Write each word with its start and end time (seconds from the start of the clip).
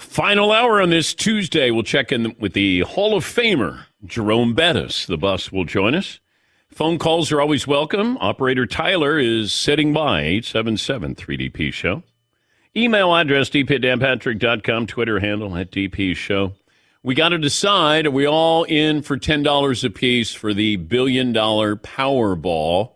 Final 0.00 0.50
hour 0.50 0.80
on 0.80 0.88
this 0.88 1.12
Tuesday. 1.12 1.70
We'll 1.70 1.82
check 1.82 2.10
in 2.10 2.34
with 2.40 2.54
the 2.54 2.80
Hall 2.80 3.14
of 3.14 3.24
Famer, 3.24 3.84
Jerome 4.06 4.54
Bettis. 4.54 5.04
The 5.04 5.18
bus 5.18 5.52
will 5.52 5.66
join 5.66 5.94
us. 5.94 6.20
Phone 6.70 6.98
calls 6.98 7.30
are 7.30 7.40
always 7.40 7.66
welcome. 7.66 8.16
Operator 8.18 8.64
Tyler 8.64 9.18
is 9.18 9.52
sitting 9.52 9.92
by 9.92 10.22
877 10.22 11.14
3DP 11.16 11.72
Show. 11.72 12.02
Email 12.74 13.14
address 13.14 13.50
dp@danpatrick.com. 13.50 14.86
Twitter 14.86 15.20
handle 15.20 15.54
at 15.56 15.70
DP 15.70 16.16
Show. 16.16 16.54
We 17.02 17.14
got 17.14 17.28
to 17.28 17.38
decide 17.38 18.06
are 18.06 18.10
we 18.10 18.26
all 18.26 18.64
in 18.64 19.02
for 19.02 19.18
$10 19.18 19.84
a 19.84 19.90
piece 19.90 20.32
for 20.32 20.54
the 20.54 20.76
billion 20.76 21.32
dollar 21.34 21.76
Powerball? 21.76 22.92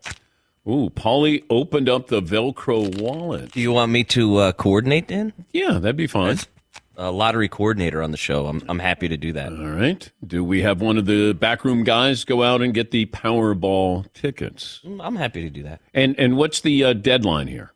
Ooh, 0.66 0.88
Paulie 0.88 1.44
opened 1.50 1.90
up 1.90 2.06
the 2.06 2.22
Velcro 2.22 2.98
wallet. 2.98 3.52
Do 3.52 3.60
you 3.60 3.72
want 3.72 3.92
me 3.92 4.04
to 4.04 4.36
uh, 4.38 4.52
coordinate, 4.52 5.08
then? 5.08 5.34
Yeah, 5.52 5.72
that'd 5.72 5.96
be 5.96 6.06
fine. 6.06 6.30
As 6.30 6.46
a 6.96 7.10
lottery 7.10 7.48
coordinator 7.48 8.02
on 8.02 8.10
the 8.10 8.16
show, 8.16 8.46
I'm, 8.46 8.62
I'm 8.68 8.78
happy 8.78 9.08
to 9.08 9.16
do 9.16 9.32
that. 9.32 9.52
All 9.52 9.66
right. 9.66 10.10
Do 10.26 10.44
we 10.44 10.62
have 10.62 10.80
one 10.80 10.98
of 10.98 11.06
the 11.06 11.32
backroom 11.32 11.84
guys 11.84 12.24
go 12.24 12.42
out 12.42 12.62
and 12.62 12.72
get 12.74 12.90
the 12.90 13.06
Powerball 13.06 14.12
tickets? 14.12 14.80
Mm, 14.84 15.00
I'm 15.02 15.16
happy 15.16 15.42
to 15.42 15.50
do 15.50 15.62
that. 15.64 15.80
And 15.92 16.18
and 16.18 16.36
what's 16.36 16.60
the 16.60 16.84
uh, 16.84 16.92
deadline 16.92 17.48
here? 17.48 17.72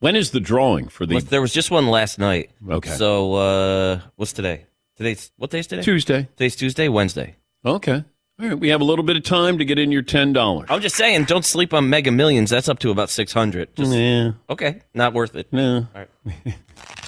When 0.00 0.16
is 0.16 0.30
the 0.30 0.40
drawing 0.40 0.88
for 0.88 1.06
the? 1.06 1.20
There 1.20 1.42
was 1.42 1.52
just 1.52 1.70
one 1.70 1.86
last 1.86 2.18
night. 2.18 2.50
Okay. 2.68 2.90
So 2.90 3.34
uh, 3.34 4.00
what's 4.16 4.32
today? 4.32 4.66
Today's 4.96 5.30
what 5.36 5.50
day's 5.50 5.66
today? 5.66 5.82
Tuesday. 5.82 6.28
Today's 6.36 6.56
Tuesday. 6.56 6.88
Wednesday. 6.88 7.36
Okay. 7.64 8.04
All 8.40 8.48
right. 8.48 8.58
We 8.58 8.70
have 8.70 8.80
a 8.80 8.84
little 8.84 9.04
bit 9.04 9.16
of 9.16 9.22
time 9.22 9.58
to 9.58 9.64
get 9.64 9.78
in 9.78 9.92
your 9.92 10.02
ten 10.02 10.32
dollars. 10.32 10.68
I'm 10.70 10.80
just 10.80 10.96
saying, 10.96 11.24
don't 11.24 11.44
sleep 11.44 11.74
on 11.74 11.90
Mega 11.90 12.10
Millions. 12.10 12.50
That's 12.50 12.68
up 12.68 12.78
to 12.80 12.90
about 12.90 13.10
six 13.10 13.32
hundred. 13.32 13.68
Yeah. 13.76 14.32
Okay, 14.48 14.80
not 14.94 15.12
worth 15.12 15.36
it. 15.36 15.52
No. 15.52 15.86
All 15.94 16.04
right. 16.24 16.54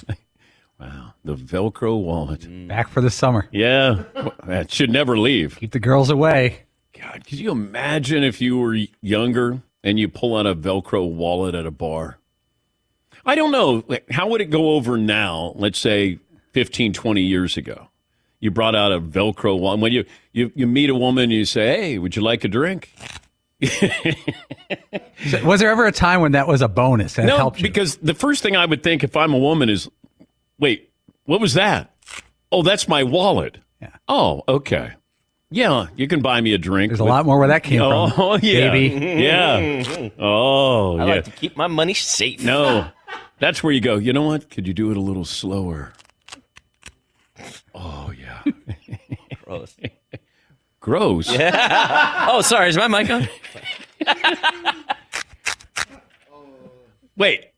The 1.23 1.35
Velcro 1.35 2.01
wallet. 2.01 2.41
Mm. 2.41 2.67
Back 2.67 2.89
for 2.89 3.01
the 3.01 3.09
summer. 3.09 3.47
Yeah. 3.51 4.03
that 4.45 4.71
should 4.71 4.89
never 4.89 5.17
leave. 5.17 5.57
Keep 5.57 5.71
the 5.71 5.79
girls 5.79 6.09
away. 6.09 6.63
God, 6.99 7.25
could 7.25 7.39
you 7.39 7.51
imagine 7.51 8.23
if 8.23 8.41
you 8.41 8.57
were 8.57 8.77
younger 9.01 9.61
and 9.83 9.97
you 9.99 10.09
pull 10.09 10.35
out 10.35 10.45
a 10.45 10.53
Velcro 10.53 11.09
wallet 11.09 11.55
at 11.55 11.65
a 11.65 11.71
bar? 11.71 12.17
I 13.25 13.35
don't 13.35 13.51
know. 13.51 13.83
Like, 13.87 14.09
how 14.11 14.27
would 14.27 14.41
it 14.41 14.49
go 14.49 14.71
over 14.71 14.97
now? 14.97 15.53
Let's 15.55 15.79
say 15.79 16.19
15, 16.51 16.93
20 16.93 17.21
years 17.21 17.55
ago. 17.57 17.87
You 18.39 18.51
brought 18.51 18.75
out 18.75 18.91
a 18.91 18.99
Velcro 18.99 19.57
wallet. 19.57 19.79
When 19.79 19.93
you, 19.93 20.03
you, 20.33 20.51
you 20.55 20.67
meet 20.67 20.89
a 20.89 20.95
woman, 20.95 21.31
you 21.31 21.45
say, 21.45 21.67
hey, 21.67 21.97
would 21.97 22.15
you 22.17 22.21
like 22.21 22.43
a 22.43 22.47
drink? 22.49 22.93
So, 25.29 25.45
was 25.45 25.61
there 25.61 25.69
ever 25.69 25.85
a 25.85 25.91
time 25.91 26.19
when 26.19 26.33
that 26.33 26.47
was 26.49 26.61
a 26.61 26.67
bonus 26.67 27.17
and 27.17 27.29
it 27.29 27.31
no, 27.31 27.37
helped 27.37 27.59
you? 27.59 27.63
because 27.63 27.95
the 27.97 28.13
first 28.13 28.43
thing 28.43 28.57
I 28.57 28.65
would 28.65 28.83
think 28.83 29.05
if 29.05 29.15
I'm 29.15 29.33
a 29.33 29.37
woman 29.37 29.69
is, 29.69 29.89
wait, 30.59 30.91
what 31.25 31.39
was 31.41 31.53
that? 31.53 31.93
Oh, 32.51 32.63
that's 32.63 32.87
my 32.87 33.03
wallet. 33.03 33.57
Yeah. 33.81 33.89
Oh, 34.07 34.43
okay. 34.47 34.93
Yeah, 35.49 35.87
you 35.95 36.07
can 36.07 36.21
buy 36.21 36.41
me 36.41 36.53
a 36.53 36.57
drink. 36.57 36.89
There's 36.89 36.99
a 36.99 37.03
lot 37.03 37.25
more 37.25 37.37
where 37.37 37.49
that 37.49 37.63
came 37.63 37.81
oh, 37.81 38.09
from. 38.09 38.19
Oh, 38.23 38.39
yeah. 38.41 38.71
Baby. 38.71 39.05
Yeah. 39.23 40.09
Oh, 40.17 40.97
I 40.97 41.05
yeah. 41.05 41.15
like 41.15 41.25
to 41.25 41.31
keep 41.31 41.55
my 41.55 41.67
money 41.67 41.93
safe. 41.93 42.43
No, 42.43 42.89
that's 43.39 43.61
where 43.61 43.71
you 43.71 43.79
go. 43.79 43.97
You 43.97 44.13
know 44.13 44.23
what? 44.23 44.49
Could 44.49 44.67
you 44.67 44.73
do 44.73 44.89
it 44.89 44.97
a 44.97 45.01
little 45.01 45.25
slower? 45.25 45.93
Oh, 47.75 48.11
yeah. 48.17 48.41
Gross. 49.45 49.75
Gross. 50.79 51.31
Yeah. 51.31 52.27
oh, 52.29 52.41
sorry. 52.41 52.69
Is 52.69 52.77
my 52.77 52.87
mic 52.87 53.09
on? 53.09 53.27
Wait, 57.15 57.52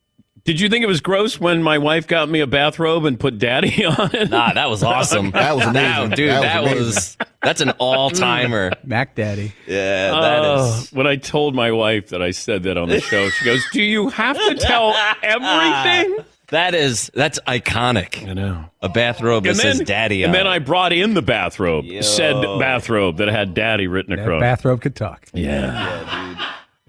did 0.45 0.59
you 0.61 0.69
think 0.69 0.83
it 0.83 0.87
was 0.87 1.01
gross 1.01 1.39
when 1.39 1.61
my 1.61 1.77
wife 1.77 2.07
got 2.07 2.29
me 2.29 2.39
a 2.39 2.47
bathrobe 2.47 3.03
and 3.05 3.19
put 3.19 3.37
daddy 3.37 3.83
on 3.85 4.15
it? 4.15 4.29
Nah, 4.29 4.53
that 4.53 4.69
was 4.69 4.81
awesome. 4.83 5.31
That 5.31 5.55
was 5.55 5.65
amazing. 5.65 6.11
dude. 6.11 6.29
That 6.29 6.63
was 6.63 6.69
That 6.71 6.75
was, 6.77 6.95
amazing. 6.95 7.17
that's 7.41 7.61
an 7.61 7.69
all 7.71 8.09
timer. 8.09 8.71
Mac 8.83 9.15
Daddy. 9.15 9.51
Yeah, 9.67 10.11
that 10.11 10.41
Oh, 10.45 10.79
is. 10.81 10.91
when 10.93 11.07
I 11.07 11.15
told 11.17 11.53
my 11.55 11.71
wife 11.71 12.09
that 12.09 12.21
I 12.21 12.31
said 12.31 12.63
that 12.63 12.77
on 12.77 12.87
the 12.89 13.01
show, 13.01 13.29
she 13.29 13.43
goes, 13.45 13.65
"Do 13.73 13.81
you 13.81 14.09
have 14.09 14.37
to 14.37 14.55
tell 14.55 14.93
everything?" 15.23 16.23
That 16.49 16.75
is 16.75 17.09
that's 17.15 17.39
iconic. 17.47 18.27
I 18.27 18.33
know. 18.33 18.65
A 18.83 18.87
bathrobe 18.87 19.45
that 19.45 19.49
And 19.49 19.57
says 19.57 19.77
then, 19.79 19.85
"Daddy" 19.87 20.21
and 20.23 20.31
then 20.31 20.45
it. 20.45 20.49
I 20.51 20.59
brought 20.59 20.93
in 20.93 21.15
the 21.15 21.23
bathrobe, 21.23 21.85
Yo. 21.85 22.01
said 22.01 22.39
bathrobe 22.59 23.17
that 23.17 23.29
had 23.29 23.55
"Daddy" 23.55 23.87
written 23.87 24.15
That 24.15 24.21
across. 24.21 24.41
bathrobe 24.41 24.81
could 24.81 24.95
talk. 24.95 25.27
Yeah. 25.33 26.35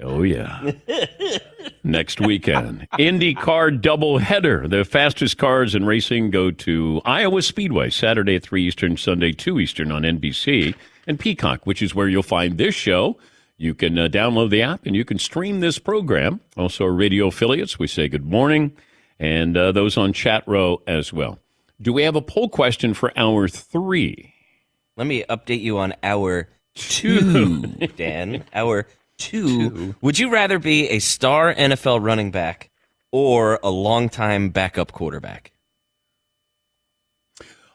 Oh 0.03 0.23
yeah. 0.23 0.73
Next 1.87 2.21
weekend, 2.21 2.89
IndyCar 2.99 3.81
doubleheader. 3.81 4.69
The 4.69 4.85
fastest 4.85 5.39
cars 5.39 5.73
in 5.73 5.85
racing 5.85 6.33
go 6.33 6.51
to 6.51 7.01
Iowa 7.05 7.43
Speedway 7.43 7.91
Saturday 7.91 8.35
at 8.35 8.43
three 8.43 8.67
Eastern, 8.67 8.97
Sunday 8.97 9.31
two 9.31 9.61
Eastern 9.61 9.93
on 9.93 10.03
NBC 10.03 10.75
and 11.07 11.21
Peacock, 11.21 11.65
which 11.65 11.81
is 11.83 11.95
where 11.95 12.09
you'll 12.09 12.25
find 12.25 12.59
this 12.59 12.75
show. 12.75 13.17
You 13.57 13.73
can 13.73 13.97
uh, 13.97 14.09
download 14.09 14.51
the 14.51 14.63
app 14.63 14.85
and 14.85 14.97
you 14.97 15.05
can 15.05 15.21
stream 15.21 15.61
this 15.61 15.79
program. 15.79 16.41
Also, 16.57 16.87
our 16.87 16.91
radio 16.91 17.29
affiliates. 17.29 17.79
We 17.79 17.87
say 17.87 18.09
good 18.09 18.27
morning, 18.27 18.77
and 19.21 19.57
uh, 19.57 19.71
those 19.71 19.97
on 19.97 20.13
chat 20.13 20.43
row 20.49 20.83
as 20.89 21.13
well. 21.13 21.39
Do 21.81 21.93
we 21.93 22.03
have 22.03 22.17
a 22.17 22.21
poll 22.21 22.49
question 22.49 22.95
for 22.95 23.17
hour 23.17 23.47
three? 23.47 24.35
Let 24.97 25.07
me 25.07 25.23
update 25.31 25.61
you 25.61 25.79
on 25.79 25.95
hour 26.03 26.49
two, 26.75 27.61
Dan. 27.97 28.45
Hour 28.53 28.89
two. 29.19 29.95
Would 30.01 30.19
you 30.19 30.31
rather 30.31 30.59
be 30.59 30.89
a 30.91 30.99
star 30.99 31.55
NFL 31.55 32.03
running 32.03 32.31
back 32.31 32.71
or 33.13 33.59
a 33.63 33.71
longtime 33.71 34.51
backup 34.51 34.93
quarterback? 34.93 35.53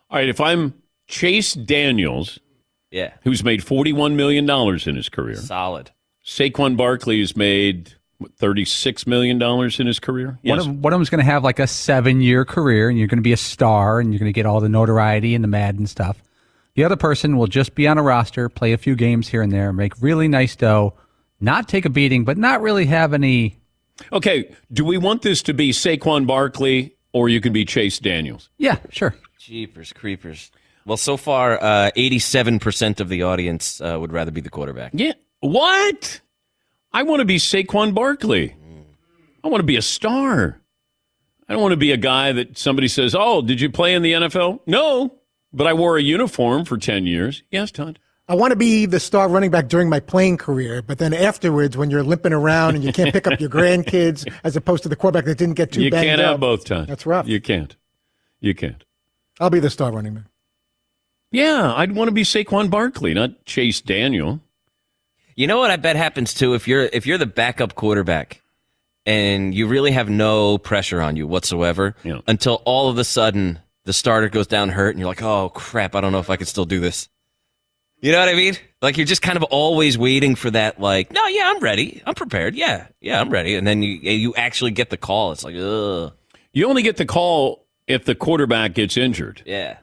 All 0.09 0.17
right, 0.17 0.29
if 0.29 0.41
I'm 0.41 0.73
Chase 1.07 1.53
Daniels, 1.53 2.39
Yeah, 2.91 3.13
who's 3.23 3.43
made 3.43 3.61
$41 3.61 4.15
million 4.15 4.49
in 4.49 4.95
his 4.95 5.09
career. 5.09 5.35
solid. 5.37 5.91
Saquon 6.25 6.77
Barkley 6.77 7.19
has 7.21 7.35
made 7.35 7.93
$36 8.39 9.07
million 9.07 9.41
in 9.41 9.87
his 9.87 9.99
career. 9.99 10.37
One, 10.43 10.59
of, 10.59 10.67
one 10.67 10.93
of 10.93 10.99
them's 10.99 11.09
going 11.09 11.19
to 11.19 11.25
have 11.25 11.43
like 11.43 11.57
a 11.59 11.65
seven 11.65 12.21
year 12.21 12.45
career 12.45 12.89
and 12.89 12.97
you're 12.99 13.07
going 13.07 13.17
to 13.17 13.23
be 13.23 13.33
a 13.33 13.37
star 13.37 13.99
and 13.99 14.13
you're 14.13 14.19
going 14.19 14.31
to 14.31 14.35
get 14.35 14.45
all 14.45 14.59
the 14.59 14.69
notoriety 14.69 15.33
and 15.33 15.43
the 15.43 15.47
mad 15.47 15.75
and 15.79 15.89
stuff. 15.89 16.21
The 16.75 16.83
other 16.83 16.95
person 16.95 17.37
will 17.37 17.47
just 17.47 17.73
be 17.73 17.87
on 17.87 17.97
a 17.97 18.03
roster, 18.03 18.49
play 18.49 18.73
a 18.73 18.77
few 18.77 18.95
games 18.95 19.27
here 19.29 19.41
and 19.41 19.51
there, 19.51 19.73
make 19.73 19.93
really 20.01 20.27
nice 20.27 20.55
dough, 20.55 20.93
not 21.41 21.67
take 21.67 21.85
a 21.85 21.89
beating, 21.89 22.23
but 22.23 22.37
not 22.37 22.61
really 22.61 22.85
have 22.85 23.13
any. 23.13 23.57
Okay, 24.13 24.55
do 24.71 24.85
we 24.85 24.97
want 24.97 25.21
this 25.21 25.41
to 25.43 25.53
be 25.53 25.71
Saquon 25.71 26.25
Barkley 26.25 26.95
or 27.13 27.29
you 27.29 27.41
can 27.41 27.53
be 27.53 27.65
Chase 27.65 27.99
Daniels? 27.99 28.49
Yeah, 28.57 28.77
sure. 28.89 29.15
Jeepers 29.37 29.91
creepers. 29.93 30.51
Well, 30.85 30.97
so 30.97 31.17
far, 31.17 31.61
uh, 31.61 31.91
87% 31.95 32.99
of 32.99 33.09
the 33.09 33.23
audience 33.23 33.81
uh, 33.81 33.97
would 33.99 34.11
rather 34.11 34.31
be 34.31 34.41
the 34.41 34.49
quarterback. 34.49 34.91
Yeah. 34.95 35.13
What? 35.41 36.21
I 36.93 37.03
want 37.03 37.19
to 37.19 37.25
be 37.25 37.37
Saquon 37.37 37.93
Barkley. 37.93 38.55
I 39.43 39.47
want 39.47 39.61
to 39.61 39.65
be 39.65 39.75
a 39.77 39.81
star. 39.81 40.61
I 41.47 41.53
don't 41.53 41.61
want 41.61 41.73
to 41.73 41.77
be 41.77 41.91
a 41.91 41.97
guy 41.97 42.31
that 42.31 42.57
somebody 42.57 42.87
says, 42.87 43.15
"Oh, 43.17 43.41
did 43.41 43.59
you 43.59 43.69
play 43.69 43.93
in 43.93 44.03
the 44.03 44.13
NFL?" 44.13 44.59
No, 44.65 45.19
but 45.51 45.67
I 45.67 45.73
wore 45.73 45.97
a 45.97 46.01
uniform 46.01 46.63
for 46.63 46.77
ten 46.77 47.05
years. 47.05 47.43
Yes, 47.51 47.71
Todd. 47.71 47.99
I 48.31 48.35
want 48.35 48.51
to 48.51 48.55
be 48.55 48.85
the 48.85 49.01
star 49.01 49.27
running 49.27 49.51
back 49.51 49.67
during 49.67 49.89
my 49.89 49.99
playing 49.99 50.37
career, 50.37 50.81
but 50.81 50.99
then 50.99 51.13
afterwards, 51.13 51.75
when 51.75 51.91
you're 51.91 52.01
limping 52.01 52.31
around 52.31 52.75
and 52.75 52.83
you 52.83 52.93
can't 52.93 53.11
pick 53.11 53.27
up 53.27 53.41
your 53.41 53.49
grandkids, 53.49 54.25
as 54.45 54.55
opposed 54.55 54.83
to 54.83 54.89
the 54.89 54.95
quarterback 54.95 55.25
that 55.25 55.37
didn't 55.37 55.55
get 55.55 55.73
too 55.73 55.81
bad. 55.81 55.83
You 55.83 55.91
banged 55.91 56.05
can't 56.05 56.21
up. 56.21 56.31
have 56.31 56.39
both, 56.39 56.63
times. 56.63 56.87
That's 56.87 57.05
rough. 57.05 57.27
You 57.27 57.41
can't. 57.41 57.75
You 58.39 58.55
can't. 58.55 58.85
I'll 59.41 59.49
be 59.49 59.59
the 59.59 59.69
star 59.69 59.91
running 59.91 60.13
back. 60.13 60.23
Yeah, 61.31 61.73
I'd 61.75 61.93
want 61.93 62.07
to 62.07 62.13
be 62.13 62.23
Saquon 62.23 62.69
Barkley, 62.69 63.13
not 63.13 63.43
Chase 63.43 63.81
Daniel. 63.81 64.39
You 65.35 65.47
know 65.47 65.57
what 65.57 65.69
I 65.69 65.75
bet 65.75 65.97
happens 65.97 66.33
too 66.33 66.53
if 66.53 66.69
you're 66.69 66.83
if 66.83 67.05
you're 67.05 67.17
the 67.17 67.25
backup 67.25 67.75
quarterback 67.75 68.41
and 69.05 69.53
you 69.53 69.67
really 69.67 69.91
have 69.91 70.09
no 70.09 70.57
pressure 70.57 71.01
on 71.01 71.17
you 71.17 71.27
whatsoever 71.27 71.97
Yeah. 72.05 72.21
until 72.27 72.61
all 72.63 72.87
of 72.89 72.97
a 72.97 73.03
sudden 73.03 73.59
the 73.83 73.91
starter 73.91 74.29
goes 74.29 74.47
down 74.47 74.69
hurt 74.69 74.91
and 74.91 74.99
you're 74.99 75.09
like, 75.09 75.21
"Oh 75.21 75.49
crap, 75.49 75.95
I 75.95 76.01
don't 76.01 76.13
know 76.13 76.19
if 76.19 76.29
I 76.29 76.37
can 76.37 76.45
still 76.45 76.65
do 76.65 76.79
this." 76.79 77.09
You 78.01 78.11
know 78.11 78.19
what 78.19 78.29
I 78.29 78.33
mean? 78.33 78.55
Like 78.81 78.97
you're 78.97 79.05
just 79.05 79.21
kind 79.21 79.37
of 79.37 79.43
always 79.43 79.97
waiting 79.97 80.35
for 80.35 80.49
that 80.51 80.79
like, 80.79 81.11
"No, 81.11 81.25
yeah, 81.27 81.51
I'm 81.53 81.59
ready. 81.59 82.01
I'm 82.05 82.15
prepared. 82.15 82.55
Yeah. 82.55 82.87
Yeah, 82.99 83.21
I'm 83.21 83.29
ready." 83.29 83.55
And 83.55 83.65
then 83.67 83.83
you 83.83 83.93
you 83.99 84.33
actually 84.35 84.71
get 84.71 84.89
the 84.89 84.97
call. 84.97 85.31
It's 85.31 85.43
like, 85.43 85.55
"Ugh." 85.55 86.11
You 86.53 86.67
only 86.67 86.81
get 86.81 86.97
the 86.97 87.05
call 87.05 87.65
if 87.87 88.03
the 88.05 88.15
quarterback 88.15 88.73
gets 88.73 88.97
injured. 88.97 89.43
Yeah. 89.45 89.77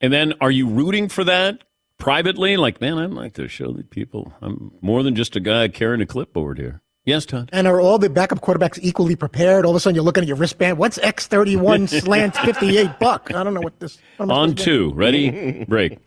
And 0.00 0.12
then 0.12 0.34
are 0.40 0.50
you 0.50 0.66
rooting 0.68 1.08
for 1.08 1.22
that 1.24 1.62
privately? 1.98 2.56
Like, 2.56 2.80
man, 2.80 2.98
I'd 2.98 3.10
like 3.10 3.34
to 3.34 3.46
show 3.48 3.72
the 3.72 3.84
people 3.84 4.32
I'm 4.42 4.72
more 4.82 5.02
than 5.04 5.14
just 5.14 5.36
a 5.36 5.40
guy 5.40 5.68
carrying 5.68 6.02
a 6.02 6.06
clipboard 6.06 6.58
here. 6.58 6.80
Yes, 7.04 7.26
Todd. 7.26 7.48
And 7.52 7.66
are 7.66 7.80
all 7.80 7.98
the 7.98 8.10
backup 8.10 8.40
quarterbacks 8.40 8.78
equally 8.82 9.16
prepared? 9.16 9.64
All 9.64 9.70
of 9.72 9.76
a 9.76 9.80
sudden, 9.80 9.94
you're 9.94 10.04
looking 10.04 10.22
at 10.22 10.28
your 10.28 10.36
wristband. 10.36 10.78
What's 10.78 10.98
X31 10.98 11.88
slant 12.02 12.36
58 12.36 12.98
buck? 13.00 13.30
I 13.34 13.42
don't 13.42 13.54
know 13.54 13.60
what 13.60 13.78
this. 13.80 13.98
what 14.18 14.30
On 14.30 14.50
supposed 14.50 14.58
to 14.58 14.64
do? 14.64 14.88
two. 14.90 14.94
Ready? 14.94 15.64
Break. 15.64 15.98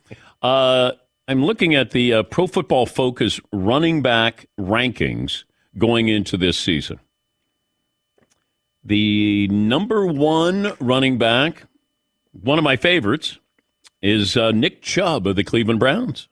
Uh, 0.41 0.91
I'm 1.27 1.43
looking 1.43 1.73
at 1.73 1.91
the 1.91 2.13
uh, 2.13 2.23
Pro 2.23 2.45
Football 2.45 2.85
Focus 2.85 3.39
running 3.51 4.03
back 4.03 4.47
rankings 4.59 5.43
going 5.77 6.07
into 6.07 6.37
this 6.37 6.57
season. 6.57 6.99
The 8.83 9.47
number 9.47 10.05
one 10.05 10.73
running 10.79 11.17
back, 11.17 11.63
one 12.31 12.59
of 12.59 12.63
my 12.63 12.75
favorites, 12.75 13.39
is 14.03 14.37
uh, 14.37 14.51
Nick 14.51 14.83
Chubb 14.83 15.25
of 15.25 15.35
the 15.35 15.43
Cleveland 15.43 15.79
Browns. 15.79 16.27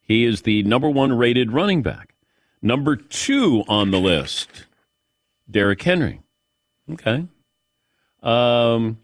He 0.00 0.24
is 0.24 0.42
the 0.42 0.62
number 0.62 0.88
one 0.88 1.12
rated 1.12 1.50
running 1.50 1.82
back. 1.82 2.14
Number 2.60 2.94
two 2.94 3.64
on 3.66 3.90
the 3.90 3.98
list, 3.98 4.66
Derrick 5.50 5.82
Henry. 5.82 6.20
Okay. 6.92 7.26
Um, 8.22 8.98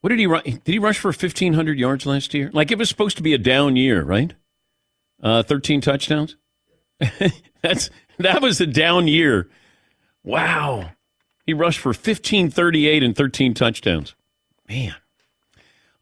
what 0.00 0.10
did 0.10 0.18
he 0.18 0.26
run? 0.26 0.42
Did 0.44 0.62
he 0.66 0.78
rush 0.78 0.98
for 0.98 1.08
1,500 1.08 1.78
yards 1.78 2.06
last 2.06 2.32
year? 2.34 2.50
Like 2.52 2.70
it 2.70 2.78
was 2.78 2.88
supposed 2.88 3.16
to 3.18 3.22
be 3.22 3.34
a 3.34 3.38
down 3.38 3.76
year, 3.76 4.02
right? 4.02 4.34
Uh, 5.22 5.42
13 5.42 5.80
touchdowns. 5.80 6.36
That's 7.62 7.90
that 8.18 8.42
was 8.42 8.60
a 8.60 8.66
down 8.66 9.08
year. 9.08 9.48
Wow. 10.22 10.90
He 11.46 11.54
rushed 11.54 11.80
for 11.80 11.90
1538 11.90 13.02
and 13.02 13.16
13 13.16 13.54
touchdowns. 13.54 14.14
Man. 14.68 14.94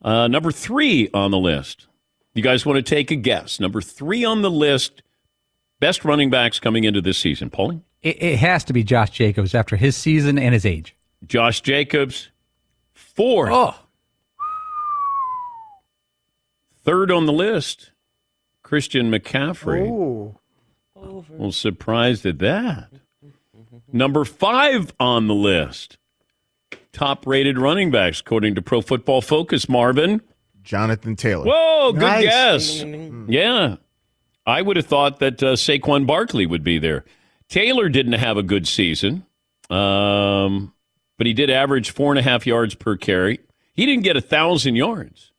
Uh, 0.02 0.28
number 0.28 0.52
three 0.52 1.08
on 1.12 1.30
the 1.30 1.38
list. 1.38 1.86
You 2.34 2.42
guys 2.42 2.64
want 2.64 2.76
to 2.76 2.82
take 2.82 3.10
a 3.10 3.16
guess? 3.16 3.58
Number 3.58 3.80
three 3.80 4.24
on 4.24 4.42
the 4.42 4.50
list. 4.50 5.02
Best 5.80 6.04
running 6.04 6.30
backs 6.30 6.60
coming 6.60 6.84
into 6.84 7.00
this 7.00 7.18
season. 7.18 7.50
Paulie? 7.50 7.82
It, 8.02 8.22
it 8.22 8.38
has 8.38 8.62
to 8.64 8.72
be 8.72 8.84
Josh 8.84 9.10
Jacobs 9.10 9.54
after 9.54 9.76
his 9.76 9.96
season 9.96 10.38
and 10.38 10.54
his 10.54 10.64
age. 10.66 10.94
Josh 11.26 11.60
Jacobs. 11.60 12.30
Four. 12.92 13.50
Oh, 13.50 13.74
Third 16.88 17.10
on 17.10 17.26
the 17.26 17.34
list, 17.34 17.90
Christian 18.62 19.10
McCaffrey. 19.10 19.90
Ooh. 19.90 20.38
Well, 20.94 21.52
surprised 21.52 22.24
at 22.24 22.38
that. 22.38 22.88
Number 23.92 24.24
five 24.24 24.94
on 24.98 25.26
the 25.26 25.34
list, 25.34 25.98
top 26.94 27.26
rated 27.26 27.58
running 27.58 27.90
backs, 27.90 28.20
according 28.20 28.54
to 28.54 28.62
Pro 28.62 28.80
Football 28.80 29.20
Focus, 29.20 29.68
Marvin. 29.68 30.22
Jonathan 30.62 31.14
Taylor. 31.14 31.44
Whoa, 31.44 31.92
good 31.92 32.00
Nice. 32.00 32.22
guess. 32.24 32.84
Yeah. 33.28 33.76
I 34.46 34.62
would 34.62 34.76
have 34.76 34.86
thought 34.86 35.18
that 35.18 35.42
uh, 35.42 35.56
Saquon 35.56 36.06
Barkley 36.06 36.46
would 36.46 36.64
be 36.64 36.78
there. 36.78 37.04
Taylor 37.50 37.90
didn't 37.90 38.14
have 38.14 38.38
a 38.38 38.42
good 38.42 38.66
season, 38.66 39.26
um, 39.68 40.72
but 41.18 41.26
he 41.26 41.34
did 41.34 41.50
average 41.50 41.90
four 41.90 42.12
and 42.12 42.18
a 42.18 42.22
half 42.22 42.46
yards 42.46 42.74
per 42.74 42.96
carry. 42.96 43.40
He 43.74 43.84
didn't 43.84 44.04
get 44.04 44.16
a 44.16 44.22
thousand 44.22 44.76
yards. 44.76 45.32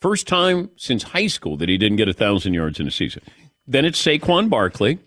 First 0.00 0.26
time 0.26 0.70
since 0.76 1.02
high 1.02 1.26
school 1.26 1.56
that 1.58 1.68
he 1.68 1.76
didn't 1.76 1.96
get 1.96 2.08
a 2.08 2.14
thousand 2.14 2.54
yards 2.54 2.80
in 2.80 2.86
a 2.86 2.90
season. 2.90 3.22
Then 3.66 3.84
it's 3.84 4.02
Saquon 4.02 4.48
Barkley, 4.48 4.98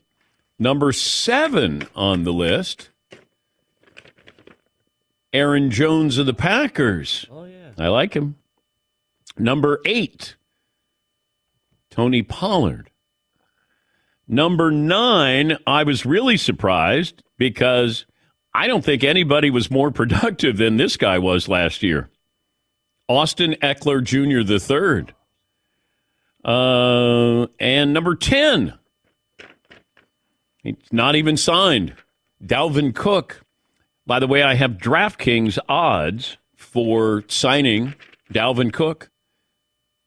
number 0.59 0.91
seven 0.91 1.87
on 1.95 2.23
the 2.23 2.33
list. 2.33 2.89
Aaron 5.33 5.71
Jones 5.71 6.19
of 6.19 6.27
the 6.27 6.33
Packers. 6.33 7.25
Oh 7.31 7.45
yeah, 7.45 7.71
I 7.77 7.87
like 7.87 8.13
him. 8.13 8.35
Number 9.37 9.81
eight, 9.83 10.35
Tony 11.89 12.21
Pollard. 12.21 12.91
Number 14.27 14.69
nine, 14.69 15.57
I 15.65 15.83
was 15.83 16.05
really 16.05 16.37
surprised 16.37 17.23
because 17.37 18.05
I 18.53 18.67
don't 18.67 18.85
think 18.85 19.03
anybody 19.03 19.49
was 19.49 19.71
more 19.71 19.89
productive 20.01 20.57
than 20.57 20.77
this 20.77 20.97
guy 20.97 21.17
was 21.17 21.49
last 21.49 21.81
year. 21.81 22.09
Austin 23.13 23.55
Ekeler 23.61 24.03
Jr. 24.03 24.43
the 24.43 24.59
third. 24.59 25.13
Uh, 26.43 27.47
and 27.59 27.93
number 27.93 28.15
10, 28.15 28.73
he's 30.63 30.75
not 30.91 31.15
even 31.15 31.37
signed. 31.37 31.93
Dalvin 32.43 32.93
Cook. 32.93 33.41
By 34.05 34.19
the 34.19 34.27
way, 34.27 34.43
I 34.43 34.55
have 34.55 34.71
DraftKings 34.71 35.57
odds 35.69 36.37
for 36.55 37.23
signing 37.27 37.93
Dalvin 38.33 38.73
Cook. 38.73 39.09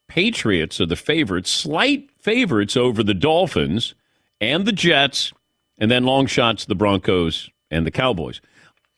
Patriots 0.07 0.79
are 0.79 0.85
the 0.85 0.95
favorites, 0.95 1.49
slight 1.49 2.09
favorites 2.19 2.77
over 2.77 3.03
the 3.03 3.13
Dolphins 3.13 3.95
and 4.39 4.65
the 4.65 4.71
Jets, 4.71 5.33
and 5.77 5.89
then 5.89 6.03
long 6.03 6.27
shots 6.27 6.65
the 6.65 6.75
Broncos 6.75 7.49
and 7.71 7.85
the 7.85 7.91
Cowboys. 7.91 8.41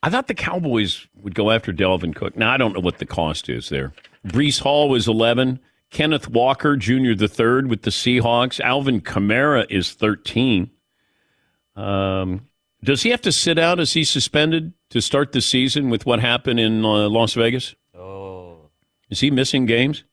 I 0.01 0.10
thought 0.10 0.28
the 0.28 0.34
Cowboys 0.34 1.08
would 1.22 1.36
go 1.36 1.52
after 1.52 1.72
Dalvin 1.74 2.16
Cook. 2.16 2.36
Now 2.38 2.52
I 2.52 2.58
don't 2.58 2.74
know 2.74 2.80
what 2.80 2.98
the 2.98 3.06
cost 3.06 3.50
is 3.50 3.70
there. 3.70 3.94
Breece 4.26 4.60
Hall 4.60 4.90
was 4.90 5.08
eleven. 5.08 5.60
Kenneth 5.92 6.30
Walker 6.30 6.78
Jr. 6.78 7.16
the 7.16 7.28
third 7.28 7.68
with 7.68 7.82
the 7.82 7.90
Seahawks. 7.90 8.60
Alvin 8.60 9.02
Kamara 9.02 9.66
is 9.70 9.94
thirteen. 9.94 10.70
Um, 11.76 12.48
does 12.84 13.04
he 13.04 13.10
have 13.10 13.22
to 13.22 13.32
sit 13.32 13.58
out? 13.58 13.80
Is 13.80 13.94
he 13.94 14.04
suspended 14.04 14.74
to 14.90 15.02
start 15.02 15.32
the 15.32 15.42
season 15.42 15.90
with 15.90 16.06
what 16.06 16.20
happened 16.20 16.60
in 16.60 16.84
uh, 16.84 17.10
Las 17.10 17.34
Vegas? 17.34 17.76
Oh. 17.96 18.70
Is 19.10 19.20
he 19.20 19.32
missing 19.32 19.66
games? 19.66 20.04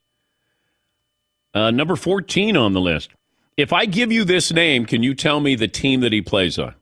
Uh, 1.55 1.71
number 1.71 1.97
14 1.97 2.57
on 2.57 2.73
the 2.73 2.81
list. 2.81 3.11
If 3.57 3.73
I 3.73 3.87
give 3.87 4.13
you 4.13 4.25
this 4.25 4.53
name, 4.53 4.85
can 4.85 5.03
you 5.03 5.15
tell 5.15 5.41
me 5.41 5.55
the 5.55 5.69
team 5.69 6.01
that 6.01 6.13
he 6.13 6.21
plays 6.21 6.59
on? 6.59 6.75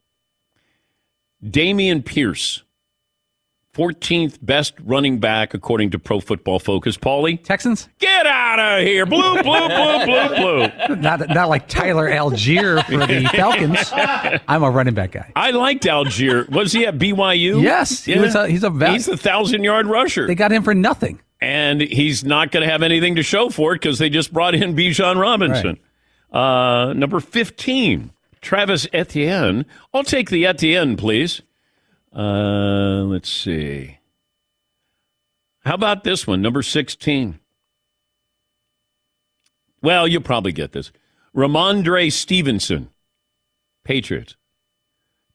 Dameon 1.45 2.05
Pierce, 2.05 2.64
14th 3.75 4.39
best 4.41 4.75
running 4.85 5.19
back 5.19 5.53
according 5.53 5.91
to 5.91 5.99
Pro 5.99 6.21
Football 6.21 6.59
Focus. 6.61 6.97
Paulie, 6.97 7.43
Texans? 7.43 7.89
get 7.99 8.25
out 8.27 8.59
of 8.81 8.87
here! 8.87 9.05
Blue, 9.05 9.43
blue, 9.43 9.69
blue, 9.69 10.05
blue, 10.07 10.37
blue. 10.37 10.97
Not 10.97 11.29
not 11.29 11.49
like 11.49 11.69
Tyler 11.69 12.09
Allgeier 12.09 12.85
for 12.85 13.07
the 13.07 13.29
Falcons. 13.35 13.93
I'm 14.49 14.63
a 14.63 14.71
running 14.71 14.95
back 14.95 15.13
guy. 15.13 15.33
I 15.35 15.51
liked 15.51 15.85
Allgeier. 15.85 16.49
Was 16.51 16.73
he 16.73 16.87
at 16.87 16.99
BYU? 16.99 17.63
Yes, 17.63 18.05
he 18.05 18.19
was 18.19 18.35
a- 18.35 18.49
he's 18.49 18.63
a 18.63 18.71
vet. 18.71 18.93
He's 18.93 19.09
a 19.09 19.17
thousand 19.17 19.65
yard 19.65 19.87
rusher. 19.87 20.27
They 20.27 20.35
got 20.35 20.53
him 20.53 20.63
for 20.63 20.75
nothing. 20.75 21.21
and 21.41 21.81
he's 21.81 22.25
not 22.25 22.53
going 22.53 22.65
to 22.65 22.71
have 22.73 22.83
anything 22.83 23.17
to 23.17 23.23
show 23.23 23.51
for 23.51 23.73
it 23.75 23.81
because 23.81 23.99
they 23.99 24.09
just 24.09 24.33
brought 24.33 24.55
in 24.55 24.75
Bijan 24.75 25.21
Robinson. 25.21 25.79
Uh, 26.33 26.93
number 26.97 27.21
15, 27.21 28.11
Travis 28.41 28.87
Etienne. 28.93 29.67
I'll 29.93 30.05
take 30.05 30.31
the 30.31 30.47
Etienne, 30.47 30.97
please. 30.97 31.43
Uh, 32.15 33.03
let's 33.05 33.29
see. 33.29 33.99
How 35.65 35.75
about 35.75 36.05
this 36.05 36.27
one, 36.27 36.43
number 36.43 36.63
16? 36.63 37.41
Well, 39.83 40.07
you'll 40.07 40.23
probably 40.23 40.53
get 40.53 40.73
this. 40.73 40.93
Rhamondre 41.35 42.13
Stevenson, 42.13 42.91
Patriots. 43.85 44.37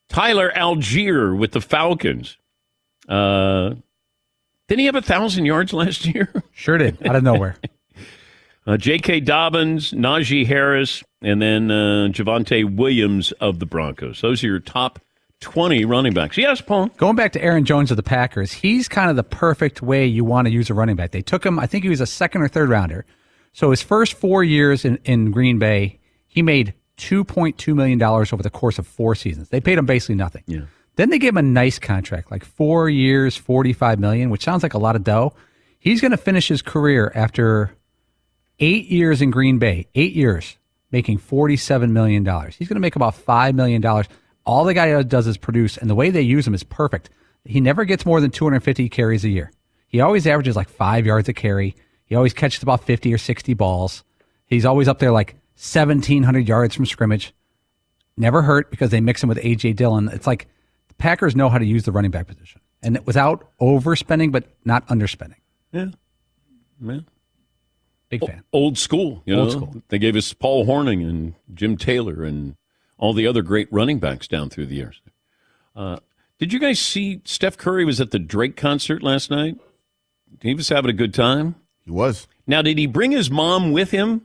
Tyler 0.07 0.51
Allgeier 0.55 1.37
with 1.37 1.51
the 1.51 1.61
Falcons. 1.61 2.37
Uh, 3.07 3.75
didn't 4.67 4.79
he 4.79 4.85
have 4.85 4.95
a 4.95 5.01
thousand 5.01 5.45
yards 5.45 5.73
last 5.73 6.05
year? 6.05 6.31
Sure 6.51 6.77
did. 6.77 7.05
Out 7.07 7.15
of 7.15 7.23
nowhere. 7.23 7.55
Uh, 8.67 8.77
J.K. 8.77 9.21
Dobbins, 9.21 9.93
Najee 9.93 10.45
Harris, 10.45 11.03
and 11.23 11.41
then 11.41 11.71
uh, 11.71 12.09
Javonte 12.11 12.75
Williams 12.75 13.31
of 13.39 13.57
the 13.57 13.65
Broncos. 13.65 14.21
Those 14.21 14.43
are 14.43 14.47
your 14.47 14.59
top 14.59 14.99
20 15.41 15.85
running 15.85 16.13
backs. 16.13 16.37
Yes, 16.37 16.61
Paul. 16.61 16.87
Going 16.97 17.15
back 17.15 17.31
to 17.33 17.43
Aaron 17.43 17.65
Jones 17.65 17.91
of 17.91 17.97
the 17.97 18.03
Packers, 18.03 18.51
he's 18.51 18.87
kind 18.87 19.09
of 19.09 19.15
the 19.15 19.23
perfect 19.23 19.81
way 19.81 20.05
you 20.05 20.23
want 20.25 20.47
to 20.47 20.51
use 20.51 20.69
a 20.69 20.73
running 20.73 20.95
back. 20.95 21.11
They 21.11 21.21
took 21.21 21.45
him, 21.45 21.59
I 21.59 21.65
think 21.67 21.83
he 21.83 21.89
was 21.89 22.01
a 22.01 22.05
second 22.05 22.41
or 22.41 22.47
third 22.47 22.69
rounder. 22.69 23.05
So 23.53 23.71
his 23.71 23.81
first 23.81 24.13
four 24.13 24.43
years 24.43 24.85
in, 24.85 24.97
in 25.05 25.31
Green 25.31 25.57
Bay, 25.59 25.99
he 26.27 26.41
made 26.41 26.73
$2.2 26.97 27.73
million 27.73 28.01
over 28.01 28.43
the 28.43 28.49
course 28.49 28.77
of 28.77 28.85
four 28.85 29.15
seasons. 29.15 29.49
They 29.49 29.61
paid 29.61 29.77
him 29.77 29.85
basically 29.85 30.15
nothing. 30.15 30.43
Yeah. 30.45 30.61
Then 30.97 31.09
they 31.09 31.19
gave 31.19 31.29
him 31.29 31.37
a 31.37 31.41
nice 31.41 31.79
contract, 31.79 32.29
like 32.29 32.43
four 32.43 32.89
years, 32.89 33.37
45 33.37 33.99
million, 33.99 34.29
which 34.29 34.43
sounds 34.43 34.63
like 34.63 34.73
a 34.73 34.77
lot 34.77 34.97
of 34.97 35.03
dough. 35.03 35.33
He's 35.79 36.01
going 36.01 36.11
to 36.11 36.17
finish 36.17 36.49
his 36.49 36.61
career 36.61 37.11
after 37.15 37.71
eight 38.59 38.87
years 38.87 39.21
in 39.21 39.31
Green 39.31 39.59
Bay, 39.59 39.87
eight 39.95 40.13
years, 40.13 40.57
making 40.91 41.19
$47 41.19 41.91
million. 41.91 42.25
He's 42.51 42.67
going 42.67 42.75
to 42.75 42.81
make 42.81 42.97
about 42.97 43.15
$5 43.15 43.53
million. 43.53 43.81
All 44.45 44.63
the 44.63 44.73
guy 44.73 45.01
does 45.03 45.27
is 45.27 45.37
produce, 45.37 45.77
and 45.77 45.89
the 45.89 45.95
way 45.95 46.09
they 46.09 46.21
use 46.21 46.47
him 46.47 46.53
is 46.53 46.63
perfect. 46.63 47.09
He 47.45 47.61
never 47.61 47.85
gets 47.85 48.05
more 48.05 48.19
than 48.21 48.31
250 48.31 48.89
carries 48.89 49.23
a 49.23 49.29
year. 49.29 49.51
He 49.87 50.01
always 50.01 50.27
averages 50.27 50.55
like 50.55 50.69
five 50.69 51.05
yards 51.05 51.29
a 51.29 51.33
carry. 51.33 51.75
He 52.05 52.15
always 52.15 52.33
catches 52.33 52.63
about 52.63 52.83
50 52.83 53.13
or 53.13 53.17
60 53.17 53.53
balls. 53.53 54.03
He's 54.45 54.65
always 54.65 54.87
up 54.87 54.99
there 54.99 55.11
like 55.11 55.33
1,700 55.55 56.47
yards 56.47 56.75
from 56.75 56.85
scrimmage. 56.85 57.33
Never 58.17 58.41
hurt 58.41 58.71
because 58.71 58.89
they 58.89 59.01
mix 59.01 59.23
him 59.23 59.29
with 59.29 59.39
A.J. 59.41 59.73
Dillon. 59.73 60.09
It's 60.09 60.27
like 60.27 60.47
the 60.87 60.93
Packers 60.95 61.35
know 61.35 61.49
how 61.49 61.57
to 61.57 61.65
use 61.65 61.83
the 61.83 61.91
running 61.91 62.11
back 62.11 62.27
position 62.27 62.61
and 62.81 62.99
without 63.05 63.49
overspending, 63.59 64.31
but 64.31 64.45
not 64.65 64.87
underspending. 64.87 65.35
Yeah. 65.71 65.87
Man. 66.79 67.05
Big 68.09 68.25
fan. 68.25 68.43
Old 68.51 68.77
school. 68.77 69.21
You 69.25 69.35
Old 69.35 69.49
know? 69.49 69.55
school. 69.55 69.83
They 69.89 69.99
gave 69.99 70.15
us 70.15 70.33
Paul 70.33 70.65
Hornung 70.65 71.07
and 71.07 71.35
Jim 71.53 71.77
Taylor 71.77 72.23
and 72.23 72.55
all 72.99 73.13
the 73.13 73.25
other 73.25 73.41
great 73.41 73.67
running 73.71 73.97
backs 73.97 74.27
down 74.27 74.49
through 74.51 74.67
the 74.67 74.75
years. 74.75 75.01
Uh, 75.75 75.97
did 76.37 76.53
you 76.53 76.59
guys 76.59 76.79
see 76.79 77.21
Steph 77.25 77.57
Curry 77.57 77.83
was 77.85 77.99
at 77.99 78.11
the 78.11 78.19
Drake 78.19 78.55
concert 78.55 79.01
last 79.01 79.31
night? 79.31 79.57
He 80.41 80.53
was 80.53 80.69
having 80.69 80.89
a 80.91 80.93
good 80.93 81.13
time. 81.13 81.55
He 81.83 81.89
was. 81.91 82.27
Now, 82.45 82.61
did 82.61 82.77
he 82.77 82.85
bring 82.85 83.11
his 83.11 83.31
mom 83.31 83.71
with 83.71 83.89
him? 83.91 84.21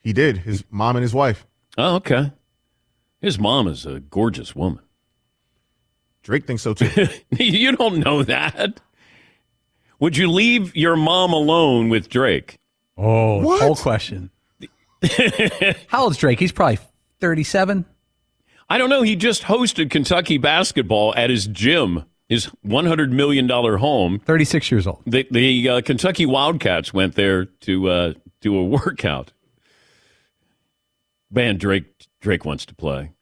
He 0.00 0.12
did. 0.12 0.38
His 0.38 0.64
mom 0.70 0.96
and 0.96 1.02
his 1.02 1.12
wife. 1.14 1.46
Oh, 1.76 1.96
okay. 1.96 2.32
His 3.20 3.38
mom 3.38 3.66
is 3.68 3.84
a 3.84 4.00
gorgeous 4.00 4.54
woman. 4.56 4.82
Drake 6.22 6.46
thinks 6.46 6.62
so 6.62 6.74
too. 6.74 7.08
you 7.30 7.72
don't 7.76 7.98
know 7.98 8.22
that. 8.22 8.80
Would 10.00 10.16
you 10.16 10.30
leave 10.30 10.74
your 10.76 10.96
mom 10.96 11.32
alone 11.32 11.88
with 11.88 12.08
Drake? 12.08 12.58
Oh, 12.96 13.38
What? 13.40 13.62
whole 13.62 13.76
question. 13.76 14.30
How 15.88 16.04
old's 16.04 16.18
Drake? 16.18 16.38
He's 16.40 16.52
probably 16.52 16.78
37. 17.20 17.84
I 18.68 18.78
don't 18.78 18.90
know. 18.90 19.02
He 19.02 19.16
just 19.16 19.42
hosted 19.44 19.90
Kentucky 19.90 20.38
basketball 20.38 21.14
at 21.14 21.30
his 21.30 21.46
gym, 21.46 22.04
his 22.28 22.50
$100 22.66 23.10
million 23.10 23.48
home. 23.48 24.18
36 24.24 24.70
years 24.70 24.86
old. 24.86 25.02
The, 25.06 25.26
the 25.30 25.68
uh, 25.68 25.80
Kentucky 25.82 26.26
Wildcats 26.26 26.92
went 26.92 27.14
there 27.14 27.44
to 27.44 27.88
uh, 27.88 28.12
do 28.40 28.56
a 28.56 28.64
workout. 28.64 29.32
Man, 31.30 31.58
Drake 31.58 31.84
Drake 32.20 32.44
wants 32.44 32.64
to 32.66 32.74
play. 32.74 33.12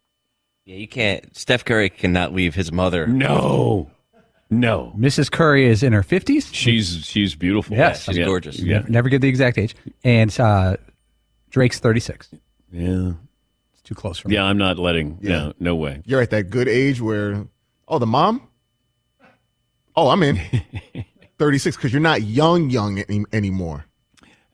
Yeah, 0.65 0.77
you 0.77 0.89
can't. 0.89 1.37
Steph 1.37 1.65
Curry 1.65 1.91
cannot 1.91 2.33
leave 2.35 2.55
his 2.55 2.71
mother. 2.73 3.07
No, 3.07 3.91
no. 4.51 4.95
Mrs. 4.97 5.31
Curry 5.31 5.67
is 5.67 5.83
in 5.83 5.93
her 5.93 6.03
50s. 6.03 6.49
She's 6.53 7.05
she's 7.05 7.35
beautiful. 7.35 7.77
Yes. 7.77 8.05
She's 8.05 8.19
gorgeous. 8.19 8.59
Yeah, 8.59 8.77
Never, 8.79 8.89
never 8.91 9.09
get 9.09 9.21
the 9.23 9.29
exact 9.29 9.59
age. 9.59 9.75
And 10.05 10.39
uh, 10.41 10.77
Drake's 11.51 11.79
36. 11.81 12.29
yeah, 12.71 13.09
It's 13.09 13.17
too 13.85 13.95
close 13.95 14.19
for 14.19 14.29
me. 14.29 14.35
yeah. 14.35 14.45
I'm 14.45 14.59
not 14.59 14.79
letting. 14.79 15.19
Yeah. 15.21 15.31
No, 15.31 15.53
no 15.61 15.77
way. 15.77 16.03
You're 16.05 16.21
at 16.21 16.31
that 16.31 16.51
good 16.51 16.69
age 16.69 17.01
where, 17.01 17.47
oh, 17.87 17.99
the 17.99 18.07
mom? 18.07 18.49
Oh, 19.97 20.09
I'm 20.09 20.23
in. 20.23 20.41
36, 21.39 21.77
because 21.77 21.93
you're 21.93 22.01
not 22.01 22.23
young, 22.23 22.71
young 22.71 23.01
any, 23.01 23.25
anymore. 23.33 23.87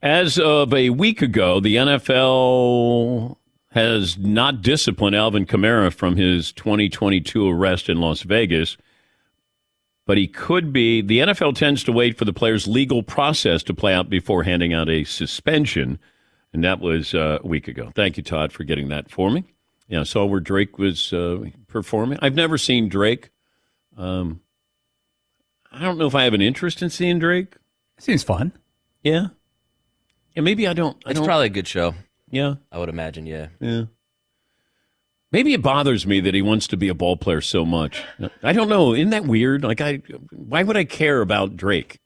As 0.02 0.38
of 0.38 0.72
a 0.72 0.90
week 0.90 1.22
ago, 1.22 1.60
the 1.60 1.76
NFL 1.76 3.36
has 3.72 4.18
not 4.18 4.62
disciplined 4.62 5.14
Alvin 5.14 5.46
Kamara 5.46 5.92
from 5.92 6.16
his 6.16 6.52
2022 6.52 7.48
arrest 7.48 7.88
in 7.88 8.00
Las 8.00 8.22
Vegas, 8.22 8.76
but 10.06 10.18
he 10.18 10.26
could 10.26 10.72
be. 10.72 11.02
The 11.02 11.20
NFL 11.20 11.54
tends 11.54 11.84
to 11.84 11.92
wait 11.92 12.18
for 12.18 12.24
the 12.24 12.32
player's 12.32 12.66
legal 12.66 13.02
process 13.02 13.62
to 13.64 13.74
play 13.74 13.94
out 13.94 14.10
before 14.10 14.42
handing 14.42 14.72
out 14.72 14.88
a 14.88 15.04
suspension, 15.04 15.98
and 16.52 16.64
that 16.64 16.80
was 16.80 17.14
uh, 17.14 17.38
a 17.42 17.46
week 17.46 17.68
ago. 17.68 17.92
Thank 17.94 18.16
you, 18.16 18.22
Todd, 18.22 18.52
for 18.52 18.64
getting 18.64 18.88
that 18.88 19.10
for 19.10 19.30
me. 19.30 19.44
Yeah, 19.88 20.00
I 20.00 20.04
saw 20.04 20.24
where 20.24 20.40
Drake 20.40 20.78
was 20.78 21.12
uh, 21.12 21.44
performing. 21.66 22.18
I've 22.22 22.34
never 22.34 22.56
seen 22.58 22.88
Drake. 22.88 23.30
Um, 23.96 24.40
I 25.72 25.80
don't 25.82 25.98
know 25.98 26.06
if 26.06 26.14
I 26.14 26.24
have 26.24 26.34
an 26.34 26.42
interest 26.42 26.80
in 26.82 26.90
seeing 26.90 27.18
Drake. 27.18 27.56
It 27.98 28.04
Seems 28.04 28.22
fun. 28.22 28.52
Yeah. 29.02 29.28
Yeah, 30.34 30.42
maybe 30.42 30.66
I 30.68 30.72
don't. 30.74 30.96
I 31.06 31.10
It's 31.10 31.18
don't. 31.18 31.26
probably 31.26 31.46
a 31.46 31.50
good 31.50 31.66
show. 31.66 31.94
yeah, 32.30 32.54
I 32.70 32.78
would 32.78 32.88
imagine. 32.88 33.26
Yeah. 33.26 33.48
yeah. 33.60 33.84
Maybe 35.32 35.52
it 35.54 35.62
bothers 35.62 36.06
me 36.06 36.20
that 36.20 36.34
he 36.34 36.42
wants 36.42 36.66
to 36.68 36.76
be 36.76 36.88
a 36.88 36.94
ball 36.94 37.16
player 37.16 37.40
so 37.40 37.64
much. 37.64 38.02
I 38.42 38.52
don't 38.52 38.68
know. 38.68 38.94
Isn't 38.94 39.10
that 39.10 39.26
weird? 39.26 39.62
Like, 39.62 39.80
I, 39.80 40.02
why 40.32 40.62
would 40.64 40.76
I 40.76 40.84
care 40.84 41.20
about 41.20 41.56
Drake? 41.56 42.00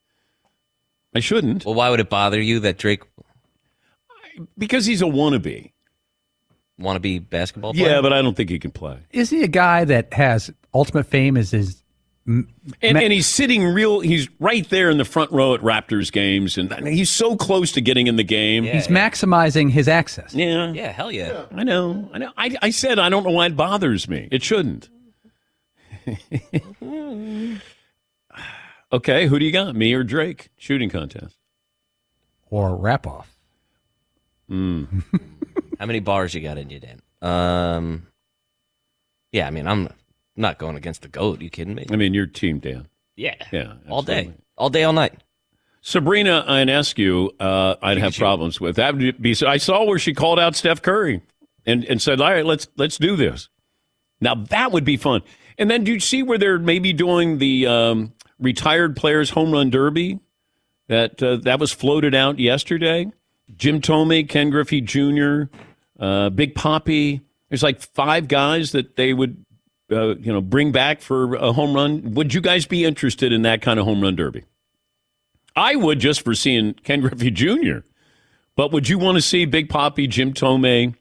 I 1.15 1.21
shouldn't 1.21 1.65
Well, 1.65 1.75
why 1.75 1.89
would 1.91 2.01
it 2.01 2.11
bother 2.11 2.41
you 2.41 2.61
that 2.61 2.77
Drake 2.77 3.03
because 4.57 4.87
he's 4.87 5.03
a 5.03 5.07
wannabe. 5.07 5.73
Wannabe 6.81 7.29
basketball 7.29 7.73
player? 7.73 7.89
Yeah, 7.89 8.01
but 8.01 8.13
I 8.13 8.21
don't 8.23 8.37
think 8.37 8.51
he 8.51 8.59
can 8.59 8.71
play. 8.71 8.99
Is 9.11 9.31
he 9.31 9.43
a 9.43 9.49
guy 9.49 9.85
that 9.85 10.13
has 10.13 10.51
ultimate 10.73 11.07
fame 11.07 11.37
as 11.37 11.53
his 11.53 11.83
And, 12.27 12.49
and 12.83 13.13
he's 13.13 13.27
sitting 13.27 13.65
real. 13.65 14.01
He's 14.01 14.29
right 14.41 14.69
there 14.71 14.91
in 14.91 14.99
the 14.99 15.05
front 15.05 15.31
row 15.31 15.55
at 15.55 15.61
Raptors 15.61 16.11
games, 16.11 16.59
and 16.59 16.73
he's 16.87 17.11
so 17.11 17.37
close 17.37 17.71
to 17.73 17.81
getting 17.81 18.07
in 18.07 18.17
the 18.17 18.25
game. 18.25 18.65
Yeah. 18.65 18.73
he's 18.75 18.89
maximizing 18.89 19.71
his 19.71 19.89
access? 19.89 20.35
Yeah, 20.35 20.73
Yeah, 20.73 20.91
hell 20.91 21.13
yeah. 21.13 21.45
I 21.55 21.63
know. 21.65 22.11
I 22.13 22.19
know. 22.19 22.33
I, 22.37 22.57
I 22.63 22.71
said 22.71 22.99
I 22.99 23.09
don't 23.09 23.25
know 23.25 23.31
why 23.31 23.47
it 23.47 23.57
bothers 23.57 24.09
me. 24.09 24.29
It 24.33 24.43
shouldn't. 24.43 24.89
okay, 28.93 29.27
who 29.27 29.39
do 29.39 29.45
you 29.45 29.53
got? 29.53 29.77
Me 29.77 29.93
or 29.95 30.03
Drake? 30.03 30.49
Shooting 30.57 30.91
contest. 30.91 31.37
Or 32.51 32.77
rap 32.77 33.07
off. 33.07 33.34
How 35.79 35.87
many 35.87 36.01
bars 36.01 36.35
you 36.35 36.41
got 36.41 36.59
in 36.59 36.71
you, 36.71 36.81
Dan? 36.81 37.01
Um, 37.23 38.07
yeah, 39.33 39.47
I 39.47 39.51
mean, 39.51 39.67
I'm 39.67 39.89
not 40.37 40.59
going 40.59 40.77
against 40.77 41.03
the 41.03 41.09
goat. 41.09 41.41
You 41.41 41.51
kidding 41.51 41.75
me? 41.75 41.87
I 41.91 41.97
mean, 41.97 42.15
your 42.15 42.27
team, 42.27 42.59
Dan. 42.59 42.89
Yeah, 43.17 43.35
Yeah, 43.53 43.75
all 43.89 44.03
day, 44.03 44.33
all 44.57 44.71
day, 44.71 44.85
all 44.85 44.93
night. 44.93 45.23
Sabrina 45.81 46.45
I 46.49 46.65
Ionescu, 46.65 47.29
uh, 47.39 47.77
I'd 47.83 47.99
have 47.99 48.17
problems 48.17 48.61
with. 48.61 48.77
That 48.77 48.97
would 48.97 49.21
be. 49.21 49.37
I 49.47 49.59
saw 49.59 49.85
where 49.85 49.99
she 49.99 50.15
called 50.15 50.41
out 50.41 50.57
Steph 50.57 50.81
Curry 50.81 51.21
and, 51.67 51.85
and 51.85 52.01
said, 52.01 52.21
"All 52.21 52.31
right, 52.31 52.45
let's 52.45 52.67
let's 52.77 52.97
do 52.97 53.17
this." 53.17 53.51
Now 54.21 54.35
that 54.35 54.73
would 54.73 54.85
be 54.85 54.97
fun. 54.97 55.21
And 55.59 55.71
then 55.71 55.85
do 55.85 55.93
you 55.93 56.01
see 56.01 56.23
where 56.23 56.39
they're 56.39 56.59
maybe 56.59 56.93
doing 56.93 57.39
the 57.39 57.67
um, 57.67 58.13
retired 58.39 58.97
players 58.97 59.31
home 59.31 59.53
run 59.53 59.71
derby? 59.71 60.21
That 60.89 61.23
uh, 61.23 61.37
that 61.43 61.61
was 61.61 61.71
floated 61.71 62.15
out 62.15 62.39
yesterday. 62.39 63.13
Jim 63.57 63.81
Thome, 63.81 64.29
Ken 64.29 64.51
Griffey 64.51 64.81
Jr., 64.81 65.45
uh, 65.99 66.31
Big 66.31 66.55
Papi. 66.55 67.21
There's 67.49 67.63
like 67.63 67.81
five 67.81 68.27
guys 68.29 68.73
that 68.73 68.97
they 68.97 69.13
would, 69.13 69.45
uh, 69.93 70.17
you 70.17 70.33
know, 70.33 70.41
bring 70.41 70.73
back 70.73 71.01
for 71.01 71.35
a 71.35 71.53
home 71.53 71.75
run. 71.75 72.15
Would 72.15 72.35
you 72.35 72.41
guys 72.41 72.67
be 72.67 72.85
interested 72.85 73.33
in 73.33 73.43
that 73.43 73.63
kind 73.63 73.79
of 73.79 73.85
home 73.87 74.01
run 74.01 74.17
derby? 74.17 74.45
I 75.57 75.77
would 75.77 76.01
just 76.01 76.23
for 76.23 76.35
seeing 76.35 76.75
Ken 76.75 77.01
Griffey 77.01 77.31
Jr. 77.31 77.79
But 78.57 78.73
would 78.73 78.89
you 78.89 78.99
want 78.99 79.17
to 79.17 79.23
see 79.23 79.45
Big 79.45 79.69
Papi, 79.69 80.09
Jim 80.09 80.33
Thome, 80.33 80.95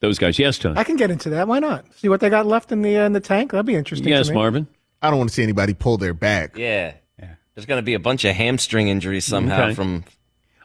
those 0.00 0.18
guys? 0.18 0.38
Yes, 0.38 0.58
Tom. 0.58 0.76
I 0.78 0.84
can 0.84 0.96
get 0.96 1.10
into 1.10 1.30
that. 1.30 1.48
Why 1.48 1.58
not? 1.58 1.84
See 1.94 2.08
what 2.08 2.20
they 2.20 2.30
got 2.30 2.46
left 2.46 2.70
in 2.72 2.82
the 2.82 2.98
uh, 2.98 3.04
in 3.06 3.12
the 3.12 3.20
tank. 3.20 3.52
That'd 3.52 3.66
be 3.66 3.74
interesting. 3.74 4.08
Yes, 4.08 4.26
to 4.26 4.32
me. 4.32 4.38
Marvin. 4.38 4.68
I 5.02 5.08
don't 5.10 5.18
want 5.18 5.30
to 5.30 5.34
see 5.34 5.42
anybody 5.42 5.72
pull 5.74 5.96
their 5.96 6.12
back. 6.14 6.56
Yeah, 6.58 6.92
There's 7.54 7.64
going 7.66 7.78
to 7.78 7.82
be 7.82 7.94
a 7.94 7.98
bunch 7.98 8.24
of 8.26 8.34
hamstring 8.36 8.88
injuries 8.88 9.24
somehow 9.24 9.66
Okay. 9.66 9.74
from. 9.74 10.04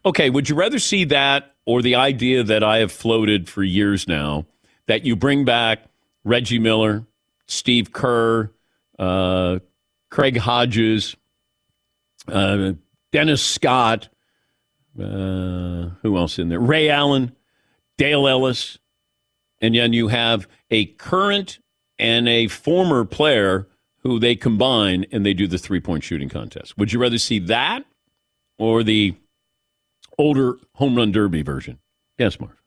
Okay, 0.06 0.30
would 0.30 0.48
you 0.48 0.56
rather 0.56 0.78
see 0.78 1.04
that 1.06 1.56
or 1.66 1.82
the 1.82 1.96
idea 1.96 2.44
that 2.44 2.64
I 2.64 2.78
have 2.78 2.92
floated 2.92 3.50
for 3.50 3.64
years 3.64 4.08
now 4.08 4.46
that 4.86 5.04
you 5.04 5.16
bring 5.16 5.46
back 5.46 5.86
Reggie 6.24 6.60
Miller, 6.60 7.06
Steve 7.48 7.92
Kerr, 7.92 8.52
uh, 9.00 9.60
Craig 10.12 10.38
Hodges, 10.38 11.16
uh, 12.28 12.74
Dennis 13.12 13.44
Scott, 13.44 14.10
uh, 15.00 15.90
who 16.02 16.18
else 16.18 16.38
in 16.38 16.50
there? 16.50 16.60
Ray 16.60 16.90
Allen, 16.90 17.36
Dale 17.98 18.28
Ellis, 18.28 18.78
and 19.60 19.74
then 19.74 19.92
you 19.92 20.10
have 20.10 20.48
a 20.70 20.86
current 20.86 21.58
and 21.98 22.30
a 22.30 22.48
former 22.48 23.06
player 23.06 23.68
who 24.04 24.20
they 24.20 24.36
combine 24.36 25.06
and 25.12 25.26
they 25.26 25.34
do 25.34 25.48
the 25.48 25.58
three 25.58 25.80
point 25.80 26.04
shooting 26.04 26.30
contest. 26.30 26.78
Would 26.78 26.94
you 26.94 27.00
rather 27.00 27.18
see 27.18 27.40
that 27.40 27.84
or 28.60 28.84
the 28.84 29.16
older 30.17 30.55
home 30.74 30.95
run 30.95 31.12
derby 31.12 31.41
version? 31.41 31.79
Yes, 32.17 32.39
Mark. 32.39 32.57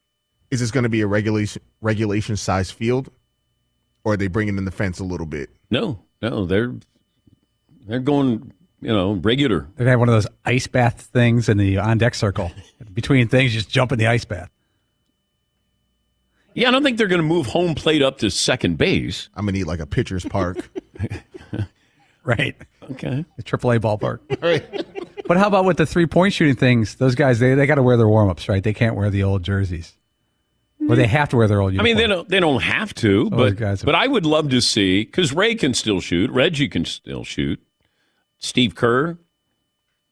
Is 0.51 0.61
this 0.61 0.71
going 0.71 0.85
to 0.85 0.89
be 0.89 1.01
a 1.01 1.07
regulation 1.07 1.63
regulation 1.81 2.37
size 2.37 2.71
field? 2.71 3.11
Or 4.05 4.15
are 4.15 4.17
they 4.17 4.29
bringing 4.29 4.57
in 4.57 4.65
the 4.65 4.71
fence 4.71 4.99
a 5.01 5.05
little 5.05 5.27
bit? 5.27 5.51
No, 5.71 6.03
no, 6.23 6.47
they're 6.47 6.75
they're 7.87 8.01
going, 8.01 8.53
you 8.81 8.89
know, 8.89 9.13
regular. 9.15 9.61
They're 9.77 9.85
gonna 9.85 9.91
have 9.91 10.01
one 10.01 10.09
of 10.09 10.15
those 10.15 10.27
ice 10.45 10.67
bath 10.67 11.03
things 11.13 11.49
in 11.49 11.59
the 11.59 11.79
on 11.79 11.99
deck 11.99 12.15
circle. 12.15 12.51
Between 12.95 13.29
things, 13.29 13.53
just 13.53 13.69
jump 13.69 13.93
in 13.93 13.99
the 13.99 14.07
ice 14.07 14.25
bath. 14.25 14.51
Yeah, 16.55 16.69
I 16.69 16.71
don't 16.71 16.83
think 16.83 16.99
they're 16.99 17.07
going 17.07 17.21
to 17.21 17.27
move 17.27 17.47
home 17.47 17.77
plate 17.77 18.03
up 18.03 18.19
to 18.19 18.31
second 18.31 18.79
base. 18.79 19.29
I'm 19.35 19.45
gonna 19.45 19.59
need 19.59 19.65
like 19.65 19.81
a 19.81 19.87
pitcher's 19.87 20.25
park. 20.25 20.57
Right. 22.29 22.55
Okay. 22.91 23.25
The 23.39 23.43
AAA 23.43 23.79
ballpark. 23.79 24.43
right. 24.43 24.85
But 25.29 25.37
how 25.37 25.47
about 25.47 25.67
with 25.67 25.77
the 25.77 25.87
three 25.87 26.07
point 26.07 26.33
shooting 26.33 26.57
things? 26.57 26.97
Those 26.97 27.15
guys, 27.15 27.39
they, 27.39 27.55
they 27.55 27.67
got 27.67 27.75
to 27.75 27.83
wear 27.83 27.99
their 27.99 28.09
warm 28.09 28.31
ups, 28.31 28.49
right? 28.49 28.65
They 28.65 28.73
can't 28.73 28.97
wear 28.97 29.11
the 29.11 29.23
old 29.23 29.43
jerseys. 29.43 29.95
Or 30.89 30.97
they 30.97 31.07
have 31.07 31.29
to 31.31 31.37
wear 31.37 31.47
their 31.47 31.61
old 31.61 31.73
jerseys. 31.73 31.81
I 31.81 31.85
mean, 31.85 31.97
they 31.99 32.07
don't 32.07 32.29
they 32.29 32.41
don't 32.41 32.63
have 32.63 32.95
to, 32.95 33.29
those 33.29 33.53
but 33.53 33.57
guys 33.57 33.83
but 33.83 33.95
I 33.95 34.07
would 34.07 34.25
love 34.25 34.49
to 34.51 34.61
see 34.63 35.05
because 35.05 35.35
Ray 35.35 35.55
can 35.55 35.75
still 35.75 36.01
shoot, 36.01 36.31
Reggie 36.31 36.69
can 36.69 36.85
still 36.87 37.25
shoot, 37.25 37.61
Steve 38.39 38.75
Kerr. 38.75 39.19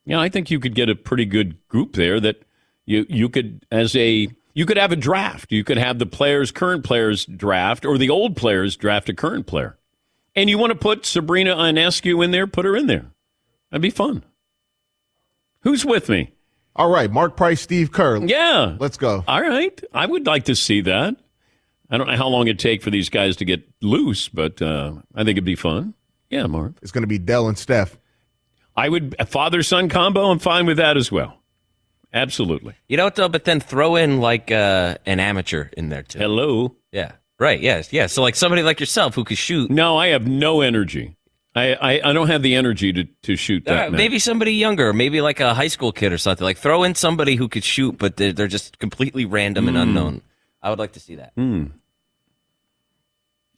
Yeah, 0.05 0.21
I 0.21 0.29
think 0.29 0.51
you 0.51 0.61
could 0.61 0.75
get 0.75 0.89
a 0.91 0.95
pretty 0.95 1.25
good 1.25 1.57
group 1.69 1.95
there. 1.95 2.21
That 2.21 2.43
you 2.85 3.07
you 3.09 3.29
could 3.31 3.65
as 3.71 3.97
a 3.97 4.29
you 4.53 4.67
could 4.67 4.77
have 4.77 4.93
a 4.93 4.97
draft. 4.97 5.51
You 5.51 5.65
could 5.65 5.79
have 5.79 5.99
the 5.99 6.07
players, 6.07 6.51
current 6.51 6.85
players 6.85 7.25
draft, 7.25 7.87
or 7.87 7.97
the 7.97 8.11
old 8.11 8.37
players 8.37 8.77
draft 8.77 9.09
a 9.09 9.15
current 9.15 9.47
player. 9.47 9.79
And 10.35 10.51
you 10.51 10.59
want 10.59 10.73
to 10.73 10.79
put 10.79 11.07
Sabrina 11.07 11.55
Ionescu 11.55 12.23
in 12.23 12.33
there? 12.33 12.47
Put 12.47 12.67
her 12.67 12.77
in 12.77 12.87
there. 12.87 13.07
That'd 13.71 13.83
be 13.83 13.91
fun. 13.91 14.25
Who's 15.67 15.85
with 15.85 16.09
me? 16.09 16.31
All 16.77 16.89
right, 16.89 17.11
Mark 17.11 17.37
Price, 17.37 17.61
Steve 17.61 17.91
Kerr. 17.91 18.25
Yeah. 18.25 18.77
Let's 18.79 18.97
go. 18.97 19.25
All 19.27 19.43
right. 19.43 19.83
I 19.93 20.07
would 20.07 20.25
like 20.25 20.45
to 20.45 20.55
see 20.55 20.81
that. 20.83 21.17
I 21.91 21.99
don't 21.99 22.07
know 22.07 22.17
how 22.17 22.29
long 22.29 22.47
it'd 22.47 22.61
take 22.61 22.83
for 22.83 22.91
these 22.91 23.09
guys 23.09 23.35
to 23.39 23.45
get 23.45 23.69
loose, 23.83 24.29
but 24.29 24.63
uh, 24.63 24.93
I 25.13 25.25
think 25.25 25.31
it'd 25.31 25.45
be 25.45 25.57
fun. 25.57 25.95
Yeah, 26.31 26.47
Mark. 26.47 26.75
It's 26.83 26.93
going 26.93 27.03
to 27.03 27.09
be 27.09 27.19
Dell 27.19 27.49
and 27.49 27.59
Steph. 27.59 27.99
I 28.77 28.89
would, 28.89 29.17
a 29.19 29.27
father 29.27 29.65
son 29.65 29.89
combo, 29.89 30.31
I'm 30.31 30.39
fine 30.39 30.67
with 30.67 30.77
that 30.77 30.97
as 30.97 31.11
well. 31.11 31.43
Absolutely. 32.15 32.75
You 32.87 32.97
know 32.97 33.05
what 33.05 33.17
though? 33.17 33.29
But 33.29 33.45
then 33.45 33.59
throw 33.59 33.97
in 33.97 34.21
like 34.21 34.53
uh, 34.53 34.99
an 35.05 35.19
amateur 35.19 35.71
in 35.77 35.89
there 35.89 36.05
too. 36.05 36.21
Hello. 36.21 36.77
Yeah. 36.93 37.11
Right. 37.41 37.61
Yes. 37.61 37.93
Yeah. 37.93 38.07
So 38.07 38.23
like 38.23 38.37
somebody 38.37 38.63
like 38.63 38.79
yourself 38.79 39.17
who 39.17 39.25
could 39.25 39.37
shoot. 39.37 39.69
No, 39.69 39.97
I 39.97 40.09
have 40.09 40.29
no 40.29 40.61
energy. 40.61 41.16
I, 41.57 41.73
I, 41.75 42.11
I 42.11 42.13
don't 42.13 42.27
have 42.29 42.43
the 42.43 42.55
energy 42.55 42.93
to, 42.93 43.05
to 43.23 43.35
shoot 43.35 43.65
that. 43.65 43.89
Uh, 43.89 43.91
maybe 43.91 44.19
somebody 44.19 44.53
younger, 44.53 44.93
maybe 44.93 45.21
like 45.23 45.41
a 45.41 45.55
high 45.55 45.69
school 45.69 45.91
kid 45.91 46.13
or 46.13 46.19
something. 46.19 46.45
Like 46.45 46.59
throw 46.59 46.85
in 46.85 46.95
somebody 46.95 47.35
who 47.37 47.49
could 47.49 47.65
shoot, 47.65 47.97
but 47.97 48.17
they're, 48.19 48.33
they're 48.33 48.47
just 48.47 48.79
completely 48.79 49.25
random 49.25 49.67
and 49.67 49.77
Hmm. 49.77 49.83
unknown. 49.83 50.21
I 50.63 50.69
would 50.71 50.79
like 50.79 50.93
to 50.93 51.01
see 51.01 51.15
that. 51.17 51.33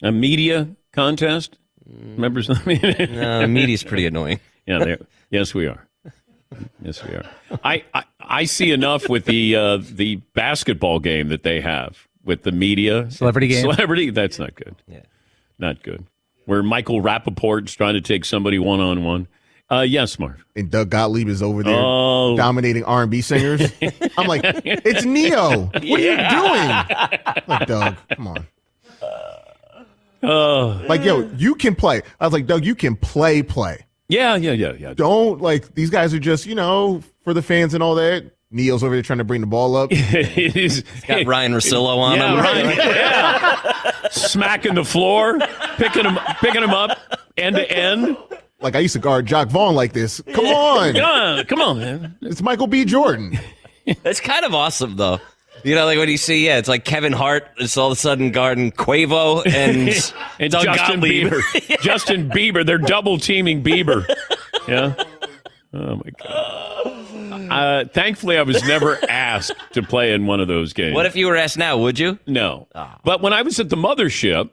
a 0.03 0.13
media 0.13 0.69
contest. 0.93 1.59
Remember 1.87 2.43
something? 2.43 2.85
Uh, 2.85 3.47
media's 3.49 3.83
pretty 3.85 4.07
annoying. 4.07 4.41
Yeah, 4.69 4.97
yes, 5.31 5.55
we 5.55 5.67
are. 5.67 5.89
Yes, 6.83 7.03
we 7.03 7.15
are. 7.15 7.25
I, 7.65 7.83
I, 7.95 8.05
I 8.21 8.45
see 8.45 8.71
enough 8.71 9.09
with 9.09 9.25
the 9.25 9.57
uh, 9.57 9.79
the 9.79 10.17
basketball 10.35 10.99
game 11.01 11.29
that 11.29 11.43
they 11.43 11.63
have 11.63 12.07
with 12.23 12.43
the 12.43 12.53
media 12.53 13.11
Celebrity 13.11 13.49
game? 13.49 13.63
Celebrity, 13.63 14.11
that's 14.11 14.39
not 14.39 14.55
good. 14.55 14.77
Yeah. 14.87 15.01
Not 15.59 15.83
good. 15.83 16.05
Where 16.49 16.63
Michael 16.63 17.03
Rapaport's 17.03 17.75
trying 17.75 17.93
to 17.93 18.01
take 18.01 18.25
somebody 18.25 18.59
one 18.59 18.81
on 18.81 19.05
one. 19.05 19.29
Uh, 19.71 19.83
yes, 19.87 20.19
Marv. 20.19 20.43
And 20.57 20.71
Doug 20.71 20.89
Gottlieb 20.89 21.29
is 21.29 21.43
over 21.43 21.63
there 21.63 21.77
Oh. 21.79 22.39
dominating 22.39 22.85
R&B 22.85 23.21
singers. 23.21 23.71
I'm 24.17 24.27
like, 24.27 24.41
it's 24.65 25.05
Ne-Yo. 25.05 25.65
What 25.67 25.85
are 25.85 25.89
you 25.91 26.17
doing? 26.17 27.45
Like, 27.47 27.67
Doug, 27.67 27.97
come 28.17 28.29
on. 28.29 28.47
Oh, 30.23 30.83
Like, 30.89 31.05
yo, 31.05 31.31
you 31.37 31.55
can 31.55 31.75
play. 31.75 32.01
I 32.19 32.25
was 32.25 32.33
like, 32.33 32.47
Doug, 32.47 32.65
you 32.65 32.75
can 32.75 32.97
play, 32.97 33.43
play. 33.43 33.85
yeah, 34.09 34.35
yeah, 34.37 34.53
yeah, 34.53 34.73
yeah. 34.73 34.95
Don't 34.95 35.43
like 35.43 35.75
these 35.75 35.91
guys 35.91 36.15
are 36.15 36.19
just, 36.19 36.47
you 36.47 36.55
know, 36.55 37.03
for 37.25 37.35
the 37.35 37.43
fans 37.43 37.75
and 37.75 37.83
all 37.83 37.95
that. 37.97 38.25
Ne-Yo's 38.51 38.83
over 38.83 38.95
there 38.95 39.03
trying 39.03 39.19
to 39.19 39.25
bring 39.25 39.43
the 39.43 39.47
ball 39.47 39.77
up. 39.77 39.91
it 39.93 40.57
is 40.57 40.83
Got 41.07 41.27
Ryan 41.27 41.53
Rosillo 41.53 41.99
on 41.99 42.17
yeah, 42.17 42.33
him. 42.33 42.39
right, 42.41 42.77
yeah. 42.79 44.09
smacking 44.11 44.75
the 44.75 44.85
floor, 44.85 45.39
picking 45.79 46.05
him, 46.05 46.19
picking 46.41 46.63
him 46.63 46.71
up 46.71 46.99
end 47.37 47.57
to 47.57 47.71
end. 47.71 48.17
Like 48.61 48.75
I 48.75 48.81
used 48.81 48.95
to 48.95 48.99
guard 48.99 49.27
Jacque 49.27 49.49
Vaughn 49.49 49.75
like 49.75 49.93
this. 49.93 50.21
Come 50.35 50.47
on. 50.47 50.93
Come 50.95 51.05
on, 51.05 51.45
come 51.45 51.61
on, 51.61 51.79
man. 51.79 52.17
It's 52.23 52.43
Michael 52.43 52.67
B. 52.67 52.85
Jordan. 52.85 53.39
It's 53.87 54.21
kind 54.21 54.45
of 54.45 54.55
awesome 54.55 54.97
though. 54.97 55.21
You 55.65 55.75
know, 55.75 55.87
like 55.87 55.99
when 55.99 56.09
you 56.09 56.17
see, 56.19 56.45
yeah, 56.47 56.59
it's 56.59 56.69
like 56.69 56.85
Kevin 56.85 57.13
Hart. 57.13 57.49
It's 57.59 57.77
all 57.77 57.89
of 57.89 57.93
a 57.93 57.97
sudden 58.01 58.31
guarding 58.31 58.71
Quavo 58.71 59.45
and 59.47 59.89
And 60.39 60.53
Doug 60.53 60.65
Justin 60.65 61.01
Gottlieb. 61.01 61.29
Bieber. 61.33 61.81
Justin 61.83 62.31
Bieber. 62.31 62.65
They're 62.67 62.79
double 62.79 63.19
teaming 63.19 63.63
Bieber. 63.63 64.07
Yeah. 64.69 64.95
Oh 65.73 65.97
my 65.97 66.11
god. 66.23 66.95
Uh, 67.51 67.85
thankfully, 67.89 68.37
I 68.37 68.43
was 68.43 68.63
never 68.65 68.99
asked 69.09 69.55
to 69.73 69.83
play 69.83 70.13
in 70.13 70.27
one 70.27 70.41
of 70.41 70.49
those 70.49 70.73
games. 70.73 70.95
What 70.95 71.07
if 71.07 71.17
you 71.17 71.27
were 71.27 71.37
asked 71.37 71.57
now? 71.59 71.79
Would 71.79 71.99
you? 71.99 72.19
No. 72.27 72.69
But 73.05 73.23
when 73.23 73.33
I 73.33 73.43
was 73.43 73.59
at 73.59 73.69
the 73.71 73.77
mothership, 73.77 74.51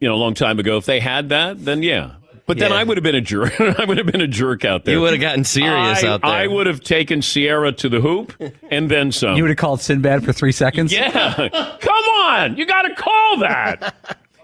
you 0.00 0.08
know, 0.08 0.14
a 0.14 0.16
long 0.16 0.34
time 0.34 0.58
ago, 0.58 0.76
if 0.78 0.86
they 0.86 0.98
had 1.00 1.28
that, 1.28 1.64
then 1.64 1.82
yeah. 1.82 2.14
But 2.46 2.58
then 2.58 2.72
Yeah. 2.72 2.78
I 2.78 2.84
would 2.84 2.96
have 2.96 3.04
been 3.04 3.14
a 3.14 3.20
jerk. 3.20 3.60
I 3.60 3.84
would 3.84 3.96
have 3.98 4.06
been 4.06 4.20
a 4.20 4.26
jerk 4.26 4.64
out 4.64 4.84
there. 4.84 4.94
You 4.94 5.00
would 5.02 5.12
have 5.12 5.20
gotten 5.20 5.44
serious 5.44 6.02
I, 6.02 6.08
out 6.08 6.22
there. 6.22 6.30
I 6.30 6.46
would 6.48 6.66
have 6.66 6.80
taken 6.80 7.22
Sierra 7.22 7.70
to 7.72 7.88
the 7.88 8.00
hoop 8.00 8.32
and 8.70 8.90
then 8.90 9.12
some. 9.12 9.36
You 9.36 9.44
would 9.44 9.50
have 9.50 9.58
called 9.58 9.80
Sinbad 9.80 10.24
for 10.24 10.32
three 10.32 10.50
seconds? 10.52 10.92
Yeah. 10.92 11.48
Come 11.80 12.04
on. 12.04 12.56
You 12.56 12.66
got 12.66 12.82
to 12.82 12.94
call 12.96 13.38
that. 13.38 13.94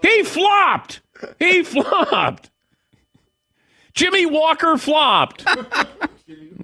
He 0.01 0.23
flopped. 0.23 1.01
He 1.39 1.63
flopped. 1.63 2.49
Jimmie 3.93 4.27
Walker 4.27 4.77
flopped. 4.77 5.45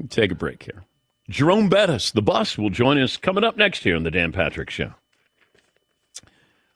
Take 0.09 0.31
a 0.31 0.35
break 0.35 0.63
here. 0.63 0.83
Jerome 1.29 1.67
Bettis, 1.67 2.11
the 2.11 2.21
bus, 2.21 2.57
will 2.57 2.69
join 2.69 2.99
us 2.99 3.17
coming 3.17 3.43
up 3.43 3.57
next 3.57 3.83
here 3.83 3.95
on 3.95 4.03
the 4.03 4.11
Dan 4.11 4.31
Patrick 4.31 4.69
Show. 4.69 4.93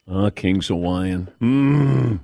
Ah, 0.10 0.30
King's 0.30 0.68
Hawaiian. 0.68 1.30
Mmm. 1.42 2.20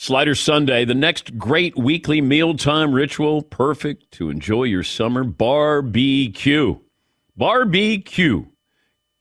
Slider 0.00 0.34
Sunday, 0.34 0.84
the 0.84 0.94
next 0.94 1.36
great 1.38 1.76
weekly 1.76 2.20
mealtime 2.20 2.92
ritual, 2.92 3.42
perfect 3.42 4.10
to 4.12 4.30
enjoy 4.30 4.64
your 4.64 4.84
summer 4.84 5.24
barbecue. 5.24 6.78
Barbecue 7.36 8.46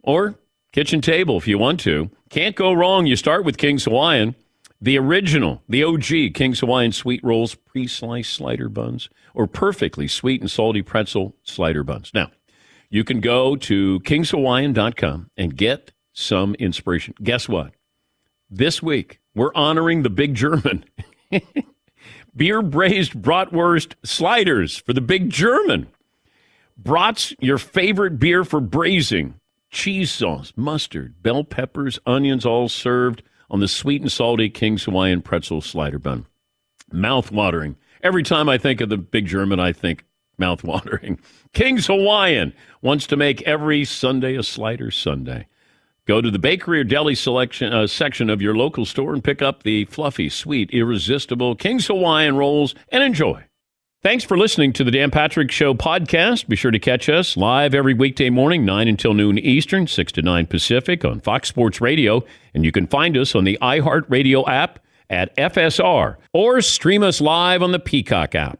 or 0.03 0.35
kitchen 0.71 1.01
table 1.01 1.37
if 1.37 1.47
you 1.47 1.57
want 1.57 1.79
to. 1.81 2.09
Can't 2.29 2.55
go 2.55 2.73
wrong. 2.73 3.05
You 3.05 3.15
start 3.15 3.43
with 3.43 3.57
King's 3.57 3.85
Hawaiian, 3.85 4.35
the 4.79 4.97
original, 4.97 5.63
the 5.67 5.83
OG 5.83 6.33
King's 6.35 6.59
Hawaiian 6.59 6.91
sweet 6.91 7.23
rolls, 7.23 7.55
pre 7.55 7.87
sliced 7.87 8.33
slider 8.33 8.69
buns, 8.69 9.09
or 9.33 9.47
perfectly 9.47 10.07
sweet 10.07 10.41
and 10.41 10.49
salty 10.51 10.81
pretzel 10.81 11.35
slider 11.43 11.83
buns. 11.83 12.11
Now, 12.13 12.29
you 12.89 13.03
can 13.03 13.19
go 13.19 13.55
to 13.55 13.99
kingshawaiian.com 14.01 15.31
and 15.35 15.55
get 15.55 15.91
some 16.17 16.55
inspiration. 16.55 17.13
Guess 17.21 17.47
what? 17.47 17.73
This 18.49 18.81
week, 18.81 19.19
we're 19.35 19.53
honoring 19.53 20.01
the 20.01 20.09
big 20.09 20.33
German. 20.33 20.83
Beer 22.35 22.61
braised 22.63 23.13
bratwurst 23.13 23.93
sliders 24.03 24.77
for 24.77 24.93
the 24.93 25.01
big 25.01 25.29
German. 25.29 25.87
Brats, 26.75 27.35
your 27.39 27.59
favorite 27.59 28.19
beer 28.19 28.43
for 28.43 28.59
braising. 28.59 29.35
Cheese 29.69 30.11
sauce, 30.11 30.53
mustard, 30.55 31.21
bell 31.21 31.43
peppers, 31.43 31.99
onions, 32.05 32.45
all 32.45 32.67
served 32.67 33.21
on 33.49 33.59
the 33.59 33.67
sweet 33.67 34.01
and 34.01 34.11
salty 34.11 34.49
King's 34.49 34.85
Hawaiian 34.85 35.21
pretzel 35.21 35.61
slider 35.61 35.99
bun. 35.99 36.25
Mouth 36.91 37.31
watering. 37.31 37.75
Every 38.01 38.23
time 38.23 38.49
I 38.49 38.57
think 38.57 38.81
of 38.81 38.89
the 38.89 38.97
big 38.97 39.27
German, 39.27 39.59
I 39.59 39.71
think 39.71 40.03
mouth 40.37 40.63
watering. 40.63 41.19
King's 41.53 41.87
Hawaiian 41.87 42.53
wants 42.81 43.05
to 43.07 43.17
make 43.17 43.41
every 43.43 43.85
Sunday 43.85 44.35
a 44.35 44.43
slider 44.43 44.89
Sunday. 44.89 45.47
Go 46.07 46.21
to 46.21 46.31
the 46.31 46.39
bakery 46.39 46.79
or 46.79 46.83
deli 46.85 47.15
selection 47.15 47.73
uh, 47.73 47.85
section 47.85 48.29
of 48.29 48.41
your 48.41 48.55
local 48.55 48.85
store 48.85 49.13
and 49.13 49.21
pick 49.21 49.41
up 49.41 49.63
the 49.63 49.83
fluffy, 49.85 50.29
sweet, 50.29 50.71
irresistible 50.71 51.53
King's 51.55 51.87
Hawaiian 51.87 52.37
rolls 52.37 52.73
and 52.89 53.03
enjoy. 53.03 53.43
Thanks 54.03 54.23
for 54.23 54.37
listening 54.37 54.71
to 54.73 54.85
the 54.85 54.91
Dan 54.91 55.11
Patrick 55.11 55.51
Show 55.51 55.73
podcast. 55.73 56.47
Be 56.47 56.55
sure 56.55 56.71
to 56.71 56.79
catch 56.79 57.09
us 57.09 57.35
live 57.35 57.75
every 57.75 57.93
weekday 57.93 58.29
morning, 58.29 58.63
9 58.63 58.87
until 58.87 59.13
noon 59.13 59.37
Eastern, 59.37 59.85
6 59.85 60.11
to 60.13 60.21
9 60.21 60.47
Pacific 60.47 61.03
on 61.03 61.19
Fox 61.19 61.49
Sports 61.49 61.81
Radio. 61.81 62.23
And 62.53 62.63
you 62.63 62.71
can 62.71 62.87
find 62.87 63.17
us 63.17 63.35
on 63.35 63.43
the 63.43 63.57
iHeartRadio 63.61 64.47
app 64.47 64.79
at 65.09 65.35
FSR 65.35 66.15
or 66.31 66.61
stream 66.61 67.03
us 67.03 67.19
live 67.19 67.61
on 67.61 67.73
the 67.73 67.79
Peacock 67.79 68.33
app. 68.33 68.59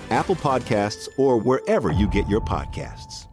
Apple 0.11 0.35
Podcasts, 0.35 1.07
or 1.17 1.37
wherever 1.37 1.91
you 1.91 2.07
get 2.07 2.27
your 2.29 2.41
podcasts. 2.41 3.27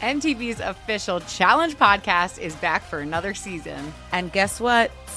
MTV's 0.00 0.60
official 0.60 1.20
Challenge 1.20 1.76
podcast 1.78 2.38
is 2.38 2.54
back 2.56 2.82
for 2.82 2.98
another 2.98 3.32
season. 3.32 3.92
And 4.12 4.30
guess 4.32 4.60
what? 4.60 4.90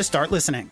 to 0.00 0.04
start 0.04 0.30
listening. 0.30 0.70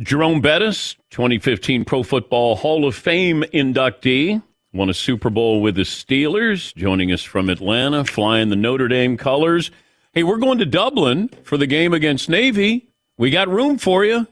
Jerome 0.00 0.40
Bettis, 0.40 0.96
2015 1.10 1.84
Pro 1.84 2.02
Football 2.02 2.56
Hall 2.56 2.84
of 2.84 2.96
Fame 2.96 3.44
inductee, 3.54 4.42
won 4.72 4.90
a 4.90 4.94
Super 4.94 5.30
Bowl 5.30 5.62
with 5.62 5.76
the 5.76 5.82
Steelers, 5.82 6.74
joining 6.74 7.12
us 7.12 7.22
from 7.22 7.48
Atlanta, 7.48 8.04
flying 8.04 8.48
the 8.48 8.56
Notre 8.56 8.88
Dame 8.88 9.16
colors. 9.16 9.70
Hey, 10.14 10.24
we're 10.24 10.38
going 10.38 10.58
to 10.58 10.66
Dublin 10.66 11.28
for 11.44 11.56
the 11.56 11.68
game 11.68 11.94
against 11.94 12.28
Navy. 12.28 12.88
We 13.18 13.30
got 13.30 13.46
room 13.46 13.78
for 13.78 14.04
you. 14.04 14.26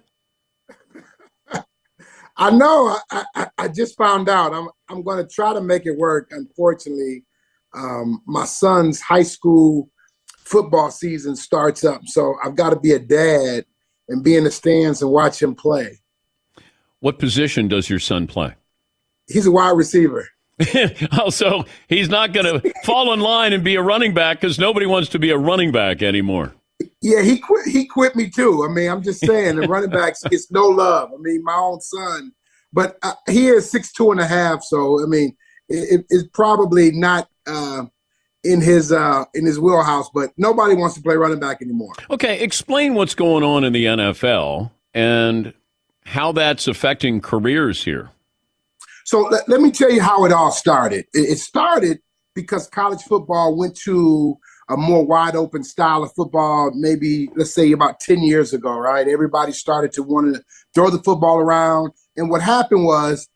I 2.37 2.51
know. 2.51 2.99
I, 3.13 3.25
I, 3.37 3.47
I 3.57 3.69
just 3.69 3.97
found 3.97 4.29
out. 4.29 4.53
I'm 4.53 4.69
I'm 4.89 5.05
going 5.05 5.25
to 5.25 5.33
try 5.33 5.53
to 5.53 5.61
make 5.61 5.87
it 5.87 5.97
work. 5.97 6.33
Unfortunately, 6.33 7.25
um, 7.73 8.21
my 8.27 8.47
son's 8.47 9.01
high 9.01 9.23
school 9.23 9.91
football 10.39 10.91
season 10.91 11.37
starts 11.37 11.85
up, 11.85 12.01
so 12.07 12.35
I've 12.43 12.57
got 12.57 12.71
to 12.71 12.81
be 12.81 12.93
a 12.93 12.99
dad 12.99 13.65
and 14.13 14.23
be 14.23 14.37
in 14.37 14.45
the 14.45 14.51
stands 14.51 15.03
and 15.03 15.11
watch 15.11 15.43
him 15.43 15.55
play. 15.55 15.99
What 17.01 17.19
position 17.19 17.67
does 17.67 17.91
your 17.91 17.99
son 17.99 18.27
play? 18.27 18.55
He's 19.27 19.47
a 19.47 19.51
wide 19.51 19.77
receiver. 19.77 20.29
also, 21.19 21.65
he's 21.89 22.09
not 22.09 22.33
going 22.33 22.61
to 22.61 22.73
fall 22.85 23.13
in 23.13 23.21
line 23.21 23.53
and 23.53 23.65
be 23.65 23.75
a 23.75 23.83
running 23.83 24.15
back 24.15 24.41
because 24.41 24.59
nobody 24.59 24.87
wants 24.87 25.09
to 25.09 25.19
be 25.19 25.31
a 25.31 25.39
running 25.39 25.73
back 25.73 26.03
anymore. 26.03 26.55
Yeah, 27.01 27.23
he 27.23 27.39
quit. 27.39 27.67
He 27.67 27.87
quit 27.87 28.15
me 28.15 28.29
too. 28.29 28.65
I 28.69 28.73
mean, 28.73 28.91
I'm 28.91 29.03
just 29.03 29.25
saying 29.25 29.57
the 29.57 29.69
running 29.69 29.91
backs 29.91 30.23
it's 30.31 30.51
no 30.51 30.67
love. 30.67 31.11
I 31.13 31.17
mean, 31.21 31.43
my 31.43 31.55
own 31.55 31.81
son, 31.81 32.33
but 32.73 32.97
uh, 33.03 33.15
he 33.29 33.49
is 33.49 33.71
six 33.71 33.93
two 33.93 34.11
and 34.11 34.21
a 34.21 34.27
half. 34.27 34.63
So 34.63 35.03
I 35.03 35.07
mean, 35.07 35.37
it, 35.69 36.05
it's 36.11 36.29
probably 36.33 36.93
not 36.93 37.29
uh, 37.47 37.85
in 38.45 38.61
his 38.61 38.93
uh, 38.93 39.25
in 39.35 39.47
his 39.47 39.59
wheelhouse. 39.59 40.11
But 40.13 40.31
nobody 40.37 40.75
wants 40.75 40.95
to 40.97 41.03
play 41.03 41.17
running 41.17 41.41
back 41.41 41.63
anymore. 41.63 41.93
Okay, 42.11 42.41
explain 42.41 42.95
what's 42.95 43.15
going 43.15 43.45
on 43.45 43.65
in 43.65 43.73
the 43.73 43.85
NFL 43.85 44.71
and 44.95 45.53
how 46.05 46.33
that's 46.33 46.67
affecting 46.67 47.21
careers 47.21 47.85
here. 47.85 48.11
So 49.05 49.23
let, 49.23 49.49
let 49.49 49.61
me 49.61 49.71
tell 49.71 49.91
you 49.91 50.01
how 50.01 50.25
it 50.25 50.33
all 50.33 50.53
started. 50.53 51.07
It, 51.13 51.31
it 51.31 51.39
started 51.39 52.01
because 52.35 52.69
college 52.69 53.03
football 53.03 53.57
went 53.57 53.77
to 53.85 54.39
a 54.69 54.77
more 54.77 55.05
wide 55.05 55.37
open 55.37 55.65
style 55.65 56.03
of 56.03 56.13
football, 56.15 56.73
maybe 56.75 57.29
let's 57.37 57.53
say 57.53 57.73
about 57.73 58.01
10 58.01 58.23
years 58.23 58.53
ago, 58.53 58.79
right? 58.79 59.07
Everybody 59.07 59.53
started 59.53 59.93
to 59.93 60.03
want 60.03 60.35
to 60.35 60.43
throw 60.75 60.89
the 60.89 61.03
football 61.03 61.39
around. 61.39 61.93
And 62.17 62.31
what 62.31 62.43
happened 62.43 62.85
was 62.85 63.29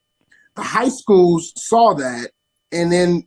the 0.54 0.62
high 0.62 0.88
schools 0.88 1.52
saw 1.56 1.94
that. 1.94 2.30
And 2.72 2.90
then 2.90 3.26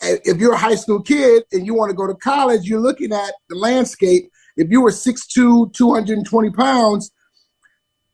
if 0.00 0.38
you're 0.38 0.54
a 0.54 0.58
high 0.58 0.74
school 0.74 1.00
kid 1.00 1.44
and 1.52 1.66
you 1.66 1.74
want 1.74 1.90
to 1.90 1.96
go 1.96 2.06
to 2.06 2.14
college, 2.14 2.64
you're 2.64 2.80
looking 2.80 3.12
at 3.12 3.32
the 3.48 3.56
landscape. 3.56 4.30
If 4.56 4.70
you 4.70 4.80
were 4.80 4.90
6'2, 4.90 5.72
220 5.72 6.50
pounds, 6.50 7.10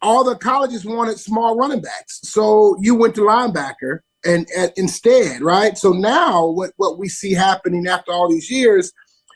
all 0.02 0.24
the 0.24 0.36
colleges 0.36 0.84
wanted 0.84 1.18
small 1.18 1.56
running 1.56 1.82
backs. 1.82 2.20
So 2.22 2.76
you 2.80 2.94
went 2.94 3.14
to 3.16 3.22
linebacker 3.22 4.00
and, 4.24 4.46
and 4.56 4.72
instead, 4.76 5.42
right? 5.42 5.76
So 5.76 5.92
now 5.92 6.46
what, 6.46 6.72
what 6.76 6.98
we 6.98 7.08
see 7.08 7.32
happening 7.32 7.86
after 7.86 8.12
all 8.12 8.28
these 8.28 8.50
years 8.50 8.92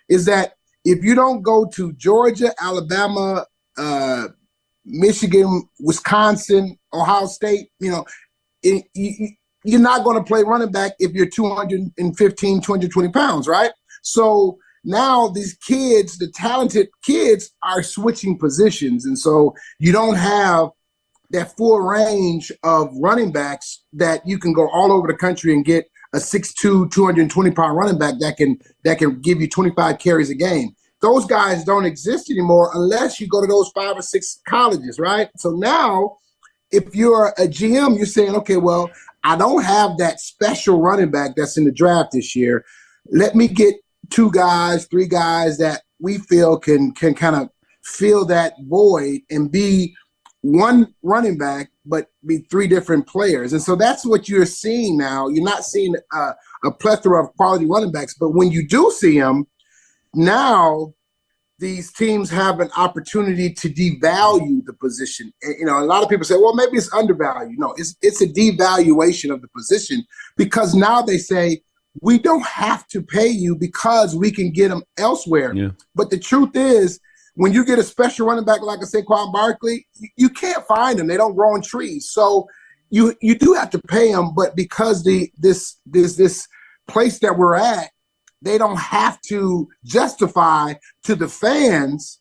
is 0.09 0.25
that 0.27 0.55
if 0.85 1.03
you 1.03 1.15
don't 1.15 1.43
go 1.43 1.67
to 1.75 1.93
Georgia, 1.95 2.53
Alabama, 2.61 3.47
uh, 3.77 4.29
Michigan, 4.85 5.69
Wisconsin, 5.81 6.79
Ohio 6.93 7.27
State, 7.27 7.71
you 7.81 7.91
know, 7.91 8.05
it, 8.63 8.85
you're 9.65 9.81
not 9.81 10.05
going 10.05 10.17
to 10.17 10.23
play 10.23 10.43
running 10.43 10.71
back 10.71 10.93
if 10.99 11.13
you're 11.13 11.29
215, 11.29 12.61
220 12.61 13.09
pounds, 13.09 13.49
right? 13.49 13.73
So 14.03 14.59
now 14.85 15.29
these 15.29 15.55
kids, 15.55 16.19
the 16.19 16.29
talented 16.29 16.89
kids, 17.03 17.51
are 17.63 17.83
switching 17.83 18.39
positions. 18.39 19.07
And 19.07 19.19
so 19.19 19.55
you 19.79 19.93
don't 19.93 20.17
have 20.17 20.69
that 21.31 21.57
full 21.57 21.81
range 21.81 22.53
of 22.63 22.91
running 22.97 23.33
backs 23.33 23.83
that 23.95 24.27
you 24.27 24.39
can 24.39 24.53
go 24.53 24.69
all 24.69 24.93
over 24.93 25.09
the 25.09 25.17
country 25.17 25.53
and 25.53 25.65
get 25.65 25.87
a 26.15 26.19
6'2, 26.19 26.91
220 26.93 27.51
pound 27.51 27.77
running 27.77 27.99
back 27.99 28.15
that 28.21 28.37
can 28.37 28.57
that 28.85 28.99
can 28.99 29.21
give 29.21 29.41
you 29.41 29.49
25 29.49 29.99
carries 29.99 30.31
a 30.31 30.35
game. 30.35 30.77
Those 31.01 31.27
guys 31.27 31.65
don't 31.65 31.85
exist 31.85 32.31
anymore 32.31 32.71
unless 32.75 33.21
you 33.21 33.27
go 33.27 33.41
to 33.41 33.47
those 33.47 33.71
five 33.75 33.97
or 33.97 34.03
six 34.03 34.41
colleges, 34.47 34.99
right? 35.01 35.29
So 35.37 35.51
now 35.51 36.19
if 36.71 36.95
you're 36.95 37.29
a 37.39 37.47
GM, 37.47 37.97
you're 37.97 38.07
saying, 38.07 38.35
okay, 38.37 38.57
well, 38.57 38.91
I 39.25 39.37
don't 39.37 39.65
have 39.65 39.97
that 39.99 40.21
special 40.21 40.81
running 40.81 41.11
back 41.11 41.33
that's 41.37 41.57
in 41.57 41.65
the 41.65 41.73
draft 41.73 42.13
this 42.13 42.37
year. 42.37 42.65
Let 43.11 43.35
me 43.35 43.49
get 43.49 43.75
two 44.11 44.31
guys, 44.31 44.87
three 44.87 45.09
guys 45.09 45.59
that 45.59 45.83
we 45.99 46.19
feel 46.19 46.59
can 46.59 46.93
can 46.93 47.15
kind 47.15 47.37
of 47.37 47.49
fill 47.83 48.25
that 48.27 48.55
void 48.61 49.21
and 49.31 49.51
be 49.51 49.95
one 50.43 50.95
running 51.03 51.39
back, 51.39 51.71
but 51.87 52.09
be 52.27 52.39
three 52.51 52.67
different 52.67 53.07
players. 53.07 53.55
And 53.55 53.63
so 53.63 53.77
that's 53.77 54.05
what 54.05 54.29
you're 54.29 54.45
seeing 54.45 54.99
now. 54.99 55.29
You're 55.29 55.45
not 55.45 55.65
seeing 55.65 55.95
a, 56.13 56.35
a 56.65 56.71
plethora 56.71 57.25
of 57.25 57.35
quality 57.37 57.65
running 57.65 57.93
backs, 57.93 58.15
but 58.15 58.31
when 58.31 58.51
you 58.51 58.67
do 58.67 58.91
see 58.91 59.19
them, 59.19 59.47
now 60.15 60.93
these 61.59 61.93
teams 61.93 62.31
have 62.31 62.61
an 62.61 62.71
opportunity 62.77 63.53
to 63.53 63.69
devalue 63.69 64.65
the 64.65 64.73
position. 64.73 65.33
And, 65.43 65.55
you 65.59 65.65
know, 65.65 65.79
a 65.79 65.85
lot 65.85 66.03
of 66.03 66.09
people 66.09 66.25
say, 66.25 66.37
well, 66.37 66.55
maybe 66.55 66.77
it's 66.77 66.93
undervalued. 66.93 67.59
No, 67.59 67.75
it's 67.77 67.97
it's 68.03 68.21
a 68.21 68.27
devaluation 68.27 69.33
of 69.33 69.41
the 69.41 69.49
position 69.49 70.05
because 70.37 70.75
now 70.75 71.03
they 71.03 71.19
say 71.19 71.63
we 72.01 72.19
don't 72.19 72.45
have 72.45 72.87
to 72.89 73.03
pay 73.03 73.29
you 73.29 73.55
because 73.55 74.17
we 74.17 74.33
can 74.33 74.51
get 74.51 74.69
them 74.69 74.83
elsewhere. 74.99 75.55
Yeah. 75.55 75.71
But 75.95 76.11
the 76.11 76.19
truth 76.19 76.51
is, 76.55 76.99
when 77.35 77.53
you 77.53 77.65
get 77.65 77.79
a 77.79 77.85
special 77.85 78.27
running 78.27 78.45
back 78.45 78.63
like 78.63 78.81
I 78.81 78.85
say, 78.85 79.03
Quan 79.03 79.33
Barkley, 79.33 79.87
you, 79.95 80.09
you 80.17 80.29
can't 80.29 80.65
find 80.67 80.99
them. 80.99 81.07
They 81.07 81.17
don't 81.17 81.35
grow 81.35 81.55
on 81.55 81.63
trees. 81.63 82.11
So 82.11 82.49
you 82.91 83.15
you 83.21 83.37
do 83.37 83.55
have 83.55 83.71
to 83.71 83.79
pay 83.79 84.11
them. 84.11 84.35
But 84.35 84.57
because 84.57 85.05
the 85.05 85.31
this 85.39 85.77
this 85.87 86.17
this 86.17 86.49
place 86.89 87.21
that 87.21 87.39
we're 87.39 87.57
at 87.57 87.91
they 88.45 88.59
don't 88.59 88.79
have 88.79 89.21
to 89.23 89.69
justify 89.85 90.75
to 91.05 91.15
the 91.15 91.29
fans 91.29 92.21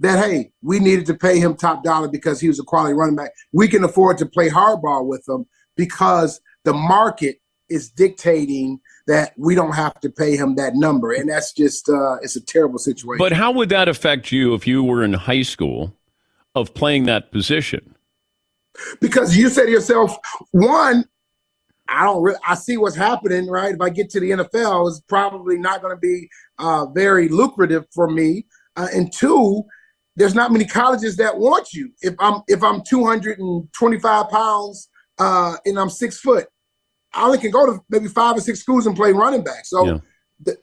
that 0.00 0.24
hey, 0.24 0.52
we 0.62 0.78
needed 0.78 1.06
to 1.06 1.14
pay 1.14 1.38
him 1.38 1.56
top 1.56 1.82
dollar 1.82 2.08
because 2.08 2.40
he 2.40 2.48
was 2.48 2.60
a 2.60 2.64
quality 2.64 2.94
running 2.94 3.16
back. 3.16 3.32
We 3.52 3.68
can 3.68 3.82
afford 3.82 4.18
to 4.18 4.26
play 4.26 4.48
hardball 4.48 5.06
with 5.06 5.28
him 5.28 5.46
because 5.76 6.40
the 6.64 6.72
market 6.72 7.40
is 7.68 7.90
dictating 7.90 8.80
that 9.08 9.32
we 9.36 9.54
don't 9.54 9.74
have 9.74 9.98
to 10.00 10.08
pay 10.10 10.36
him 10.36 10.54
that 10.54 10.74
number, 10.74 11.12
and 11.12 11.28
that's 11.28 11.52
just 11.52 11.88
uh, 11.88 12.16
it's 12.22 12.36
a 12.36 12.40
terrible 12.40 12.78
situation. 12.78 13.18
But 13.18 13.32
how 13.32 13.52
would 13.52 13.68
that 13.70 13.88
affect 13.88 14.32
you 14.32 14.54
if 14.54 14.66
you 14.66 14.84
were 14.84 15.02
in 15.02 15.12
high 15.12 15.42
school 15.42 15.94
of 16.54 16.74
playing 16.74 17.04
that 17.04 17.30
position? 17.30 17.94
because 19.00 19.36
you 19.36 19.48
say 19.48 19.66
to 19.66 19.70
yourself, 19.70 20.16
one, 20.52 21.04
I 21.88 22.04
don't 22.04 22.22
really, 22.22 22.38
I 22.46 22.54
see 22.54 22.76
what's 22.76 22.96
happening, 22.96 23.48
right? 23.48 23.74
If 23.74 23.80
I 23.80 23.88
get 23.88 24.10
to 24.10 24.20
the 24.20 24.30
NFL, 24.30 24.88
it's 24.88 25.00
probably 25.08 25.58
not 25.58 25.80
going 25.80 25.96
to 25.96 26.00
be 26.00 26.28
uh, 26.58 26.86
very 26.86 27.28
lucrative 27.28 27.86
for 27.94 28.10
me. 28.10 28.46
Uh, 28.76 28.88
and 28.94 29.12
two, 29.12 29.64
there's 30.14 30.34
not 30.34 30.52
many 30.52 30.64
colleges 30.64 31.16
that 31.16 31.38
want 31.38 31.72
you. 31.72 31.90
If 32.02 32.14
I'm 32.18 32.42
if 32.48 32.62
I'm 32.62 32.82
225 32.82 34.28
pounds 34.28 34.88
uh, 35.18 35.56
and 35.64 35.78
I'm 35.78 35.90
six 35.90 36.20
foot, 36.20 36.46
I 37.14 37.24
only 37.24 37.38
can 37.38 37.50
go 37.50 37.66
to 37.66 37.80
maybe 37.88 38.08
five 38.08 38.36
or 38.36 38.40
six 38.40 38.60
schools 38.60 38.86
and 38.86 38.94
play 38.96 39.12
running 39.12 39.42
back. 39.42 39.64
So 39.64 39.86
Yeah. 39.86 39.98
the, 40.40 40.58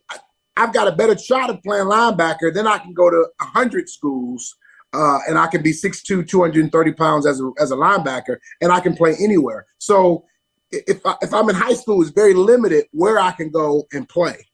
I've 0.57 0.73
got 0.73 0.87
a 0.87 0.91
better 0.91 1.17
shot 1.17 1.49
at 1.49 1.63
playing 1.63 1.85
linebacker. 1.85 2.53
Then 2.53 2.67
I 2.67 2.77
can 2.77 2.93
go 2.93 3.09
to 3.09 3.27
100 3.39 3.89
schools 3.89 4.55
uh, 4.93 5.19
and 5.27 5.37
I 5.37 5.47
can 5.47 5.61
be 5.61 5.73
6'2", 5.73 6.27
230 6.27 6.93
pounds 6.93 7.25
as 7.27 7.41
a, 7.41 7.51
as 7.59 7.71
a 7.71 7.75
linebacker, 7.75 8.37
and 8.61 8.71
I 8.71 8.79
can 8.79 8.95
play 8.95 9.15
anywhere. 9.19 9.65
So 9.77 10.23
if, 10.71 11.05
I, 11.05 11.15
if 11.21 11.33
I'm 11.33 11.49
in 11.49 11.55
high 11.55 11.73
school, 11.73 12.01
it's 12.01 12.11
very 12.11 12.33
limited 12.33 12.85
where 12.91 13.19
I 13.19 13.31
can 13.31 13.49
go 13.49 13.85
and 13.93 14.07
play. 14.07 14.45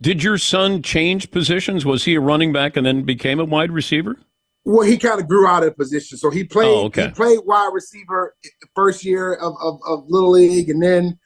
Did 0.00 0.22
your 0.22 0.38
son 0.38 0.82
change 0.82 1.30
positions? 1.30 1.84
Was 1.84 2.04
he 2.04 2.14
a 2.14 2.20
running 2.20 2.52
back 2.52 2.76
and 2.76 2.86
then 2.86 3.02
became 3.02 3.38
a 3.40 3.44
wide 3.44 3.70
receiver? 3.70 4.16
Well, 4.64 4.86
he 4.86 4.98
kind 4.98 5.20
of 5.20 5.28
grew 5.28 5.46
out 5.46 5.62
of 5.62 5.76
position. 5.76 6.18
So 6.18 6.30
he 6.30 6.44
played 6.44 6.68
Oh, 6.68 6.84
okay. 6.86 7.06
he 7.06 7.10
played 7.12 7.38
wide 7.44 7.70
receiver 7.72 8.34
the 8.42 8.50
first 8.74 9.04
year 9.04 9.34
of, 9.34 9.54
of, 9.60 9.80
of 9.86 10.04
little 10.08 10.32
league, 10.32 10.68
and 10.68 10.82
then 10.82 11.18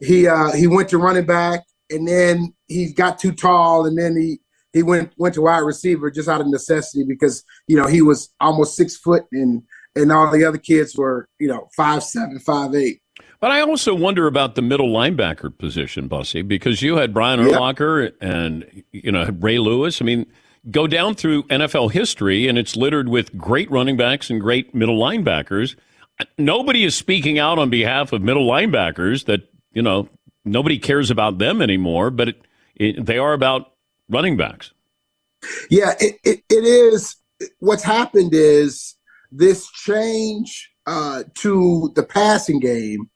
he 0.00 0.26
uh, 0.26 0.52
he 0.52 0.66
went 0.66 0.88
to 0.90 0.98
running 0.98 1.26
back, 1.26 1.60
and 1.90 2.06
then 2.06 2.52
he 2.68 2.92
got 2.92 3.18
too 3.18 3.32
tall, 3.32 3.86
and 3.86 3.96
then 3.96 4.16
he 4.16 4.40
he 4.72 4.82
went 4.82 5.12
went 5.18 5.34
to 5.34 5.42
wide 5.42 5.58
receiver 5.58 6.10
just 6.10 6.28
out 6.28 6.40
of 6.40 6.48
necessity 6.48 7.04
because 7.04 7.44
you 7.68 7.76
know 7.76 7.86
he 7.86 8.02
was 8.02 8.32
almost 8.40 8.76
six 8.76 8.96
foot, 8.96 9.24
and 9.32 9.62
and 9.94 10.10
all 10.10 10.30
the 10.30 10.44
other 10.44 10.58
kids 10.58 10.96
were 10.96 11.28
you 11.38 11.48
know 11.48 11.68
five 11.76 12.02
seven, 12.02 12.38
five 12.40 12.74
eight. 12.74 13.00
But 13.40 13.50
I 13.52 13.62
also 13.62 13.94
wonder 13.94 14.26
about 14.26 14.54
the 14.54 14.62
middle 14.62 14.90
linebacker 14.90 15.56
position, 15.56 16.08
Bussy, 16.08 16.42
because 16.42 16.82
you 16.82 16.96
had 16.96 17.14
Brian 17.14 17.40
Yeah. 17.40 17.56
Urlacher 17.56 18.12
and 18.20 18.84
you 18.92 19.10
know 19.10 19.28
Ray 19.40 19.58
Lewis. 19.58 20.02
I 20.02 20.04
mean, 20.04 20.26
go 20.70 20.86
down 20.86 21.14
through 21.14 21.44
NFL 21.44 21.92
history, 21.92 22.46
and 22.48 22.58
it's 22.58 22.76
littered 22.76 23.08
with 23.08 23.36
great 23.38 23.70
running 23.70 23.96
backs 23.96 24.28
and 24.28 24.40
great 24.40 24.74
middle 24.74 24.98
linebackers. 24.98 25.74
Nobody 26.36 26.84
is 26.84 26.94
speaking 26.94 27.38
out 27.38 27.58
on 27.58 27.70
behalf 27.70 28.12
of 28.12 28.20
middle 28.20 28.46
linebackers. 28.46 29.24
That 29.24 29.40
you 29.72 29.80
know 29.80 30.08
nobody 30.44 30.78
cares 30.78 31.10
about 31.10 31.38
them 31.38 31.62
anymore, 31.62 32.10
but 32.10 32.28
it, 32.28 32.42
it, 32.76 33.06
they 33.06 33.16
are 33.16 33.32
about 33.32 33.72
running 34.10 34.36
backs. 34.36 34.72
Yeah, 35.70 35.94
it, 35.98 36.18
it, 36.24 36.40
it 36.50 36.64
is. 36.64 37.16
What's 37.60 37.82
happened 37.82 38.34
is 38.34 38.96
this 39.32 39.70
change 39.70 40.70
uh, 40.86 41.22
to 41.36 41.90
the 41.94 42.02
passing 42.02 42.60
game 42.60 43.08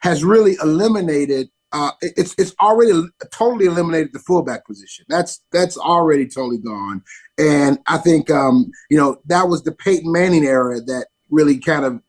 has 0.00 0.24
really 0.24 0.56
eliminated. 0.62 1.48
Uh, 1.72 1.92
it's 2.02 2.34
it's 2.36 2.54
already 2.60 2.92
totally 3.32 3.66
eliminated 3.66 4.12
the 4.12 4.18
fullback 4.18 4.66
position. 4.66 5.04
That's 5.08 5.40
that's 5.52 5.78
already 5.78 6.26
totally 6.26 6.58
gone. 6.58 7.02
And 7.38 7.78
I 7.86 7.98
think 7.98 8.30
um, 8.30 8.70
you 8.90 8.98
know 8.98 9.20
that 9.26 9.48
was 9.48 9.62
the 9.62 9.72
Peyton 9.72 10.10
Manning 10.10 10.44
era 10.44 10.80
that 10.80 11.06
really 11.30 11.58
kind 11.58 11.84
of 11.84 12.02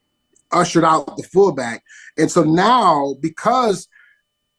ushered 0.52 0.84
out 0.84 1.16
the 1.16 1.24
fullback. 1.24 1.84
And 2.18 2.32
so 2.32 2.44
now 2.44 3.16
because 3.22 3.88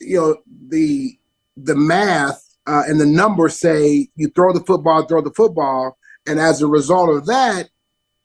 you 0.01 0.17
know 0.17 0.37
the 0.69 1.19
the 1.57 1.75
math 1.75 2.57
uh, 2.67 2.83
and 2.87 3.01
the 3.01 3.07
numbers 3.07 3.59
say 3.59 4.09
you 4.15 4.29
throw 4.29 4.53
the 4.53 4.65
football, 4.65 5.05
throw 5.05 5.21
the 5.21 5.33
football, 5.33 5.99
and 6.27 6.39
as 6.39 6.63
a 6.63 6.67
result 6.67 7.11
of 7.11 7.27
that, 7.27 7.69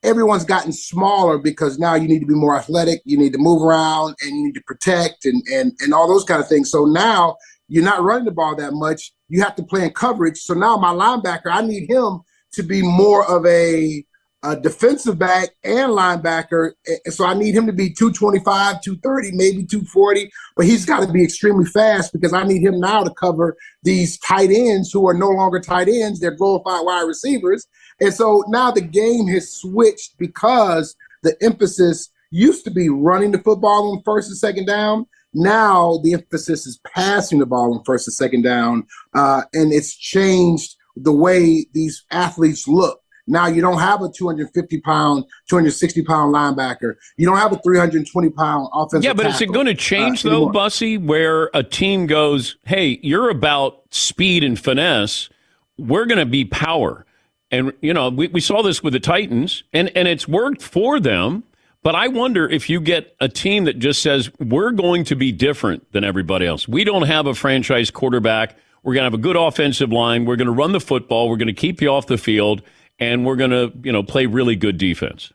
everyone's 0.08 0.46
gotten 0.46 0.72
smaller 0.72 1.38
because 1.38 1.78
now 1.78 1.96
you 1.96 2.08
need 2.08 2.22
to 2.22 2.26
be 2.26 2.34
more 2.34 2.56
athletic, 2.56 3.02
you 3.04 3.18
need 3.18 3.34
to 3.34 3.40
move 3.40 3.62
around, 3.62 4.16
and 4.22 4.32
you 4.32 4.46
need 4.46 4.56
to 4.56 4.64
protect 4.66 5.26
and 5.26 5.44
and 5.52 5.74
and 5.82 5.94
all 5.94 6.08
those 6.08 6.24
kind 6.24 6.42
of 6.42 6.48
things. 6.48 6.72
So 6.72 6.86
now 6.86 7.36
you're 7.68 7.84
not 7.84 8.02
running 8.02 8.26
the 8.26 8.32
ball 8.32 8.56
that 8.56 8.74
much. 8.74 9.12
You 9.28 9.42
have 9.44 9.56
to 9.56 9.64
play 9.64 9.84
in 9.84 9.92
coverage. 9.92 10.38
So 10.38 10.54
now 10.54 10.78
my 10.78 10.94
linebacker, 10.94 11.52
I 11.52 11.62
need 11.62 11.90
him 11.90 12.22
to 12.54 12.64
be 12.64 12.82
more 12.82 13.30
of 13.30 13.46
a 13.46 14.06
a 14.44 14.56
defensive 14.56 15.18
back 15.18 15.50
and 15.64 15.92
linebacker. 15.92 16.72
So 17.08 17.26
I 17.26 17.34
need 17.34 17.56
him 17.56 17.66
to 17.66 17.74
be 17.74 17.92
225, 17.92 18.82
230, 18.82 19.32
maybe 19.36 19.66
240, 19.66 20.30
but 20.56 20.66
he's 20.66 20.86
got 20.86 21.06
to 21.06 21.12
be 21.12 21.24
extremely 21.24 21.66
fast 21.66 22.14
because 22.14 22.34
I 22.34 22.44
need 22.44 22.62
him 22.62 22.80
now 22.80 23.04
to 23.04 23.14
cover 23.16 23.58
these 23.84 24.20
tight 24.20 24.50
ends 24.52 24.92
who 24.92 25.08
are 25.08 25.14
no 25.14 25.30
longer 25.30 25.60
tight 25.60 25.90
ends. 25.90 26.20
They're 26.20 26.36
glorified 26.36 26.86
wide 26.86 27.08
receivers. 27.08 27.68
And 28.00 28.14
so 28.14 28.44
now 28.48 28.72
the 28.72 28.82
game 28.82 29.28
has 29.28 29.52
switched 29.52 30.18
because 30.18 30.96
the 31.24 31.36
emphasis 31.42 32.10
used 32.32 32.64
to 32.66 32.72
be 32.72 32.90
running 32.90 33.32
the 33.32 33.40
football 33.40 33.92
on 33.92 34.04
first 34.04 34.30
and 34.30 34.38
second 34.38 34.66
down. 34.66 35.06
Now 35.34 36.00
the 36.04 36.14
emphasis 36.14 36.66
is 36.66 36.80
passing 36.94 37.40
the 37.40 37.46
ball 37.46 37.74
on 37.74 37.84
first 37.84 38.08
and 38.08 38.14
second 38.14 38.44
down. 38.44 38.86
Uh, 39.14 39.44
and 39.54 39.74
it's 39.74 39.96
changed 39.96 40.76
the 40.96 41.12
way 41.12 41.66
these 41.74 42.06
athletes 42.12 42.68
look. 42.68 43.02
Now 43.28 43.48
you 43.48 43.62
don't 43.62 43.80
have 43.80 44.02
a 44.02 44.10
250 44.10 44.80
pound, 44.82 45.26
260 45.50 46.04
pound 46.04 46.34
linebacker. 46.34 46.96
You 47.18 47.28
don't 47.28 47.38
have 47.38 47.52
a 47.52 47.60
320 47.60 48.30
pound 48.30 48.70
offensive. 48.74 49.04
Yeah, 49.04 49.14
but 49.14 49.26
is 49.26 49.42
it 49.42 49.52
going 49.52 49.66
to 49.66 49.76
change 49.76 50.26
uh, 50.26 50.30
though. 50.30 50.50
Bussy, 50.50 50.98
where 50.98 51.50
a 51.54 51.62
team 51.62 52.08
goes, 52.08 52.56
"Hey, 52.64 53.00
you're 53.04 53.30
about 53.30 53.84
speed 53.90 54.46
and 54.46 54.58
finesse. 54.58 55.30
We're 55.78 56.06
going 56.06 56.20
to 56.20 56.26
be 56.26 56.46
power." 56.46 57.06
And 57.52 57.74
you 57.82 57.94
know, 57.94 58.10
we, 58.10 58.28
we 58.28 58.42
saw 58.42 58.62
this 58.62 58.84
with 58.84 58.94
the 58.94 59.00
Titans, 59.00 59.64
and 59.74 59.92
and 59.96 60.08
it's 60.08 60.28
worked 60.28 60.62
for 60.62 61.00
them. 61.00 61.44
But 61.84 61.96
I 61.96 62.08
wonder 62.10 62.50
if 62.50 62.70
you 62.70 62.82
get 62.82 63.16
a 63.22 63.30
team 63.30 63.66
that 63.66 63.80
just 63.80 64.02
says 64.02 64.30
we're 64.40 64.72
going 64.72 65.06
to 65.06 65.16
be 65.16 65.32
different 65.32 65.90
than 65.94 66.04
everybody 66.04 66.46
else. 66.46 66.68
We 66.68 66.84
don't 66.84 67.04
have 67.04 67.28
a 67.28 67.34
franchise 67.34 67.92
quarterback. 67.92 68.58
We're 68.84 68.94
going 68.94 69.04
to 69.04 69.06
have 69.06 69.14
a 69.14 69.22
good 69.22 69.36
offensive 69.36 69.92
line. 69.92 70.26
We're 70.26 70.36
going 70.36 70.48
to 70.48 70.54
run 70.54 70.72
the 70.72 70.80
football. 70.80 71.30
We're 71.30 71.38
going 71.38 71.48
to 71.48 71.54
keep 71.54 71.82
you 71.82 71.90
off 71.90 72.08
the 72.08 72.18
field, 72.18 72.62
and 73.00 73.26
we're 73.26 73.36
going 73.36 73.52
to 73.52 73.72
you 73.84 73.92
know 73.92 74.04
play 74.04 74.26
really 74.26 74.56
good 74.56 74.78
defense. 74.78 75.32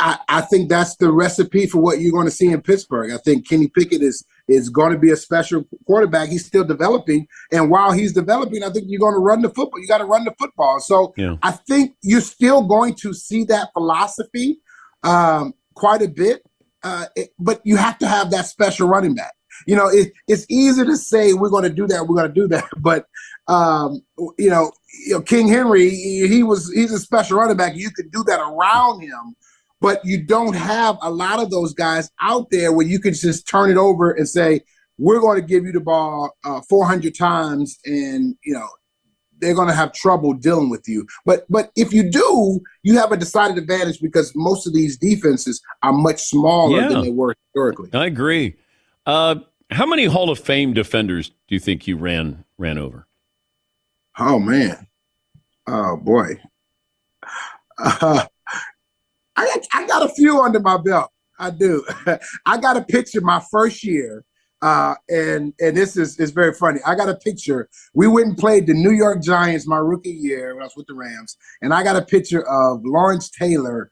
I, 0.00 0.18
I 0.28 0.40
think 0.40 0.68
that's 0.68 0.96
the 0.96 1.12
recipe 1.12 1.66
for 1.66 1.78
what 1.80 2.00
you're 2.00 2.10
going 2.12 2.26
to 2.26 2.30
see 2.32 2.48
in 2.48 2.62
Pittsburgh. 2.62 3.12
I 3.12 3.18
think 3.18 3.48
Kenny 3.48 3.68
Pickett 3.68 4.02
is 4.02 4.24
is 4.48 4.68
going 4.68 4.92
to 4.92 4.98
be 4.98 5.10
a 5.10 5.16
special 5.16 5.64
quarterback. 5.86 6.28
He's 6.30 6.44
still 6.46 6.64
developing, 6.64 7.26
and 7.52 7.70
while 7.70 7.92
he's 7.92 8.12
developing, 8.12 8.64
I 8.64 8.70
think 8.70 8.86
you're 8.88 8.98
going 9.00 9.14
to 9.14 9.20
run 9.20 9.42
the 9.42 9.50
football. 9.50 9.78
You 9.80 9.86
got 9.86 9.98
to 9.98 10.06
run 10.06 10.24
the 10.24 10.34
football. 10.38 10.80
So 10.80 11.12
Yeah. 11.16 11.36
I 11.42 11.52
think 11.52 11.94
you're 12.02 12.20
still 12.22 12.62
going 12.66 12.94
to 13.02 13.12
see 13.14 13.44
that 13.44 13.68
philosophy 13.74 14.60
um, 15.02 15.54
quite 15.74 16.02
a 16.02 16.08
bit, 16.08 16.42
uh, 16.82 17.06
it- 17.14 17.32
but 17.38 17.60
you 17.64 17.76
have 17.76 17.98
to 17.98 18.06
have 18.08 18.30
that 18.32 18.46
special 18.46 18.88
running 18.88 19.14
back. 19.14 19.32
You 19.66 19.76
know, 19.76 19.88
it, 19.88 20.12
it's 20.26 20.46
easy 20.48 20.84
to 20.86 20.96
say 20.96 21.34
we're 21.34 21.50
going 21.50 21.64
to 21.64 21.70
do 21.70 21.86
that, 21.88 22.06
we're 22.08 22.16
going 22.16 22.28
to 22.28 22.40
do 22.40 22.48
that, 22.48 22.64
but 22.78 23.06
um, 23.48 24.00
you 24.38 24.48
know, 24.50 24.72
you 25.06 25.14
know, 25.14 25.20
King 25.20 25.48
Henry, 25.48 25.90
he 25.90 26.26
he 26.28 26.42
was 26.42 26.70
he's 26.72 26.92
a 26.92 26.98
special 26.98 27.38
running 27.38 27.56
back. 27.56 27.74
You 27.76 27.90
could 27.90 28.10
do 28.12 28.22
that 28.24 28.40
around 28.40 29.00
him, 29.02 29.34
but 29.80 30.04
you 30.04 30.22
don't 30.22 30.54
have 30.54 30.96
a 31.02 31.10
lot 31.10 31.40
of 31.40 31.50
those 31.50 31.72
guys 31.74 32.10
out 32.20 32.50
there 32.50 32.72
where 32.72 32.86
you 32.86 32.98
can 32.98 33.14
just 33.14 33.48
turn 33.48 33.70
it 33.70 33.76
over 33.76 34.10
and 34.12 34.28
say, 34.28 34.60
"We're 34.98 35.20
going 35.20 35.40
to 35.40 35.46
give 35.46 35.64
you 35.64 35.72
the 35.72 35.80
ball 35.80 36.36
uh, 36.44 36.60
400 36.68 37.14
times," 37.16 37.78
and 37.84 38.36
you 38.44 38.52
know 38.54 38.68
they're 39.38 39.54
going 39.54 39.68
to 39.68 39.74
have 39.74 39.92
trouble 39.94 40.34
dealing 40.34 40.68
with 40.68 40.86
you. 40.86 41.06
But 41.24 41.46
but 41.48 41.70
if 41.76 41.92
you 41.94 42.10
do, 42.10 42.60
you 42.82 42.98
have 42.98 43.10
a 43.12 43.16
decided 43.16 43.56
advantage 43.58 44.00
because 44.00 44.32
most 44.36 44.66
of 44.66 44.74
these 44.74 44.98
defenses 44.98 45.62
are 45.82 45.92
much 45.94 46.20
smaller 46.24 46.80
Yeah. 46.80 46.88
than 46.88 47.00
they 47.02 47.10
were 47.10 47.34
historically. 47.46 47.88
I 47.94 48.06
agree. 48.06 48.56
Uh, 49.06 49.36
how 49.70 49.86
many 49.86 50.04
Hall 50.04 50.30
of 50.30 50.38
Fame 50.38 50.74
defenders 50.74 51.30
do 51.48 51.54
you 51.54 51.58
think 51.60 51.86
you 51.86 51.96
ran 51.96 52.44
ran 52.58 52.76
over? 52.76 53.06
Oh 54.18 54.38
man, 54.38 54.86
oh 55.66 55.96
boy, 55.96 56.38
uh, 57.78 58.26
I 59.40 59.46
got, 59.46 59.66
I 59.72 59.86
got 59.86 60.10
a 60.10 60.14
few 60.14 60.40
under 60.40 60.60
my 60.60 60.76
belt. 60.76 61.10
I 61.38 61.50
do. 61.50 61.84
I 62.46 62.58
got 62.58 62.76
a 62.76 62.82
picture 62.82 63.22
my 63.22 63.42
first 63.50 63.82
year, 63.82 64.24
uh, 64.60 64.94
and 65.08 65.54
and 65.58 65.76
this 65.76 65.96
is 65.96 66.20
is 66.20 66.30
very 66.30 66.52
funny. 66.52 66.80
I 66.86 66.94
got 66.94 67.08
a 67.08 67.16
picture. 67.16 67.68
We 67.94 68.06
went 68.06 68.28
and 68.28 68.36
played 68.36 68.66
the 68.66 68.74
New 68.74 68.92
York 68.92 69.22
Giants 69.22 69.66
my 69.66 69.78
rookie 69.78 70.10
year 70.10 70.54
when 70.54 70.62
I 70.62 70.66
was 70.66 70.76
with 70.76 70.86
the 70.86 70.94
Rams, 70.94 71.38
and 71.62 71.72
I 71.72 71.82
got 71.82 71.96
a 71.96 72.02
picture 72.02 72.46
of 72.46 72.82
Lawrence 72.84 73.30
Taylor 73.30 73.90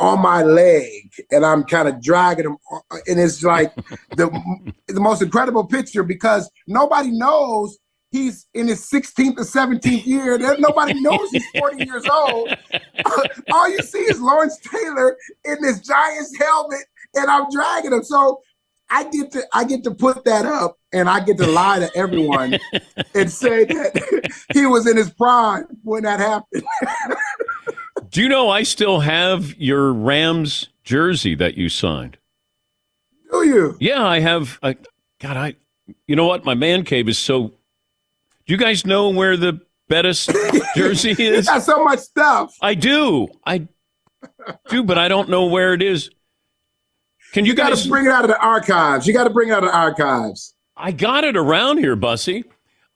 on 0.00 0.20
my 0.20 0.42
leg, 0.42 1.12
and 1.30 1.46
I'm 1.46 1.62
kind 1.62 1.86
of 1.86 2.02
dragging 2.02 2.46
him, 2.46 2.56
and 3.06 3.20
it's 3.20 3.44
like 3.44 3.72
the 4.16 4.30
the 4.88 5.00
most 5.00 5.22
incredible 5.22 5.64
picture 5.64 6.02
because 6.02 6.50
nobody 6.66 7.12
knows 7.12 7.78
he's 8.10 8.46
in 8.54 8.68
his 8.68 8.88
16th 8.90 9.38
or 9.38 9.44
17th 9.44 10.06
year. 10.06 10.38
Nobody 10.58 11.00
knows 11.00 11.30
he's 11.30 11.44
40 11.58 11.84
years 11.84 12.06
old. 12.06 12.54
All 13.52 13.68
you 13.68 13.78
see 13.78 13.98
is 13.98 14.20
Lawrence 14.20 14.58
Taylor 14.58 15.16
in 15.44 15.56
this 15.62 15.80
Giants 15.80 16.36
helmet, 16.38 16.84
and 17.14 17.30
I'm 17.30 17.50
dragging 17.50 17.92
him. 17.92 18.02
So 18.02 18.42
I 18.90 19.04
get 19.04 19.30
to 19.32 19.42
I 19.52 19.64
get 19.64 19.84
to 19.84 19.92
put 19.92 20.24
that 20.24 20.44
up, 20.44 20.78
and 20.92 21.08
I 21.08 21.20
get 21.20 21.38
to 21.38 21.46
lie 21.46 21.78
to 21.78 21.90
everyone 21.96 22.58
and 23.14 23.30
say 23.30 23.64
that 23.64 24.30
he 24.52 24.66
was 24.66 24.86
in 24.86 24.96
his 24.96 25.10
prime 25.10 25.66
when 25.84 26.02
that 26.02 26.20
happened. 26.20 26.64
Do 28.10 28.20
you 28.20 28.28
know 28.28 28.50
I 28.50 28.64
still 28.64 29.00
have 29.00 29.56
your 29.56 29.92
Rams 29.92 30.68
jersey 30.82 31.36
that 31.36 31.56
you 31.56 31.68
signed? 31.68 32.18
Do 33.30 33.46
you? 33.46 33.76
Yeah, 33.78 34.04
I 34.04 34.18
have. 34.18 34.58
I, 34.62 34.76
God, 35.20 35.36
I. 35.36 35.54
You 36.06 36.16
know 36.16 36.26
what? 36.26 36.44
My 36.44 36.54
man 36.54 36.84
cave 36.84 37.08
is 37.08 37.18
so. 37.18 37.52
Do 38.50 38.54
you 38.54 38.58
guys 38.58 38.84
know 38.84 39.10
where 39.10 39.36
the 39.36 39.60
Bettis 39.88 40.26
jersey 40.76 41.12
is? 41.12 41.46
You 41.46 41.52
got 41.52 41.62
so 41.62 41.84
much 41.84 42.00
stuff. 42.00 42.52
I 42.60 42.74
do. 42.74 43.28
I 43.46 43.68
do, 44.68 44.82
but 44.82 44.98
I 44.98 45.06
don't 45.06 45.28
know 45.28 45.44
where 45.46 45.72
it 45.72 45.80
is. 45.82 46.10
Can 47.32 47.44
you, 47.44 47.52
You 47.52 47.56
got 47.56 47.68
guys 47.68 47.84
to 47.84 47.88
bring 47.88 48.06
it 48.06 48.10
out 48.10 48.24
of 48.24 48.28
the 48.28 48.40
archives. 48.40 49.06
You 49.06 49.12
got 49.14 49.22
to 49.22 49.30
bring 49.30 49.50
it 49.50 49.52
out 49.52 49.62
of 49.62 49.70
the 49.70 49.76
archives. 49.76 50.52
I 50.76 50.90
got 50.90 51.22
it 51.22 51.36
around 51.36 51.78
here, 51.78 51.94
Bussy. 51.94 52.42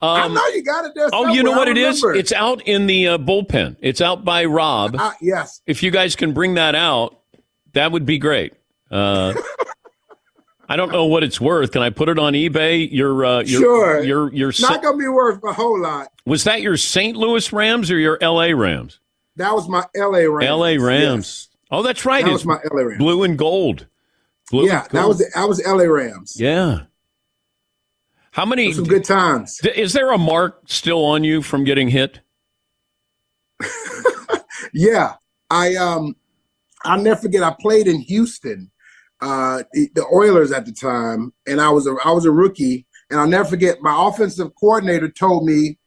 I 0.02 0.22
Um, 0.22 0.34
know 0.34 0.44
you 0.48 0.64
got 0.64 0.86
it 0.86 0.92
there. 0.96 1.08
Oh, 1.12 1.28
you 1.28 1.44
know 1.44 1.52
what 1.52 1.68
I 1.68 1.70
it 1.70 1.76
is? 1.78 2.02
It's 2.02 2.32
out 2.32 2.60
in 2.66 2.88
the 2.88 3.06
uh, 3.06 3.18
bullpen. 3.18 3.76
It's 3.78 4.00
out 4.00 4.24
by 4.24 4.46
Rob. 4.46 4.96
Uh, 4.98 5.12
yes. 5.20 5.60
If 5.68 5.84
you 5.84 5.92
guys 5.92 6.16
can 6.16 6.32
bring 6.32 6.54
that 6.54 6.74
out, 6.74 7.16
that 7.74 7.92
would 7.92 8.04
be 8.06 8.18
great. 8.18 8.54
Uh, 8.90 9.34
I 10.68 10.77
don't 10.77 10.90
know 10.92 11.05
what 11.07 11.22
it's 11.22 11.40
worth. 11.40 11.72
Can 11.72 11.83
I 11.83 11.90
put 11.90 12.09
it 12.09 12.18
on 12.18 12.33
eBay? 12.33 12.90
Your, 12.90 13.24
uh, 13.24 13.40
your, 13.40 13.61
Sure. 13.61 14.03
Your, 14.03 14.33
your, 14.33 14.53
Not 14.61 14.83
gonna 14.83 14.96
be 14.96 15.09
worth 15.09 15.42
a 15.44 15.53
whole 15.53 15.81
lot. 15.81 16.09
was 16.24 16.44
that 16.44 16.62
your 16.62 16.77
St. 16.77 17.16
Louis 17.16 17.53
Rams 17.53 17.90
or 17.90 17.98
your 17.98 18.18
L.A. 18.20 18.55
Rams? 18.55 19.00
That 19.37 19.53
was 19.55 19.68
my 19.68 19.85
L.A. 19.94 20.29
Rams. 20.31 20.48
L.A. 20.48 20.79
Rams. 20.79 21.48
Oh, 21.70 21.83
that's 21.83 22.05
right. 22.05 22.24
That 22.24 22.33
It's 22.33 22.44
was 22.44 22.46
my 22.46 22.61
LA 22.72 22.83
Rams. 22.83 22.98
Blue 22.98 23.22
and 23.24 23.37
gold. 23.37 23.87
Blue 24.50 24.66
yeah, 24.66 24.83
and 24.83 24.90
that 24.92 25.09
was 25.09 25.18
that 25.35 25.48
was 25.48 25.61
L.A. 25.66 25.90
Rams. 25.90 26.37
Yeah. 26.38 26.83
How 28.31 28.44
many? 28.44 28.72
Some 28.72 28.85
good 28.85 29.05
times. 29.05 29.59
D- 29.62 29.70
Is 29.70 29.92
there 29.92 30.12
a 30.12 30.18
mark 30.18 30.62
still 30.66 31.05
on 31.05 31.24
you 31.24 31.42
from 31.42 31.64
getting 31.64 31.88
hit? 31.88 32.20
Yeah, 34.72 35.14
I 35.50 35.77
um, 35.77 36.16
I'll 36.85 37.00
never 37.00 37.20
forget. 37.20 37.42
I 37.44 37.55
played 37.61 37.87
in 37.87 38.00
Houston, 38.00 38.70
uh, 39.24 39.62
the, 39.72 40.06
Oilers 40.12 40.52
at 40.52 40.66
the 40.66 40.72
time, 40.72 41.32
and 41.46 41.58
I 41.58 41.70
was 41.70 41.87
a 41.87 41.96
I 42.04 42.10
was 42.10 42.26
a 42.26 42.30
rookie, 42.30 42.87
and 43.08 43.18
I'll 43.18 43.26
never 43.26 43.48
forget. 43.48 43.80
My 43.80 44.08
offensive 44.08 44.50
coordinator 44.60 45.08
told 45.08 45.46
me, 45.46 45.78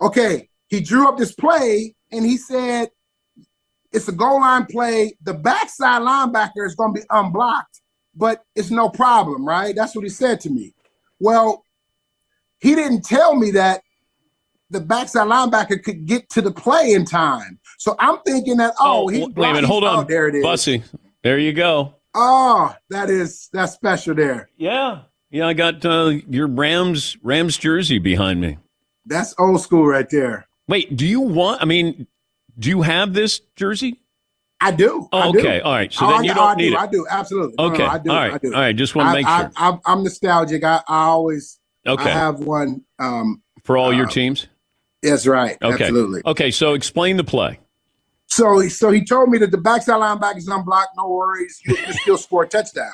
"Okay, 0.00 0.48
he 0.68 0.80
drew 0.80 1.08
up 1.08 1.18
this 1.18 1.32
play, 1.32 1.94
and 2.12 2.24
he 2.24 2.36
said." 2.36 2.90
It's 3.92 4.08
a 4.08 4.12
goal 4.12 4.40
line 4.40 4.66
play. 4.66 5.16
The 5.22 5.34
backside 5.34 6.02
linebacker 6.02 6.66
is 6.66 6.74
going 6.74 6.92
to 6.96 7.00
be 7.00 7.06
unblocked, 7.10 7.80
but 8.12 8.42
it's 8.56 8.72
no 8.72 8.88
problem, 8.88 9.46
right? 9.46 9.72
That's 9.72 9.94
what 9.94 10.02
he 10.02 10.10
said 10.10 10.40
to 10.40 10.50
me. 10.50 10.74
Well, 11.20 11.64
he 12.58 12.74
didn't 12.74 13.04
tell 13.04 13.36
me 13.36 13.52
that 13.52 13.82
the 14.68 14.80
backside 14.80 15.28
linebacker 15.28 15.80
could 15.80 16.06
get 16.06 16.28
to 16.30 16.42
the 16.42 16.50
play 16.50 16.92
in 16.94 17.04
time. 17.04 17.60
So 17.78 17.94
I'm 18.00 18.18
thinking 18.26 18.56
that 18.56 18.74
oh, 18.80 19.06
he 19.06 19.20
wait 19.20 19.36
a 19.36 19.40
minute. 19.52 19.64
Hold 19.64 19.84
oh, 19.84 19.98
on. 19.98 20.06
there 20.08 20.26
it 20.26 20.34
is. 20.34 20.42
Bussy. 20.42 20.82
There 21.22 21.38
you 21.38 21.52
go. 21.52 21.94
Oh, 22.14 22.74
that 22.90 23.10
is 23.10 23.48
that's 23.52 23.72
special 23.72 24.14
there. 24.14 24.48
Yeah. 24.56 25.02
Yeah, 25.30 25.48
I 25.48 25.52
got 25.52 25.84
uh, 25.84 26.12
your 26.28 26.46
Rams 26.46 27.16
Rams 27.22 27.56
jersey 27.56 27.98
behind 27.98 28.40
me. 28.40 28.58
That's 29.06 29.34
old 29.38 29.60
school 29.60 29.86
right 29.86 30.08
there. 30.08 30.46
Wait, 30.68 30.94
do 30.96 31.04
you 31.06 31.20
want? 31.20 31.60
I 31.60 31.64
mean, 31.64 32.06
do 32.58 32.68
you 32.70 32.82
have 32.82 33.14
this 33.14 33.40
jersey? 33.56 34.00
I 34.60 34.70
do. 34.70 35.08
Oh, 35.12 35.18
I 35.18 35.32
do. 35.32 35.38
okay. 35.40 35.60
All 35.60 35.72
right. 35.72 35.92
So 35.92 36.06
Oh, 36.06 36.10
then 36.10 36.20
I- 36.20 36.22
you 36.22 36.34
don't 36.34 36.48
I 36.50 36.54
need 36.54 36.70
do, 36.70 36.74
it. 36.76 36.78
I 36.78 36.86
do 36.86 37.06
absolutely. 37.10 37.54
No, 37.58 37.68
no, 37.68 37.74
Okay. 37.74 37.84
I 37.84 37.98
do. 37.98 38.10
All 38.10 38.16
right. 38.16 38.32
I 38.34 38.38
do. 38.38 38.54
All 38.54 38.60
right. 38.60 38.76
Just 38.76 38.94
wanna 38.94 39.12
make 39.12 39.26
sure. 39.26 39.50
I'm, 39.56 39.80
I'm 39.84 40.04
nostalgic. 40.04 40.62
I, 40.64 40.76
I 40.88 41.04
always. 41.06 41.58
Okay. 41.86 42.04
I 42.10 42.14
have 42.14 42.38
one. 42.40 42.82
Um, 42.98 43.42
For 43.64 43.76
all 43.76 43.92
your 43.92 44.06
uh, 44.06 44.10
teams. 44.10 44.46
That's 45.02 45.26
right. 45.26 45.58
Okay. 45.60 45.84
Absolutely. 45.84 46.22
Okay. 46.24 46.50
So 46.50 46.72
explain 46.74 47.16
the 47.18 47.24
play. 47.24 47.58
So, 48.34 48.66
so 48.66 48.90
he 48.90 49.04
told 49.04 49.28
me 49.30 49.38
that 49.38 49.52
the 49.52 49.58
backside 49.58 50.00
linebacker 50.00 50.38
is 50.38 50.48
unblocked. 50.48 50.96
No 50.96 51.08
worries, 51.08 51.60
you 51.64 51.76
can 51.76 51.92
still 51.92 52.18
score 52.18 52.42
a 52.42 52.48
touchdown. 52.48 52.90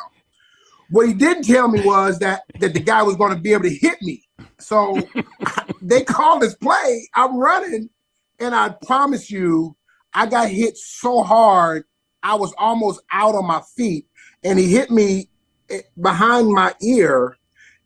What 0.91 1.09
he 1.09 1.15
didn't 1.15 1.45
tell 1.45 1.67
me 1.67 1.81
was 1.81 2.19
that 2.19 2.43
that 2.59 2.75
the 2.75 2.81
guy 2.81 3.03
was 3.03 3.17
going 3.17 3.35
to 3.35 3.41
be 3.41 3.55
able 3.55 3.63
to 3.63 3.75
hit 3.75 4.03
me. 4.03 4.23
So 4.59 5.01
they 5.81 6.05
called 6.05 6.43
this 6.43 6.55
play. 6.57 7.09
I'm 7.15 7.39
running, 7.39 7.89
and 8.39 8.55
I 8.55 8.75
promise 8.85 9.31
you, 9.31 9.75
I 10.13 10.27
got 10.27 10.51
hit 10.51 10.77
so 10.77 11.23
hard, 11.23 11.85
I 12.23 12.35
was 12.35 12.53
almost 12.59 13.01
out 13.11 13.35
on 13.35 13.47
my 13.47 13.63
feet, 13.79 14.07
and 14.45 14.59
he 14.59 14.71
hit 14.71 14.91
me 14.91 15.31
eh, 15.71 15.81
behind 15.99 16.51
my 16.51 16.75
ear, 16.83 17.39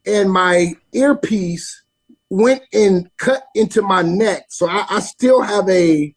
and 0.05 0.33
my 0.33 0.75
earpiece 0.93 1.85
went 2.31 2.62
and 2.73 3.09
cut 3.19 3.45
into 3.55 3.81
my 3.81 4.03
neck. 4.03 4.47
So 4.49 4.69
I, 4.69 4.87
I 4.90 4.99
still 4.99 5.40
have 5.40 5.69
a 5.69 6.12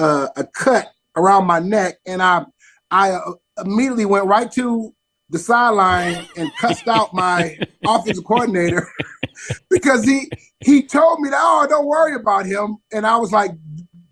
uh, 0.00 0.28
a 0.36 0.44
cut 0.44 0.88
around 1.16 1.46
my 1.46 1.58
neck, 1.58 1.98
and 2.06 2.22
I 2.22 2.44
I 2.90 3.10
uh, 3.12 3.32
immediately 3.64 4.06
went 4.06 4.26
right 4.26 4.50
to 4.52 4.94
the 5.28 5.38
sideline 5.38 6.26
and 6.36 6.50
cussed 6.60 6.88
out 6.88 7.12
my 7.14 7.58
offensive 7.86 8.24
coordinator 8.24 8.88
because 9.70 10.04
he 10.04 10.28
he 10.60 10.82
told 10.82 11.20
me 11.20 11.30
that 11.30 11.38
oh 11.40 11.66
don't 11.68 11.86
worry 11.86 12.14
about 12.14 12.46
him, 12.46 12.78
and 12.92 13.06
I 13.06 13.16
was 13.16 13.30
like 13.32 13.50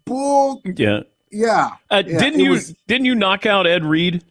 bull 0.04 0.60
Yeah. 0.76 1.00
yeah. 1.30 1.70
Uh, 1.90 2.02
yeah, 2.06 2.18
didn't 2.18 2.40
you 2.40 2.50
was- 2.50 2.74
didn't 2.86 3.06
you 3.06 3.14
knock 3.14 3.46
out 3.46 3.66
Ed 3.66 3.84
Reed? 3.84 4.22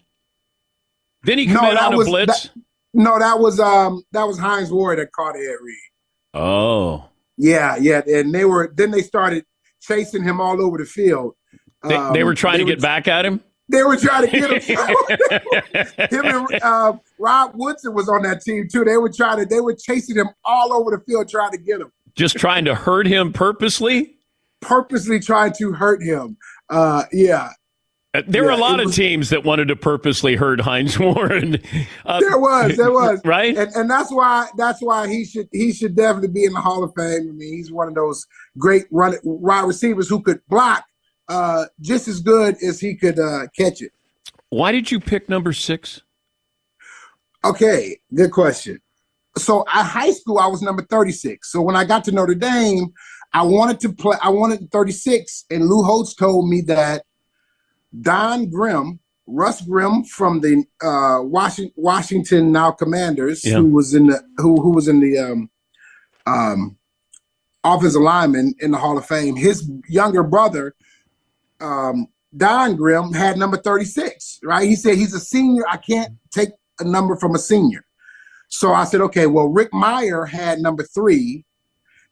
Didn't 1.25 1.39
he 1.39 1.45
come 1.47 1.73
No, 1.73 1.81
on 1.81 1.93
a 1.93 1.97
was- 1.97 2.07
blitz? 2.07 2.43
that- 2.43 2.51
no, 2.93 3.19
that 3.19 3.39
was 3.39 3.59
um 3.59 4.03
that 4.11 4.23
was 4.23 4.39
Hines 4.39 4.71
Ward 4.71 4.99
that 4.99 5.11
caught 5.11 5.35
Ed 5.35 5.55
Reed. 5.61 5.75
oh. 6.33 7.05
Yeah, 7.39 7.75
yeah, 7.79 8.01
and 8.07 8.33
they 8.33 8.45
were 8.45 8.73
then 8.75 8.89
they 8.89 9.03
started 9.03 9.45
chasing 9.79 10.23
him 10.23 10.41
all 10.41 10.59
over 10.59 10.79
the 10.79 10.85
field. 10.85 11.35
They, 11.87 11.95
they 12.13 12.21
Um, 12.21 12.25
were 12.27 12.33
trying 12.35 12.57
to 12.59 12.63
were- 12.63 12.69
get 12.71 12.81
back 12.81 13.07
at 13.07 13.25
him? 13.25 13.41
They 13.69 13.83
were 13.83 13.97
trying 13.97 14.29
to 14.29 14.31
get 14.31 14.63
him. 14.63 14.77
him 16.09 16.25
and 16.49 16.63
uh, 16.63 16.93
Rod 17.19 17.51
Woodson 17.55 17.93
was 17.93 18.07
on 18.07 18.21
that 18.23 18.41
team 18.41 18.67
too. 18.71 18.85
They 18.85 18.95
were 18.97 19.11
trying 19.11 19.39
to. 19.39 19.45
They 19.45 19.59
were 19.59 19.75
chasing 19.75 20.15
him 20.15 20.29
all 20.45 20.71
over 20.71 20.91
the 20.91 21.03
field, 21.05 21.27
trying 21.29 21.51
to 21.51 21.57
get 21.57 21.81
him. 21.81 21.91
Just 22.15 22.37
trying 22.37 22.63
to 22.65 22.73
hurt 22.75 23.07
him 23.07 23.33
purposely? 23.33 24.15
Purposely 24.61 25.19
trying 25.19 25.51
to 25.59 25.73
hurt 25.73 26.01
him. 26.01 26.37
Uh, 26.69 27.03
yeah, 27.11 27.49
Uh, 28.13 28.21
There 28.27 28.43
were 28.45 28.49
a 28.51 28.57
lot 28.57 28.79
it 28.79 28.87
of 28.87 28.93
teams 28.95 29.29
that 29.29 29.43
wanted 29.43 29.67
to 29.67 29.75
purposely 29.75 30.35
hurt 30.35 30.61
Hines 30.61 30.97
Warren. 30.99 31.57
Uh, 32.05 32.19
there 32.21 32.39
was, 32.39 32.75
there 32.77 32.91
was, 32.91 33.19
right? 33.25 33.55
and, 33.57 33.71
and 33.75 33.89
that's 33.89 34.11
why 34.11 34.47
that's 34.57 34.81
why 34.81 35.07
he 35.09 35.25
should 35.25 35.47
he 35.51 35.73
should 35.73 35.95
definitely 35.95 36.29
be 36.29 36.45
in 36.45 36.53
the 36.53 36.61
Hall 36.61 36.83
of 36.85 36.91
Fame. 36.97 37.27
I 37.29 37.33
mean, 37.33 37.53
he's 37.53 37.71
one 37.71 37.87
of 37.89 37.95
those 37.95 38.25
great 38.57 38.85
run 38.91 39.15
wide 39.23 39.65
receivers 39.67 40.07
who 40.09 40.21
could 40.21 40.39
block 40.47 40.85
uh, 41.29 41.65
just 41.81 42.07
as 42.07 42.19
good 42.21 42.55
as 42.63 42.79
he 42.79 42.95
could 42.95 43.19
uh, 43.19 43.47
catch 43.57 43.81
it. 43.81 43.91
Why 44.49 44.71
did 44.71 44.91
you 44.91 44.99
pick 44.99 45.27
number 45.29 45.53
six? 45.53 46.01
Okay, 47.43 47.99
good 48.13 48.31
question. 48.31 48.79
So 49.37 49.63
at 49.71 49.83
high 49.83 50.11
school, 50.11 50.39
I 50.39 50.47
was 50.47 50.61
number 50.61 50.81
36. 50.83 51.51
So 51.51 51.61
when 51.61 51.75
I 51.75 51.85
got 51.85 52.03
to 52.05 52.11
Notre 52.11 52.33
Dame, 52.33 52.91
I 53.33 53.43
wanted 53.43 53.79
to 53.81 53.93
play, 53.93 54.17
I 54.21 54.29
wanted 54.29 54.71
36. 54.71 55.45
And 55.51 55.65
Lou 55.67 55.83
Holtz 55.83 56.15
told 56.15 56.49
me 56.49 56.61
that 56.61 57.03
Don 58.01 58.49
Grimm, 58.49 58.99
Russ 59.27 59.61
Grimm 59.61 60.03
from 60.05 60.39
the 60.41 60.63
uh, 60.81 61.21
Washington, 61.23 61.73
Washington 61.75 62.51
now 62.51 62.71
Commanders, 62.71 63.45
Yeah. 63.45 63.57
who 63.57 63.65
was 63.67 63.93
in 63.93 64.07
the 64.07 64.23
who 64.37 64.61
who 64.61 64.71
was 64.71 64.87
in 64.87 64.99
the 65.01 65.19
um, 65.19 65.49
um, 66.25 66.77
offensive 67.63 68.01
lineman 68.01 68.55
in 68.59 68.71
the 68.71 68.77
Hall 68.77 68.97
of 68.97 69.05
Fame. 69.05 69.35
His 69.35 69.69
younger 69.87 70.23
brother, 70.23 70.73
um, 71.59 72.07
Don 72.35 72.75
Grimm, 72.75 73.13
had 73.13 73.37
number 73.37 73.57
36, 73.57 74.39
right? 74.43 74.67
He 74.67 74.75
said 74.75 74.95
he's 74.95 75.13
a 75.13 75.19
senior. 75.19 75.63
I 75.69 75.77
can't 75.77 76.13
take 76.31 76.49
a 76.79 76.83
number 76.83 77.15
from 77.15 77.35
a 77.35 77.39
senior. 77.39 77.85
So 78.49 78.73
I 78.73 78.83
said, 78.85 79.01
okay, 79.01 79.27
well, 79.27 79.47
Rick 79.47 79.71
Mirer 79.71 80.27
had 80.27 80.59
number 80.59 80.83
three. 80.83 81.45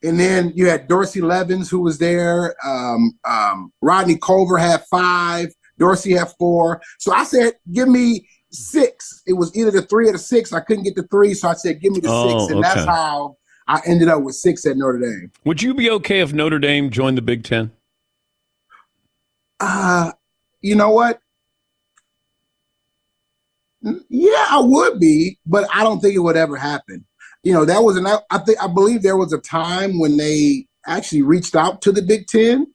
And 0.03 0.19
then 0.19 0.51
you 0.55 0.67
had 0.67 0.87
Dorsey 0.87 1.21
Levens, 1.21 1.69
who 1.69 1.79
was 1.79 1.97
there. 1.97 2.55
Um, 2.65 3.13
um, 3.23 3.71
Rodney 3.81 4.17
Culver 4.17 4.57
had 4.57 4.83
five. 4.85 5.53
Dorsey 5.79 6.13
had 6.13 6.31
four. 6.37 6.81
So 6.99 7.13
I 7.13 7.23
said, 7.23 7.53
give 7.71 7.87
me 7.87 8.27
six. 8.51 9.21
It 9.25 9.33
was 9.33 9.55
either 9.55 9.71
the 9.71 9.81
three 9.81 10.09
or 10.09 10.11
the 10.13 10.17
six. 10.19 10.53
I 10.53 10.59
couldn't 10.59 10.83
get 10.83 10.95
the 10.95 11.07
three. 11.07 11.33
So 11.33 11.49
I 11.49 11.53
said, 11.53 11.81
give 11.81 11.93
me 11.93 11.99
the 11.99 12.09
Oh, 12.11 12.47
six. 12.47 12.53
And 12.53 12.63
that's 12.63 12.85
how 12.85 13.37
I 13.67 13.81
ended 13.85 14.09
up 14.09 14.21
with 14.21 14.35
six 14.35 14.65
at 14.65 14.77
Notre 14.77 14.99
Dame. 14.99 15.31
Would 15.43 15.61
you 15.61 15.73
be 15.73 15.89
okay 15.89 16.19
if 16.19 16.33
Notre 16.33 16.59
Dame 16.59 16.89
joined 16.89 17.17
the 17.17 17.21
Big 17.21 17.43
Ten? 17.43 17.71
Uh, 19.59 20.11
you 20.61 20.75
know 20.75 20.91
what? 20.91 21.19
Yeah, 24.09 24.45
I 24.49 24.61
would 24.63 24.99
be, 24.99 25.37
but 25.45 25.67
I 25.73 25.83
don't 25.83 25.99
think 25.99 26.15
it 26.15 26.19
would 26.19 26.37
ever 26.37 26.57
happen. 26.57 27.05
You 27.43 27.53
know, 27.53 27.65
that 27.65 27.83
was 27.83 27.97
an 27.97 28.07
I 28.07 28.37
think 28.39 28.61
I 28.61 28.67
believe 28.67 29.03
there 29.03 29.17
was 29.17 29.31
a 29.31 29.39
time 29.39 29.99
when 29.99 30.17
they 30.17 30.65
actually 30.87 31.21
reached 31.21 31.55
out 31.55 31.81
to 31.83 31.91
the 31.91 32.01
Big 32.01 32.27
Ten. 32.27 32.67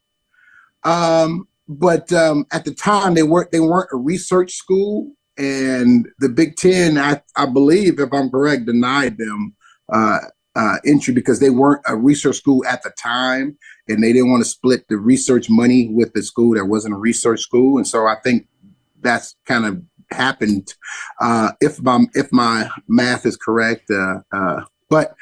Um, 0.84 1.48
but 1.68 2.12
um, 2.12 2.46
at 2.52 2.64
the 2.64 2.74
time, 2.74 3.14
they 3.14 3.22
weren't 3.22 3.50
they 3.50 3.60
weren't 3.60 3.90
a 3.92 3.96
research 3.96 4.52
school, 4.52 5.12
and 5.36 6.08
the 6.18 6.28
Big 6.28 6.56
Ten, 6.56 6.98
I, 6.98 7.22
I 7.36 7.46
believe, 7.46 7.98
if 7.98 8.12
I'm 8.12 8.30
correct, 8.30 8.66
denied 8.66 9.18
them 9.18 9.54
uh, 9.92 10.18
uh, 10.60 10.76
entry 10.84 11.14
because 11.14 11.40
they 11.40 11.48
weren't 11.48 11.80
a 11.86 11.96
research 11.96 12.36
school 12.36 12.64
at 12.66 12.82
the 12.82 12.90
time, 12.90 13.56
and 13.88 14.02
they 14.02 14.12
didn't 14.12 14.30
want 14.30 14.44
to 14.44 14.48
split 14.48 14.86
the 14.88 14.98
research 14.98 15.48
money 15.48 15.88
with 15.88 16.12
the 16.12 16.22
school 16.22 16.54
that 16.54 16.66
wasn't 16.66 16.92
a 16.92 16.98
research 16.98 17.40
school, 17.40 17.78
and 17.78 17.88
so 17.88 18.06
I 18.06 18.16
think 18.22 18.46
that's 19.00 19.36
kind 19.46 19.64
of 19.64 19.82
happened. 20.10 20.74
Uh, 21.18 21.52
if 21.62 21.80
my 21.80 22.04
if 22.12 22.30
my 22.30 22.68
math 22.88 23.24
is 23.24 23.38
correct, 23.38 23.90
uh, 23.90 24.20
uh, 24.32 24.64
but 24.90 25.14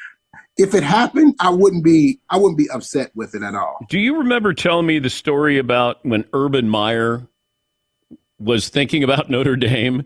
if 0.56 0.74
it 0.74 0.82
happened, 0.82 1.36
I 1.38 1.50
wouldn't 1.50 1.84
be 1.84 2.18
I 2.28 2.36
wouldn't 2.36 2.58
be 2.58 2.68
upset 2.70 3.12
with 3.14 3.36
it 3.36 3.42
at 3.44 3.54
all. 3.54 3.78
Do 3.88 4.00
you 4.00 4.18
remember 4.18 4.52
telling 4.54 4.86
me 4.86 4.98
the 4.98 5.10
story 5.10 5.58
about 5.58 6.04
when 6.04 6.24
Urban 6.32 6.68
Meyer 6.68 7.28
was 8.40 8.68
thinking 8.70 9.04
about 9.04 9.30
Notre 9.30 9.56
Dame 9.56 10.04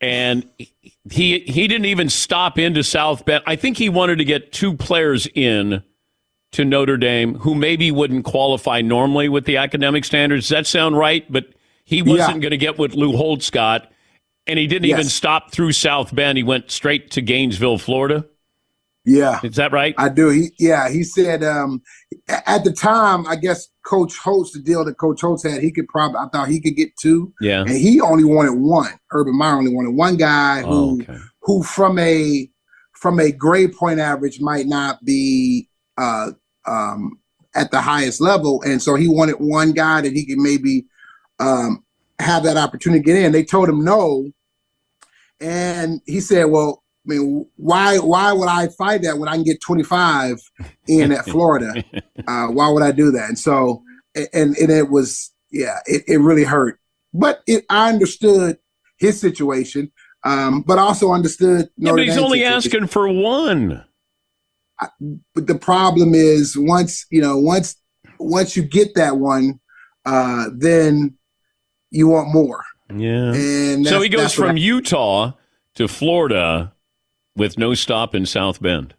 and 0.00 0.48
he 1.10 1.40
he 1.40 1.66
didn't 1.66 1.86
even 1.86 2.10
stop 2.10 2.58
into 2.58 2.82
South 2.82 3.24
Bend. 3.24 3.42
I 3.46 3.56
think 3.56 3.78
he 3.78 3.88
wanted 3.88 4.16
to 4.18 4.24
get 4.24 4.52
two 4.52 4.74
players 4.74 5.26
in 5.34 5.82
to 6.52 6.64
Notre 6.64 6.96
Dame 6.96 7.34
who 7.36 7.54
maybe 7.54 7.90
wouldn't 7.90 8.24
qualify 8.24 8.80
normally 8.82 9.28
with 9.28 9.44
the 9.44 9.56
academic 9.56 10.04
standards. 10.04 10.44
Does 10.48 10.50
that 10.50 10.66
sound 10.66 10.98
right? 10.98 11.30
But 11.32 11.46
he 11.84 12.02
wasn't 12.02 12.36
Yeah. 12.36 12.38
going 12.38 12.50
to 12.50 12.56
get 12.56 12.78
with 12.78 12.94
Lou 12.94 13.12
Holdscott, 13.12 13.86
and 14.46 14.58
he 14.58 14.66
didn't 14.66 14.86
even 14.86 15.04
stop 15.04 15.52
through 15.52 15.72
South 15.72 16.14
Bend. 16.14 16.36
He 16.38 16.44
went 16.44 16.70
straight 16.70 17.10
to 17.12 17.22
Gainesville, 17.22 17.78
Florida. 17.78 18.26
Yeah. 19.06 19.40
Is 19.42 19.56
that 19.56 19.72
right? 19.72 19.94
I 19.96 20.10
do. 20.10 20.28
He 20.28 20.50
yeah, 20.58 20.90
he 20.90 21.02
said 21.02 21.42
um 21.42 21.80
at 22.28 22.64
the 22.64 22.72
time, 22.72 23.26
I 23.26 23.36
guess 23.36 23.68
Coach 23.90 24.16
Holtz, 24.18 24.52
the 24.52 24.60
deal 24.60 24.84
that 24.84 24.98
Coach 24.98 25.20
Holtz 25.20 25.42
had, 25.42 25.60
he 25.60 25.72
could 25.72 25.88
probably 25.88 26.18
I 26.20 26.28
thought 26.28 26.48
he 26.48 26.60
could 26.60 26.76
get 26.76 26.96
two. 26.96 27.32
Yeah. 27.40 27.62
And 27.62 27.70
he 27.70 28.00
only 28.00 28.22
wanted 28.22 28.52
one. 28.52 28.92
Urban 29.10 29.36
Meyer 29.36 29.56
only 29.56 29.74
wanted 29.74 29.96
one 29.96 30.16
guy 30.16 30.60
who 30.62 30.68
Oh, 30.68 31.00
okay. 31.02 31.18
who 31.42 31.64
from 31.64 31.98
a 31.98 32.48
from 32.94 33.18
a 33.18 33.32
grade 33.32 33.72
point 33.74 33.98
average 33.98 34.40
might 34.40 34.66
not 34.66 35.04
be 35.04 35.68
uh 35.98 36.30
um 36.66 37.18
at 37.56 37.72
the 37.72 37.80
highest 37.80 38.20
level. 38.20 38.62
And 38.62 38.80
so 38.80 38.94
he 38.94 39.08
wanted 39.08 39.36
one 39.40 39.72
guy 39.72 40.00
that 40.02 40.12
he 40.12 40.24
could 40.24 40.38
maybe 40.38 40.86
um 41.40 41.82
have 42.20 42.44
that 42.44 42.56
opportunity 42.56 43.00
to 43.00 43.06
get 43.06 43.16
in. 43.16 43.32
They 43.32 43.44
told 43.44 43.68
him 43.68 43.82
no. 43.82 44.30
And 45.40 46.00
he 46.06 46.20
said, 46.20 46.44
Well, 46.44 46.84
I 47.10 47.14
mean, 47.14 47.46
why 47.56 47.98
why 47.98 48.32
would 48.32 48.48
I 48.48 48.68
fight 48.68 49.02
that 49.02 49.18
when 49.18 49.28
I 49.28 49.34
can 49.34 49.42
get 49.42 49.60
25 49.60 50.38
in 50.86 51.12
at 51.12 51.24
Florida? 51.26 51.84
Uh, 52.26 52.46
why 52.48 52.68
would 52.68 52.82
I 52.82 52.92
do 52.92 53.10
that? 53.12 53.28
And 53.28 53.38
so 53.38 53.82
and 54.14 54.56
and 54.56 54.70
it 54.70 54.90
was 54.90 55.32
yeah, 55.50 55.78
it, 55.86 56.04
it 56.06 56.18
really 56.18 56.44
hurt. 56.44 56.78
But 57.12 57.40
it, 57.46 57.64
I 57.68 57.88
understood 57.88 58.58
his 58.98 59.20
situation, 59.20 59.90
um, 60.24 60.62
but 60.62 60.78
also 60.78 61.12
understood. 61.12 61.70
Yeah, 61.76 61.92
but 61.92 62.02
he's 62.02 62.16
only 62.16 62.38
situation. 62.38 62.56
asking 62.56 62.86
for 62.88 63.08
one. 63.08 63.84
But 65.34 65.46
the 65.46 65.58
problem 65.58 66.14
is 66.14 66.56
once 66.56 67.06
you 67.10 67.20
know 67.20 67.38
once 67.38 67.76
once 68.18 68.56
you 68.56 68.62
get 68.62 68.94
that 68.94 69.16
one, 69.16 69.58
uh, 70.04 70.46
then 70.54 71.16
you 71.90 72.08
want 72.08 72.32
more. 72.32 72.64
Yeah. 72.88 73.32
And 73.34 73.86
so 73.86 74.00
he 74.00 74.08
goes 74.08 74.32
from 74.32 74.56
I- 74.56 74.60
Utah 74.60 75.32
to 75.74 75.88
Florida 75.88 76.72
with 77.40 77.56
no 77.56 77.72
stop 77.72 78.14
in 78.14 78.26
South 78.26 78.60
Bend. 78.60 78.92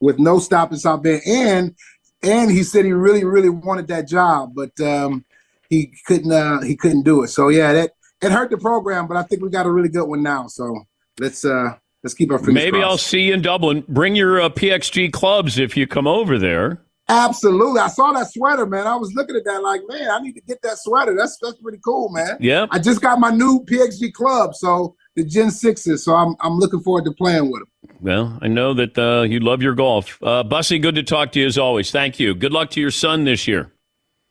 with 0.00 0.20
no 0.20 0.38
stop 0.38 0.70
in 0.70 0.78
South 0.78 1.02
Bend, 1.02 1.22
and 1.26 1.74
and 2.22 2.52
he 2.52 2.62
said 2.62 2.84
he 2.84 2.92
really 2.92 3.24
really 3.24 3.48
wanted 3.48 3.88
that 3.88 4.06
job, 4.06 4.52
but 4.54 4.80
um, 4.80 5.24
he 5.68 5.92
couldn't 6.06 6.30
uh, 6.30 6.60
he 6.60 6.76
couldn't 6.76 7.02
do 7.02 7.24
it. 7.24 7.28
So 7.28 7.48
yeah, 7.48 7.72
that 7.72 7.90
it 8.22 8.30
hurt 8.30 8.50
the 8.50 8.58
program, 8.58 9.08
but 9.08 9.16
I 9.16 9.24
think 9.24 9.42
we 9.42 9.50
got 9.50 9.66
a 9.66 9.72
really 9.72 9.88
good 9.88 10.06
one 10.06 10.22
now. 10.22 10.46
So 10.46 10.86
let's 11.18 11.44
uh, 11.44 11.74
let's 12.04 12.14
keep 12.14 12.30
our 12.30 12.38
fingers 12.38 12.54
Maybe 12.54 12.80
I'll 12.80 12.96
see 12.96 13.22
you 13.22 13.34
in 13.34 13.42
Dublin. 13.42 13.84
Bring 13.88 14.14
your 14.14 14.40
uh, 14.40 14.48
PXG 14.50 15.12
clubs 15.12 15.58
if 15.58 15.76
you 15.76 15.88
come 15.88 16.06
over 16.06 16.38
there. 16.38 16.80
Absolutely, 17.08 17.80
I 17.80 17.88
saw 17.88 18.12
that 18.12 18.30
sweater, 18.30 18.66
man. 18.66 18.86
I 18.86 18.94
was 18.94 19.12
looking 19.14 19.34
at 19.34 19.44
that 19.46 19.64
like, 19.64 19.80
man, 19.88 20.08
I 20.10 20.20
need 20.20 20.34
to 20.34 20.42
get 20.42 20.62
that 20.62 20.78
sweater. 20.78 21.16
That's 21.16 21.36
that's 21.42 21.60
pretty 21.60 21.78
cool, 21.84 22.08
man. 22.10 22.36
Yeah. 22.38 22.66
I 22.70 22.78
just 22.78 23.00
got 23.00 23.18
my 23.18 23.30
new 23.30 23.64
PXG 23.64 24.12
club, 24.12 24.54
so 24.54 24.94
the 25.18 25.24
Gen 25.24 25.50
Sixes. 25.50 26.04
So 26.04 26.14
I'm 26.14 26.36
I'm 26.40 26.58
looking 26.58 26.80
forward 26.80 27.04
to 27.04 27.12
playing 27.12 27.50
with 27.50 27.60
them. 27.60 27.96
Well, 28.00 28.38
I 28.40 28.48
know 28.48 28.72
that 28.74 28.96
uh, 28.96 29.22
you 29.22 29.40
love 29.40 29.60
your 29.60 29.74
golf. 29.74 30.18
Uh, 30.22 30.44
Bussy, 30.44 30.78
good 30.78 30.94
to 30.94 31.02
talk 31.02 31.32
to 31.32 31.40
you 31.40 31.46
as 31.46 31.58
always. 31.58 31.90
Thank 31.90 32.18
you. 32.18 32.34
Good 32.34 32.52
luck 32.52 32.70
to 32.70 32.80
your 32.80 32.90
son 32.90 33.24
this 33.24 33.46
year. 33.46 33.72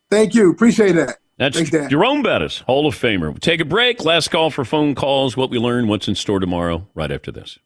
Thank 0.10 0.34
you, 0.34 0.50
appreciate 0.50 0.94
that. 0.94 1.18
That's 1.38 1.60
Thanks. 1.60 1.90
Jerome 1.92 2.24
Bettis, 2.24 2.60
Hall 2.60 2.88
of 2.88 2.96
Famer. 2.96 3.30
We'll 3.30 3.36
take 3.36 3.60
a 3.60 3.66
break. 3.66 4.04
Last 4.04 4.30
call 4.30 4.50
for 4.50 4.66
phone 4.66 4.96
calls. 4.96 5.38
What 5.38 5.52
we 5.52 5.60
learn, 5.60 5.88
what's 5.88 6.08
in 6.08 6.16
store 6.16 6.40
tomorrow, 6.40 6.88
right 6.96 7.12
after 7.12 7.32
this. 7.32 7.60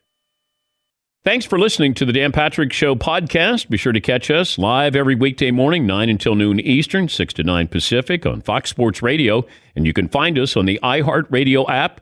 Thanks 1.23 1.45
for 1.45 1.59
listening 1.59 1.93
to 1.93 2.05
the 2.05 2.11
Dan 2.11 2.31
Patrick 2.31 2.73
Show 2.73 2.95
podcast. 2.95 3.69
Be 3.69 3.77
sure 3.77 3.93
to 3.93 4.01
catch 4.01 4.31
us 4.31 4.57
live 4.57 4.95
every 4.95 5.13
weekday 5.13 5.51
morning, 5.51 5.85
9 5.85 6.09
until 6.09 6.33
noon 6.33 6.59
Eastern, 6.59 7.07
6 7.07 7.33
to 7.35 7.43
9 7.43 7.67
Pacific 7.67 8.25
on 8.25 8.41
Fox 8.41 8.71
Sports 8.71 9.03
Radio. 9.03 9.45
And 9.75 9.85
you 9.85 9.93
can 9.93 10.09
find 10.09 10.39
us 10.39 10.57
on 10.57 10.65
the 10.65 10.79
iHeartRadio 10.81 11.69
app 11.69 12.01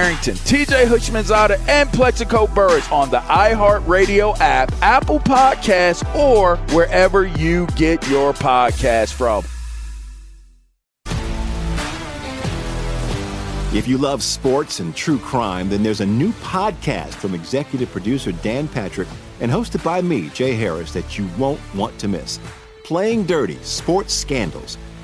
TJ 0.01 0.85
Houshmandzadeh, 0.85 1.67
and 1.67 1.89
Plaxico 1.91 2.47
Burress 2.47 2.89
on 2.91 3.09
the 3.09 3.19
iHeartRadio 3.19 4.37
app, 4.39 4.71
Apple 4.81 5.19
Podcasts, 5.19 6.03
or 6.15 6.57
wherever 6.75 7.25
you 7.25 7.67
get 7.75 8.07
your 8.09 8.33
podcast 8.33 9.13
from. 9.13 9.43
If 13.73 13.87
you 13.87 13.97
love 13.97 14.21
sports 14.21 14.81
and 14.81 14.93
true 14.93 15.17
crime, 15.17 15.69
then 15.69 15.81
there's 15.81 16.01
a 16.01 16.05
new 16.05 16.33
podcast 16.33 17.13
from 17.13 17.33
executive 17.33 17.89
producer 17.89 18.33
Dan 18.33 18.67
Patrick 18.67 19.07
and 19.39 19.49
hosted 19.49 19.81
by 19.81 20.01
me, 20.01 20.27
Jay 20.29 20.55
Harris, 20.55 20.91
that 20.91 21.17
you 21.17 21.25
won't 21.37 21.61
want 21.73 21.97
to 21.99 22.09
miss. 22.09 22.37
Playing 22.83 23.25
Dirty 23.25 23.57
Sports 23.63 24.13
Scandals. 24.13 24.77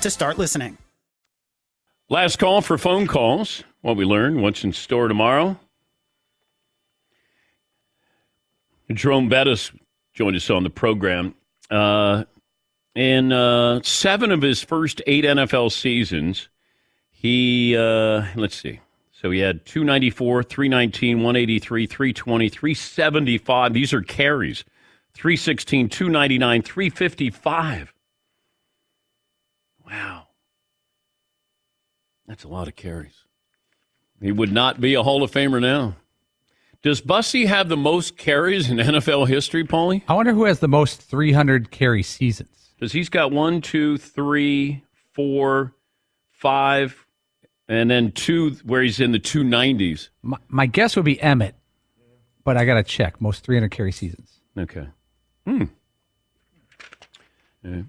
to 0.00 0.10
start 0.10 0.38
listening. 0.38 0.78
Last 2.08 2.38
call 2.38 2.62
for 2.62 2.78
phone 2.78 3.06
calls. 3.06 3.64
What 3.82 3.96
we 3.96 4.04
learned, 4.04 4.42
what's 4.42 4.64
in 4.64 4.72
store 4.72 5.08
tomorrow. 5.08 5.58
Jerome 8.90 9.28
Bettis 9.28 9.72
joined 10.14 10.36
us 10.36 10.48
on 10.48 10.62
the 10.62 10.70
program. 10.70 11.34
Uh, 11.70 12.24
in 12.94 13.32
uh, 13.32 13.80
seven 13.82 14.32
of 14.32 14.42
his 14.42 14.62
first 14.62 15.02
eight 15.06 15.24
NFL 15.24 15.70
seasons, 15.70 16.48
he, 17.10 17.76
uh, 17.76 18.24
let's 18.34 18.56
see. 18.56 18.80
So 19.12 19.30
he 19.30 19.40
had 19.40 19.66
294, 19.66 20.44
319, 20.44 21.18
183, 21.18 21.86
320, 21.86 22.48
375. 22.48 23.72
These 23.74 23.92
are 23.92 24.02
carries. 24.02 24.64
316, 25.14 25.88
299, 25.88 26.62
355. 26.62 27.94
Wow. 29.90 30.26
That's 32.26 32.44
a 32.44 32.48
lot 32.48 32.68
of 32.68 32.76
carries. 32.76 33.24
He 34.20 34.32
would 34.32 34.52
not 34.52 34.80
be 34.80 34.94
a 34.94 35.02
Hall 35.02 35.22
of 35.22 35.30
Famer 35.30 35.60
now. 35.60 35.96
Does 36.82 37.00
Bussy 37.00 37.46
have 37.46 37.68
the 37.68 37.76
most 37.76 38.16
carries 38.16 38.70
in 38.70 38.76
NFL 38.78 39.28
history, 39.28 39.64
Paulie? 39.64 40.02
I 40.08 40.14
wonder 40.14 40.32
who 40.32 40.44
has 40.44 40.60
the 40.60 40.68
most 40.68 41.00
300 41.02 41.70
carry 41.70 42.02
seasons. 42.02 42.72
Because 42.74 42.92
he's 42.92 43.08
got 43.08 43.32
one, 43.32 43.60
two, 43.60 43.98
three, 43.98 44.84
four, 45.12 45.74
five, 46.30 47.06
and 47.68 47.90
then 47.90 48.12
two 48.12 48.50
where 48.64 48.82
he's 48.82 49.00
in 49.00 49.12
the 49.12 49.18
290s. 49.18 50.10
My, 50.22 50.36
my 50.48 50.66
guess 50.66 50.94
would 50.94 51.04
be 51.04 51.20
Emmett, 51.20 51.56
but 52.44 52.56
I 52.56 52.64
got 52.64 52.74
to 52.74 52.84
check. 52.84 53.20
Most 53.20 53.44
300 53.44 53.70
carry 53.70 53.90
seasons. 53.90 54.38
Okay. 54.56 54.86
Hmm. 55.44 55.64
Yeah. 57.64 57.82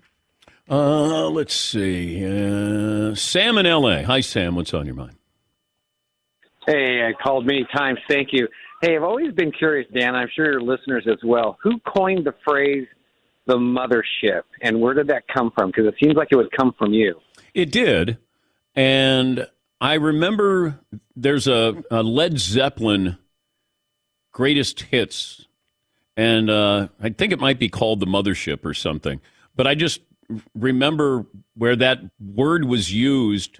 Uh, 0.69 1.29
let's 1.29 1.55
see. 1.55 2.23
Uh, 2.23 3.15
Sam 3.15 3.57
in 3.57 3.65
L.A. 3.65 4.03
Hi, 4.03 4.21
Sam. 4.21 4.55
What's 4.55 4.73
on 4.73 4.85
your 4.85 4.95
mind? 4.95 5.15
Hey, 6.67 7.01
I 7.03 7.13
called 7.23 7.47
many 7.47 7.65
times. 7.73 7.97
Thank 8.07 8.29
you. 8.31 8.47
Hey, 8.81 8.95
I've 8.95 9.03
always 9.03 9.33
been 9.33 9.51
curious, 9.51 9.89
Dan. 9.91 10.15
I'm 10.15 10.29
sure 10.35 10.45
your 10.45 10.61
listeners 10.61 11.05
as 11.09 11.17
well. 11.23 11.57
Who 11.63 11.79
coined 11.79 12.25
the 12.25 12.35
phrase 12.47 12.87
"the 13.47 13.57
mothership," 13.57 14.43
and 14.61 14.79
where 14.79 14.93
did 14.93 15.07
that 15.07 15.23
come 15.27 15.51
from? 15.57 15.69
Because 15.71 15.87
it 15.87 15.95
seems 16.01 16.15
like 16.15 16.27
it 16.31 16.35
would 16.35 16.51
come 16.51 16.73
from 16.77 16.93
you. 16.93 17.15
It 17.55 17.71
did, 17.71 18.19
and 18.75 19.47
I 19.81 19.95
remember 19.95 20.79
there's 21.15 21.47
a, 21.47 21.83
a 21.89 22.03
Led 22.03 22.37
Zeppelin 22.37 23.17
greatest 24.31 24.81
hits, 24.81 25.47
and 26.15 26.49
uh, 26.49 26.89
I 27.01 27.09
think 27.09 27.33
it 27.33 27.39
might 27.39 27.57
be 27.57 27.69
called 27.69 27.99
the 27.99 28.05
mothership 28.05 28.63
or 28.63 28.75
something. 28.75 29.19
But 29.55 29.65
I 29.65 29.73
just 29.75 30.01
remember 30.53 31.25
where 31.55 31.75
that 31.75 31.99
word 32.19 32.65
was 32.65 32.93
used, 32.93 33.59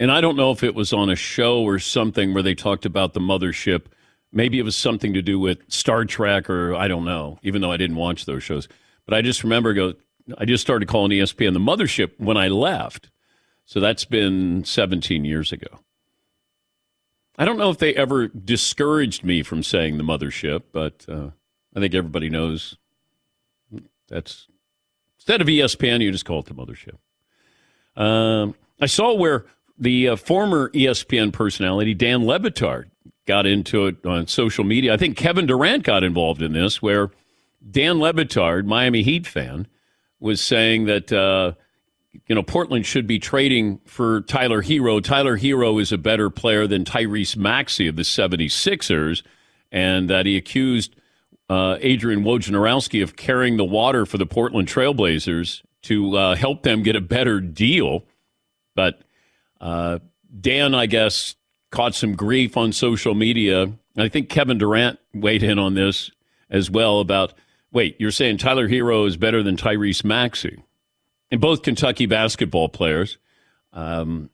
and 0.00 0.10
I 0.10 0.20
don't 0.20 0.36
know 0.36 0.50
if 0.50 0.62
it 0.62 0.74
was 0.74 0.92
on 0.92 1.10
a 1.10 1.16
show 1.16 1.62
or 1.62 1.78
something 1.78 2.34
where 2.34 2.42
they 2.42 2.54
talked 2.54 2.86
about 2.86 3.12
the 3.12 3.20
mothership. 3.20 3.86
Maybe 4.32 4.58
it 4.58 4.64
was 4.64 4.76
something 4.76 5.12
to 5.14 5.22
do 5.22 5.38
with 5.38 5.58
Star 5.68 6.04
Trek 6.04 6.48
or 6.48 6.74
I 6.74 6.88
don't 6.88 7.04
know, 7.04 7.38
even 7.42 7.60
though 7.60 7.72
I 7.72 7.76
didn't 7.76 7.96
watch 7.96 8.24
those 8.24 8.42
shows. 8.42 8.68
But 9.04 9.14
I 9.14 9.22
just 9.22 9.42
remember 9.42 9.74
go 9.74 9.94
I 10.38 10.44
just 10.44 10.62
started 10.62 10.88
calling 10.88 11.10
ESPN 11.10 11.52
the 11.52 11.58
mothership 11.58 12.12
when 12.18 12.36
I 12.36 12.48
left. 12.48 13.10
So 13.64 13.80
that's 13.80 14.04
been 14.04 14.64
17 14.64 15.24
years 15.24 15.52
ago. 15.52 15.80
I 17.38 17.44
don't 17.44 17.58
know 17.58 17.70
if 17.70 17.78
they 17.78 17.94
ever 17.94 18.28
discouraged 18.28 19.24
me 19.24 19.42
from 19.42 19.62
saying 19.62 19.96
the 19.96 20.04
mothership, 20.04 20.64
but 20.72 21.06
uh, 21.08 21.30
I 21.74 21.80
think 21.80 21.94
everybody 21.94 22.28
knows 22.28 22.76
that's 24.08 24.46
instead 25.22 25.40
of 25.40 25.46
ESPN, 25.46 26.00
you 26.02 26.10
just 26.10 26.24
call 26.24 26.40
it 26.40 26.46
the 26.46 26.54
mothership. 26.54 26.98
Um, 27.96 28.56
I 28.80 28.86
saw 28.86 29.14
where 29.14 29.46
the 29.78 30.08
uh, 30.08 30.16
former 30.16 30.70
ESPN 30.70 31.32
personality 31.32 31.94
Dan 31.94 32.26
Le 32.26 32.40
Batard 32.40 32.86
got 33.26 33.46
into 33.46 33.86
it 33.86 34.04
on 34.04 34.26
social 34.26 34.64
media. 34.64 34.92
I 34.92 34.96
think 34.96 35.16
Kevin 35.16 35.46
Durant 35.46 35.84
got 35.84 36.02
involved 36.02 36.42
in 36.42 36.54
this, 36.54 36.82
where 36.82 37.12
Dan 37.70 38.00
Le 38.00 38.12
Batard, 38.12 38.66
Miami 38.66 39.02
Heat 39.02 39.24
fan, 39.24 39.68
was 40.18 40.40
saying 40.40 40.86
that 40.86 41.12
uh, 41.12 41.52
you 42.26 42.34
know 42.34 42.42
Portland 42.42 42.84
should 42.84 43.06
be 43.06 43.20
trading 43.20 43.78
for 43.84 44.22
Tyler 44.22 44.60
Herro. 44.60 45.00
Tyler 45.00 45.38
Herro 45.38 45.80
is 45.80 45.92
a 45.92 45.98
better 45.98 46.30
player 46.30 46.66
than 46.66 46.84
Tyrese 46.84 47.36
Maxey 47.36 47.86
of 47.86 47.94
the 47.94 48.02
76ers, 48.02 49.22
and 49.70 50.10
that 50.10 50.26
he 50.26 50.36
accused 50.36 50.96
uh, 51.48 51.78
Adrian 51.80 52.24
Wojnarowski 52.24 53.02
of 53.02 53.16
carrying 53.16 53.56
the 53.56 53.64
water 53.64 54.06
for 54.06 54.18
the 54.18 54.26
Portland 54.26 54.68
Trailblazers 54.68 55.62
to 55.82 56.16
uh, 56.16 56.34
help 56.34 56.62
them 56.62 56.82
get 56.82 56.96
a 56.96 57.00
better 57.00 57.40
deal. 57.40 58.04
But 58.74 59.02
uh, 59.60 59.98
Dan, 60.40 60.74
I 60.74 60.86
guess, 60.86 61.34
caught 61.70 61.94
some 61.94 62.14
grief 62.14 62.56
on 62.56 62.72
social 62.72 63.14
media. 63.14 63.72
I 63.96 64.08
think 64.08 64.28
Kevin 64.28 64.58
Durant 64.58 64.98
weighed 65.12 65.42
in 65.42 65.58
on 65.58 65.74
this 65.74 66.10
as 66.48 66.70
well 66.70 67.00
about 67.00 67.34
wait, 67.72 67.96
you're 67.98 68.10
saying 68.10 68.36
Tyler 68.36 68.68
Herro 68.68 69.06
is 69.06 69.16
better 69.16 69.42
than 69.42 69.56
Tyrese 69.56 70.04
Maxey? 70.04 70.62
And 71.30 71.40
both 71.40 71.62
Kentucky 71.62 72.04
basketball 72.06 72.68
players. 72.68 73.16
Um, 73.72 74.28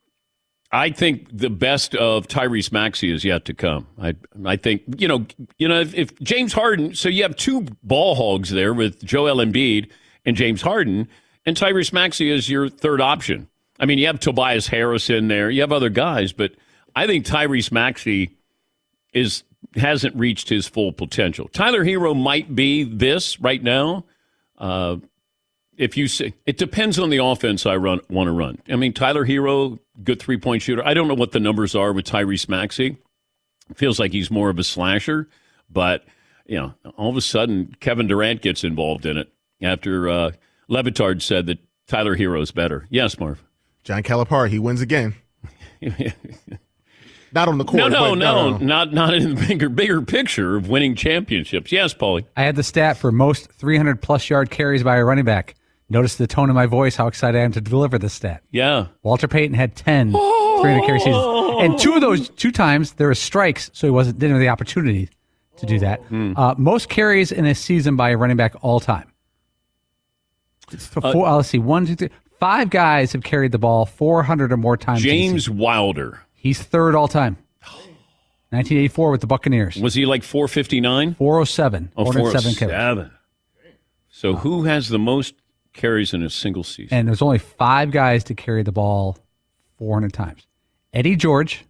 I 0.70 0.90
think 0.90 1.28
the 1.32 1.48
best 1.48 1.94
of 1.94 2.28
Tyrese 2.28 2.72
Maxey 2.72 3.10
is 3.10 3.24
yet 3.24 3.46
to 3.46 3.54
come. 3.54 3.86
I 4.00 4.14
I 4.44 4.56
think 4.56 4.82
you 4.98 5.08
know 5.08 5.26
you 5.56 5.66
know 5.68 5.80
if, 5.80 5.94
if 5.94 6.18
James 6.20 6.52
Harden, 6.52 6.94
so 6.94 7.08
you 7.08 7.22
have 7.22 7.36
two 7.36 7.62
ball 7.82 8.14
hogs 8.14 8.50
there 8.50 8.74
with 8.74 9.02
Joel 9.02 9.36
Embiid 9.36 9.90
and 10.26 10.36
James 10.36 10.60
Harden, 10.60 11.08
and 11.46 11.56
Tyrese 11.56 11.92
Maxey 11.92 12.30
is 12.30 12.50
your 12.50 12.68
third 12.68 13.00
option. 13.00 13.48
I 13.80 13.86
mean, 13.86 13.98
you 13.98 14.06
have 14.06 14.20
Tobias 14.20 14.66
Harris 14.66 15.08
in 15.08 15.28
there, 15.28 15.50
you 15.50 15.62
have 15.62 15.72
other 15.72 15.88
guys, 15.88 16.32
but 16.32 16.52
I 16.94 17.06
think 17.06 17.24
Tyrese 17.24 17.72
Maxey 17.72 18.36
is 19.14 19.44
hasn't 19.74 20.14
reached 20.16 20.48
his 20.50 20.68
full 20.68 20.92
potential. 20.92 21.48
Tyler 21.48 21.84
Herro 21.84 22.14
might 22.14 22.54
be 22.54 22.84
this 22.84 23.40
right 23.40 23.62
now. 23.62 24.04
Uh, 24.58 24.96
if 25.78 25.96
you 25.96 26.08
say 26.08 26.34
it 26.44 26.58
depends 26.58 26.98
on 26.98 27.08
the 27.08 27.18
offense 27.18 27.64
I 27.64 27.76
run 27.76 28.00
want 28.10 28.28
to 28.28 28.32
run. 28.32 28.58
I 28.68 28.76
mean, 28.76 28.92
Tyler 28.92 29.24
Herro, 29.24 29.78
good 30.04 30.20
three 30.20 30.36
point 30.36 30.62
shooter. 30.62 30.86
I 30.86 30.92
don't 30.92 31.08
know 31.08 31.14
what 31.14 31.32
the 31.32 31.40
numbers 31.40 31.74
are 31.74 31.92
with 31.92 32.04
Tyrese 32.04 32.48
Maxey. 32.48 32.98
Feels 33.74 33.98
like 33.98 34.12
he's 34.12 34.30
more 34.30 34.50
of 34.50 34.58
a 34.58 34.64
slasher, 34.64 35.28
but 35.70 36.04
you 36.46 36.58
know, 36.58 36.74
all 36.96 37.10
of 37.10 37.16
a 37.16 37.20
sudden 37.20 37.76
Kevin 37.80 38.06
Durant 38.06 38.42
gets 38.42 38.64
involved 38.64 39.06
in 39.06 39.16
it 39.16 39.32
after 39.62 40.08
uh, 40.08 40.32
Le 40.68 40.82
Batard 40.82 41.22
said 41.22 41.46
that 41.46 41.58
Tyler 41.86 42.16
Herro's 42.16 42.50
better. 42.50 42.86
Yes, 42.90 43.18
Marv. 43.18 43.42
John 43.84 44.02
Calipari, 44.02 44.50
he 44.50 44.58
wins 44.58 44.80
again. 44.80 45.14
Not 47.32 47.48
on 47.48 47.58
the 47.58 47.64
court. 47.64 47.78
No, 47.78 47.88
no, 47.88 48.10
but, 48.10 48.14
no, 48.14 48.54
uh, 48.54 48.58
not 48.58 48.92
not 48.92 49.14
in 49.14 49.34
the 49.34 49.46
bigger 49.46 49.68
bigger 49.68 50.00
picture 50.00 50.56
of 50.56 50.68
winning 50.68 50.94
championships. 50.94 51.70
Yes, 51.70 51.92
Paulie. 51.92 52.24
I 52.36 52.42
had 52.42 52.56
the 52.56 52.62
stat 52.62 52.96
for 52.96 53.12
most 53.12 53.52
300 53.52 54.00
plus 54.00 54.30
yard 54.30 54.50
carries 54.50 54.82
by 54.82 54.96
a 54.96 55.04
running 55.04 55.26
back. 55.26 55.54
Notice 55.90 56.16
the 56.16 56.26
tone 56.26 56.50
of 56.50 56.54
my 56.54 56.66
voice, 56.66 56.96
how 56.96 57.06
excited 57.06 57.38
I 57.38 57.44
am 57.44 57.52
to 57.52 57.60
deliver 57.60 57.98
this 57.98 58.12
stat. 58.12 58.42
Yeah. 58.50 58.88
Walter 59.02 59.26
Payton 59.26 59.54
had 59.54 59.74
10 59.74 60.10
300 60.12 60.84
carry 60.86 60.98
seasons. 61.00 61.24
And 61.60 61.78
two 61.78 61.94
of 61.94 62.00
those, 62.00 62.28
two 62.30 62.52
times, 62.52 62.92
there 62.92 63.06
were 63.06 63.14
strikes, 63.14 63.70
so 63.72 63.86
he 63.86 63.90
wasn't 63.90 64.18
didn't 64.18 64.34
have 64.34 64.40
the 64.40 64.48
opportunity 64.50 65.08
to 65.56 65.66
do 65.66 65.78
that. 65.80 66.00
Hmm. 66.02 66.34
Uh, 66.36 66.54
most 66.58 66.88
carries 66.88 67.32
in 67.32 67.46
a 67.46 67.54
season 67.54 67.96
by 67.96 68.10
a 68.10 68.16
running 68.16 68.36
back 68.36 68.54
all 68.60 68.80
time. 68.80 69.10
So 70.76 71.00
Uh, 71.02 71.12
four, 71.12 71.26
uh, 71.26 71.36
let's 71.36 71.48
see, 71.48 71.58
one, 71.58 71.86
two, 71.86 71.96
three, 71.96 72.10
five 72.38 72.68
guys 72.70 73.12
have 73.12 73.22
carried 73.22 73.52
the 73.52 73.58
ball 73.58 73.86
400 73.86 74.52
or 74.52 74.56
more 74.58 74.76
times. 74.76 75.00
James. 75.02 75.48
Wilder. 75.48 76.20
He's 76.34 76.60
third 76.62 76.94
all 76.94 77.08
time. 77.08 77.38
1984 78.50 79.10
with 79.10 79.20
the 79.20 79.26
Buccaneers. 79.26 79.76
Was 79.76 79.94
he 79.94 80.06
like 80.06 80.22
459? 80.22 81.14
407. 81.16 81.92
Oh, 81.96 82.04
407 82.04 82.54
carries. 82.54 82.72
407. 82.74 83.10
So 84.10 84.36
who 84.36 84.64
has 84.64 84.88
the 84.88 84.98
most 84.98 85.34
carries 85.78 86.12
in 86.12 86.22
a 86.22 86.28
single 86.28 86.64
season? 86.64 86.96
And 86.96 87.08
there's 87.08 87.22
only 87.22 87.38
five 87.38 87.90
guys 87.90 88.24
to 88.24 88.34
carry 88.34 88.62
the 88.62 88.72
ball 88.72 89.16
400 89.78 90.12
times 90.12 90.46
Eddie 90.92 91.16
George, 91.16 91.64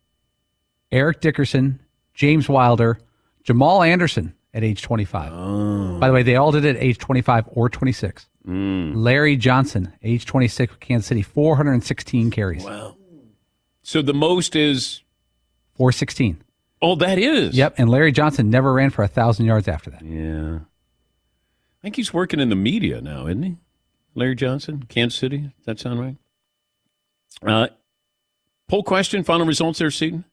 Eric 0.91 1.21
Dickerson, 1.21 1.81
James 2.15 2.49
Wilder, 2.49 2.99
Jamal 3.45 3.83
Anderson 3.83 4.35
at 4.53 4.65
age 4.65 4.83
25. 4.83 5.33
Oh. 5.33 5.99
By 5.99 6.09
the 6.09 6.15
way, 6.15 6.23
they 6.23 6.37
all 6.37 6.51
did 6.51 6.65
it 6.65 6.77
at 6.77 6.83
age 6.83 6.99
25 6.99 7.45
or 7.49 7.69
26. 7.69 8.27
Mm. 8.47 8.93
Larry 8.97 9.37
Johnson, 9.37 9.93
age 10.03 10.25
26 10.25 10.73
with 10.73 10.81
Kansas 10.81 11.07
City, 11.07 11.23
416 11.23 12.31
carries. 12.31 12.65
Wow. 12.65 12.97
So 13.83 14.03
the 14.03 14.15
most 14.15 14.57
is 14.57 15.03
416. 15.77 16.43
Oh, 16.81 16.95
that 16.97 17.19
is. 17.19 17.57
Yep. 17.57 17.75
And 17.79 17.89
Larry 17.89 18.13
Johnson 18.13 18.51
never 18.51 18.73
ran 18.73 18.91
for 18.91 19.03
a 19.03 19.07
1,000 19.07 19.47
yards 19.47 19.69
after 19.69 19.91
that. 19.91 20.03
Yeah. 20.03 20.61
I 20.61 21.83
think 21.83 21.97
he's 21.97 22.13
working 22.13 22.41
in 22.41 22.49
the 22.49 22.57
media 22.57 23.01
now, 23.01 23.27
isn't 23.27 23.43
he? 23.43 23.57
Larry 24.19 24.35
Johnson, 24.35 24.83
Kansas 24.89 25.19
City. 25.19 25.39
Does 25.39 25.65
that 25.67 25.79
sound 25.81 26.01
right? 26.01 26.17
Uh, 27.47 27.69
poll 28.69 28.83
question, 28.83 29.23
final 29.23 29.47
results 29.47 29.79
there, 29.79 29.91
Seton? 29.91 30.25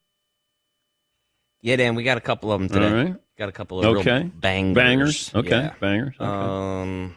Yeah, 1.62 1.76
Dan, 1.78 1.96
we 1.96 2.04
got 2.04 2.18
a 2.18 2.22
couple 2.22 2.52
of 2.52 2.60
them 2.60 2.70
today. 2.70 2.88
All 2.88 2.94
right. 3.06 3.16
Got 3.38 3.50
a 3.50 3.52
couple 3.52 3.80
of 3.80 3.86
Okay. 3.98 4.22
real 4.24 4.32
bangers. 4.36 4.76
Bangers. 4.76 5.32
Okay. 5.36 5.50
Yeah. 5.50 5.74
Bangers. 5.80 6.16
Okay. 6.20 6.26
Um, 6.26 7.16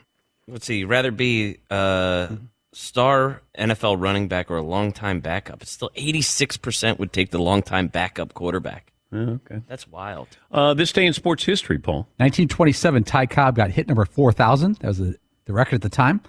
let's 0.49 0.67
see. 0.67 0.85
Rather 0.85 1.11
be 1.11 1.59
uh, 1.71 2.29
star 2.73 3.43
NFL 3.57 4.01
running 4.01 4.27
back 4.29 4.51
or 4.51 4.57
a 4.57 4.63
longtime 4.63 5.21
backup. 5.21 5.63
It's 5.63 5.71
still 5.71 5.91
eighty 5.95 6.23
six 6.23 6.57
percent 6.57 6.99
would 6.99 7.13
take 7.13 7.31
the 7.31 7.39
longtime 7.39 7.87
backup 7.89 8.35
quarterback. 8.35 8.93
okay. 9.15 9.63
That's 9.69 9.87
wild. 9.87 10.29
Uh, 10.51 10.75
this 10.75 10.93
day 10.93 11.07
in 11.07 11.13
sports 11.13 11.45
history, 11.45 11.79
Paul. 11.79 12.09
1927, 12.17 13.05
Ty 13.05 13.27
Cobb 13.27 13.55
got 13.55 13.71
hit 13.71 13.87
number 13.89 14.05
4,000. 14.05 14.77
That 14.81 14.89
was 14.89 14.99
the, 14.99 15.17
the 15.47 15.53
record 15.55 15.77
at 15.77 15.83
the 15.83 15.89
time. 15.89 16.21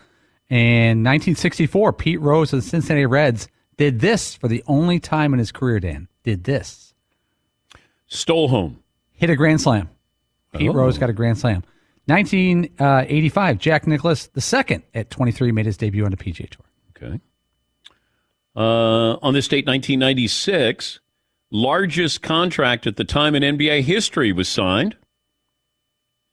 And 0.50 1.00
1964, 1.06 1.94
Pete 1.94 2.20
Rose 2.20 2.52
of 2.54 2.62
the 2.62 2.68
Cincinnati 2.68 3.06
Reds 3.06 3.48
did 3.78 4.00
this 4.00 4.34
for 4.36 4.48
the 4.48 4.64
only 4.68 5.00
time 5.00 5.34
in 5.34 5.40
his 5.40 5.52
career, 5.52 5.80
Dan. 5.80 6.08
Did 6.24 6.44
this. 6.44 6.94
Stole 8.08 8.48
home. 8.48 8.80
Hit 9.14 9.30
a 9.30 9.36
grand 9.36 9.62
slam. 9.62 9.90
Pete 10.56 10.70
Oh. 10.70 10.74
Rose 10.74 10.98
got 10.98 11.10
a 11.10 11.14
grand 11.14 11.38
slam. 11.38 11.64
1985, 12.08 13.60
Jack 13.60 13.86
Nicklaus 13.86 14.30
II 14.36 14.82
at 14.96 15.12
23 15.12 15.52
made 15.52 15.68
his 15.68 15.78
debut 15.78 16.04
on 16.04 16.12
the 16.12 16.18
PGA 16.18 16.50
Tour. 16.50 16.66
Okay. 16.98 17.20
Uh, 18.56 19.18
on 19.22 19.34
this 19.36 19.48
date, 19.48 19.68
1996, 19.68 21.00
largest 21.52 22.24
contract 22.24 22.88
at 22.88 22.96
the 22.96 23.04
time 23.06 23.36
in 23.36 23.44
NBA 23.44 23.84
history 23.84 24.32
was 24.32 24.50
signed. 24.50 24.96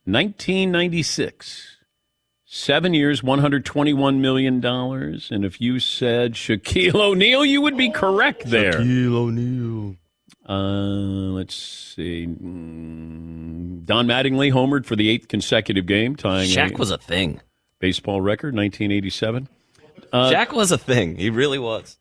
1996. 0.04 1.75
Seven 2.48 2.94
years, 2.94 3.22
$121 3.22 4.18
million. 4.20 4.64
And 4.64 5.44
if 5.44 5.60
you 5.60 5.80
said 5.80 6.34
Shaquille 6.34 6.94
O'Neal, 6.94 7.44
you 7.44 7.60
would 7.60 7.76
be 7.76 7.90
correct 7.90 8.44
there. 8.44 8.74
Shaquille 8.74 9.14
O'Neal. 9.16 9.96
Uh, 10.48 11.32
let's 11.34 11.56
see. 11.56 12.26
Mm, 12.28 13.84
Don 13.84 14.06
Mattingly 14.06 14.52
homered 14.52 14.86
for 14.86 14.94
the 14.94 15.08
eighth 15.08 15.26
consecutive 15.26 15.86
game, 15.86 16.14
tying 16.14 16.48
Shaq 16.48 16.78
was 16.78 16.92
a 16.92 16.98
thing. 16.98 17.40
baseball 17.80 18.20
record, 18.20 18.54
1987. 18.54 19.48
Uh, 20.12 20.30
Shaq 20.30 20.52
was 20.52 20.70
a 20.70 20.78
thing. 20.78 21.16
He 21.16 21.30
really 21.30 21.58
was. 21.58 21.98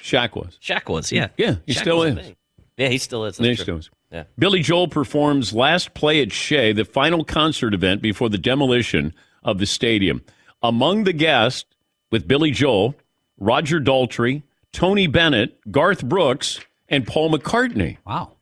Shaq 0.00 0.34
was. 0.34 0.58
Shaq 0.62 0.88
was. 0.88 1.12
Yeah. 1.12 1.28
Yeah, 1.36 1.56
he 1.66 1.74
Shaq 1.74 1.80
still 1.80 1.98
was 1.98 2.14
a 2.16 2.20
is. 2.20 2.32
Yeah, 2.78 2.88
he 2.88 2.96
still 2.96 3.24
is. 3.26 3.38
Yeah, 3.38 3.50
he 3.50 3.56
still 3.56 3.76
is. 3.76 3.90
Yeah. 4.10 4.24
Billy 4.38 4.62
Joel 4.62 4.88
performs 4.88 5.52
Last 5.52 5.92
Play 5.92 6.22
at 6.22 6.32
Shea, 6.32 6.72
the 6.72 6.86
final 6.86 7.24
concert 7.24 7.74
event 7.74 8.00
before 8.00 8.30
the 8.30 8.38
demolition 8.38 9.14
of 9.42 9.58
the 9.58 9.66
stadium. 9.66 10.22
Among 10.62 11.04
the 11.04 11.12
guests 11.12 11.64
with 12.10 12.28
Billy 12.28 12.50
Joel, 12.50 12.94
Roger 13.38 13.80
Daltrey, 13.80 14.42
Tony 14.72 15.06
Bennett, 15.06 15.58
Garth 15.70 16.04
Brooks, 16.04 16.60
and 16.88 17.06
Paul 17.06 17.30
McCartney. 17.32 17.98
Wow. 18.06 18.36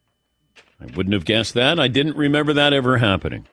I 0.80 0.86
wouldn't 0.96 1.12
have 1.12 1.24
guessed 1.24 1.54
that. 1.54 1.78
I 1.78 1.88
didn't 1.88 2.16
remember 2.16 2.52
that 2.54 2.72
ever 2.72 2.98
happening. 2.98 3.46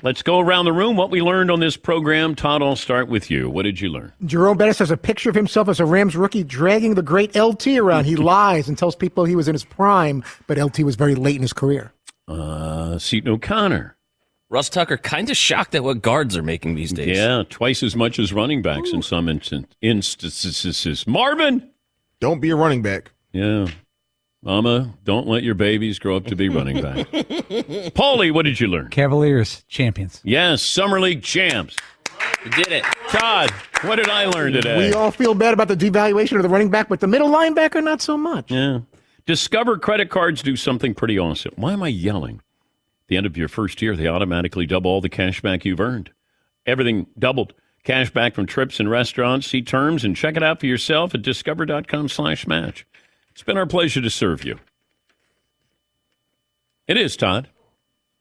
Let's 0.00 0.22
go 0.22 0.38
around 0.38 0.66
the 0.66 0.72
room. 0.72 0.96
What 0.96 1.10
we 1.10 1.20
learned 1.20 1.50
on 1.50 1.58
this 1.58 1.76
program. 1.76 2.36
Todd, 2.36 2.62
I'll 2.62 2.76
start 2.76 3.08
with 3.08 3.32
you. 3.32 3.50
What 3.50 3.64
did 3.64 3.80
you 3.80 3.88
learn? 3.88 4.12
Jerome 4.24 4.56
Bettis 4.56 4.78
has 4.78 4.92
a 4.92 4.96
picture 4.96 5.28
of 5.28 5.34
himself 5.34 5.68
as 5.68 5.80
a 5.80 5.84
Rams 5.84 6.14
rookie 6.14 6.44
dragging 6.44 6.94
the 6.94 7.02
great 7.02 7.34
LT 7.34 7.66
around. 7.68 8.04
He 8.04 8.14
lies 8.16 8.68
and 8.68 8.78
tells 8.78 8.94
people 8.94 9.24
he 9.24 9.34
was 9.34 9.48
in 9.48 9.54
his 9.54 9.64
prime, 9.64 10.22
but 10.46 10.56
LT 10.56 10.80
was 10.80 10.94
very 10.94 11.16
late 11.16 11.34
in 11.36 11.42
his 11.42 11.52
career. 11.52 11.92
Uh, 12.28 12.98
Seton 12.98 13.32
O'Connor. 13.32 13.96
Russ 14.50 14.70
Tucker 14.70 14.96
kind 14.96 15.28
of 15.28 15.36
shocked 15.36 15.74
at 15.74 15.84
what 15.84 16.00
guards 16.00 16.36
are 16.36 16.42
making 16.42 16.74
these 16.74 16.90
days. 16.92 17.16
Yeah, 17.18 17.42
twice 17.50 17.82
as 17.82 17.94
much 17.94 18.18
as 18.18 18.32
running 18.32 18.62
backs 18.62 18.92
in 18.92 19.02
some 19.02 19.26
instan- 19.26 19.66
instances. 19.82 21.06
Marvin! 21.06 21.70
Don't 22.20 22.40
be 22.40 22.48
a 22.50 22.56
running 22.56 22.80
back. 22.80 23.10
Yeah. 23.32 23.66
Mama, 24.42 24.94
don't 25.04 25.26
let 25.26 25.42
your 25.42 25.54
babies 25.54 25.98
grow 25.98 26.16
up 26.16 26.24
to 26.26 26.36
be 26.36 26.48
running 26.48 26.80
back. 26.80 26.96
Paulie, 27.92 28.32
what 28.32 28.44
did 28.44 28.58
you 28.58 28.68
learn? 28.68 28.88
Cavaliers 28.88 29.64
champions. 29.68 30.20
Yes, 30.24 30.62
Summer 30.62 30.98
League 30.98 31.22
champs. 31.22 31.76
You 32.44 32.50
did 32.52 32.68
it. 32.68 32.84
Todd, 33.10 33.50
what 33.82 33.96
did 33.96 34.08
I 34.08 34.26
learn 34.26 34.52
today? 34.52 34.88
We 34.88 34.94
all 34.94 35.10
feel 35.10 35.34
bad 35.34 35.52
about 35.52 35.68
the 35.68 35.76
devaluation 35.76 36.36
of 36.36 36.42
the 36.42 36.48
running 36.48 36.70
back, 36.70 36.88
but 36.88 37.00
the 37.00 37.06
middle 37.06 37.28
linebacker, 37.28 37.82
not 37.82 38.00
so 38.00 38.16
much. 38.16 38.50
Yeah. 38.50 38.80
Discover 39.26 39.78
credit 39.78 40.08
cards 40.08 40.40
do 40.40 40.56
something 40.56 40.94
pretty 40.94 41.18
awesome. 41.18 41.52
Why 41.56 41.72
am 41.74 41.82
I 41.82 41.88
yelling? 41.88 42.40
The 43.08 43.16
end 43.16 43.26
of 43.26 43.36
your 43.36 43.48
first 43.48 43.80
year, 43.82 43.96
they 43.96 44.06
automatically 44.06 44.66
double 44.66 44.90
all 44.90 45.00
the 45.00 45.08
cash 45.08 45.40
back 45.40 45.64
you've 45.64 45.80
earned. 45.80 46.10
Everything 46.66 47.06
doubled. 47.18 47.54
Cash 47.84 48.10
back 48.10 48.34
from 48.34 48.44
trips 48.46 48.78
and 48.80 48.90
restaurants. 48.90 49.46
See 49.46 49.62
terms 49.62 50.04
and 50.04 50.14
check 50.14 50.36
it 50.36 50.42
out 50.42 50.60
for 50.60 50.66
yourself 50.66 51.14
at 51.14 51.22
discover.com 51.22 52.08
slash 52.08 52.46
match. 52.46 52.86
It's 53.30 53.42
been 53.42 53.56
our 53.56 53.66
pleasure 53.66 54.00
to 54.02 54.10
serve 54.10 54.44
you. 54.44 54.58
It 56.86 56.96
is, 56.96 57.16
Todd. 57.16 57.48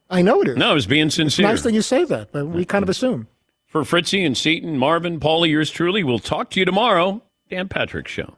I 0.09 0.21
know 0.21 0.41
it 0.41 0.47
is. 0.49 0.57
No, 0.57 0.71
I 0.71 0.73
was 0.73 0.87
being 0.87 1.07
It's 1.07 1.15
sincere. 1.15 1.47
nice 1.47 1.63
that 1.63 1.73
you 1.73 1.81
say 1.81 2.05
that, 2.05 2.31
but 2.31 2.45
we 2.47 2.63
kind 2.65 2.83
of 2.83 2.89
assume. 2.89 3.27
For 3.65 3.83
Fritzy 3.83 4.23
and 4.25 4.37
Seton, 4.37 4.77
Marvin, 4.77 5.19
Paulie, 5.19 5.49
yours 5.49 5.69
truly, 5.69 6.03
we'll 6.03 6.19
talk 6.19 6.49
to 6.51 6.59
you 6.59 6.65
tomorrow. 6.65 7.21
Dan 7.49 7.67
Patrick 7.67 8.07
Show. 8.07 8.37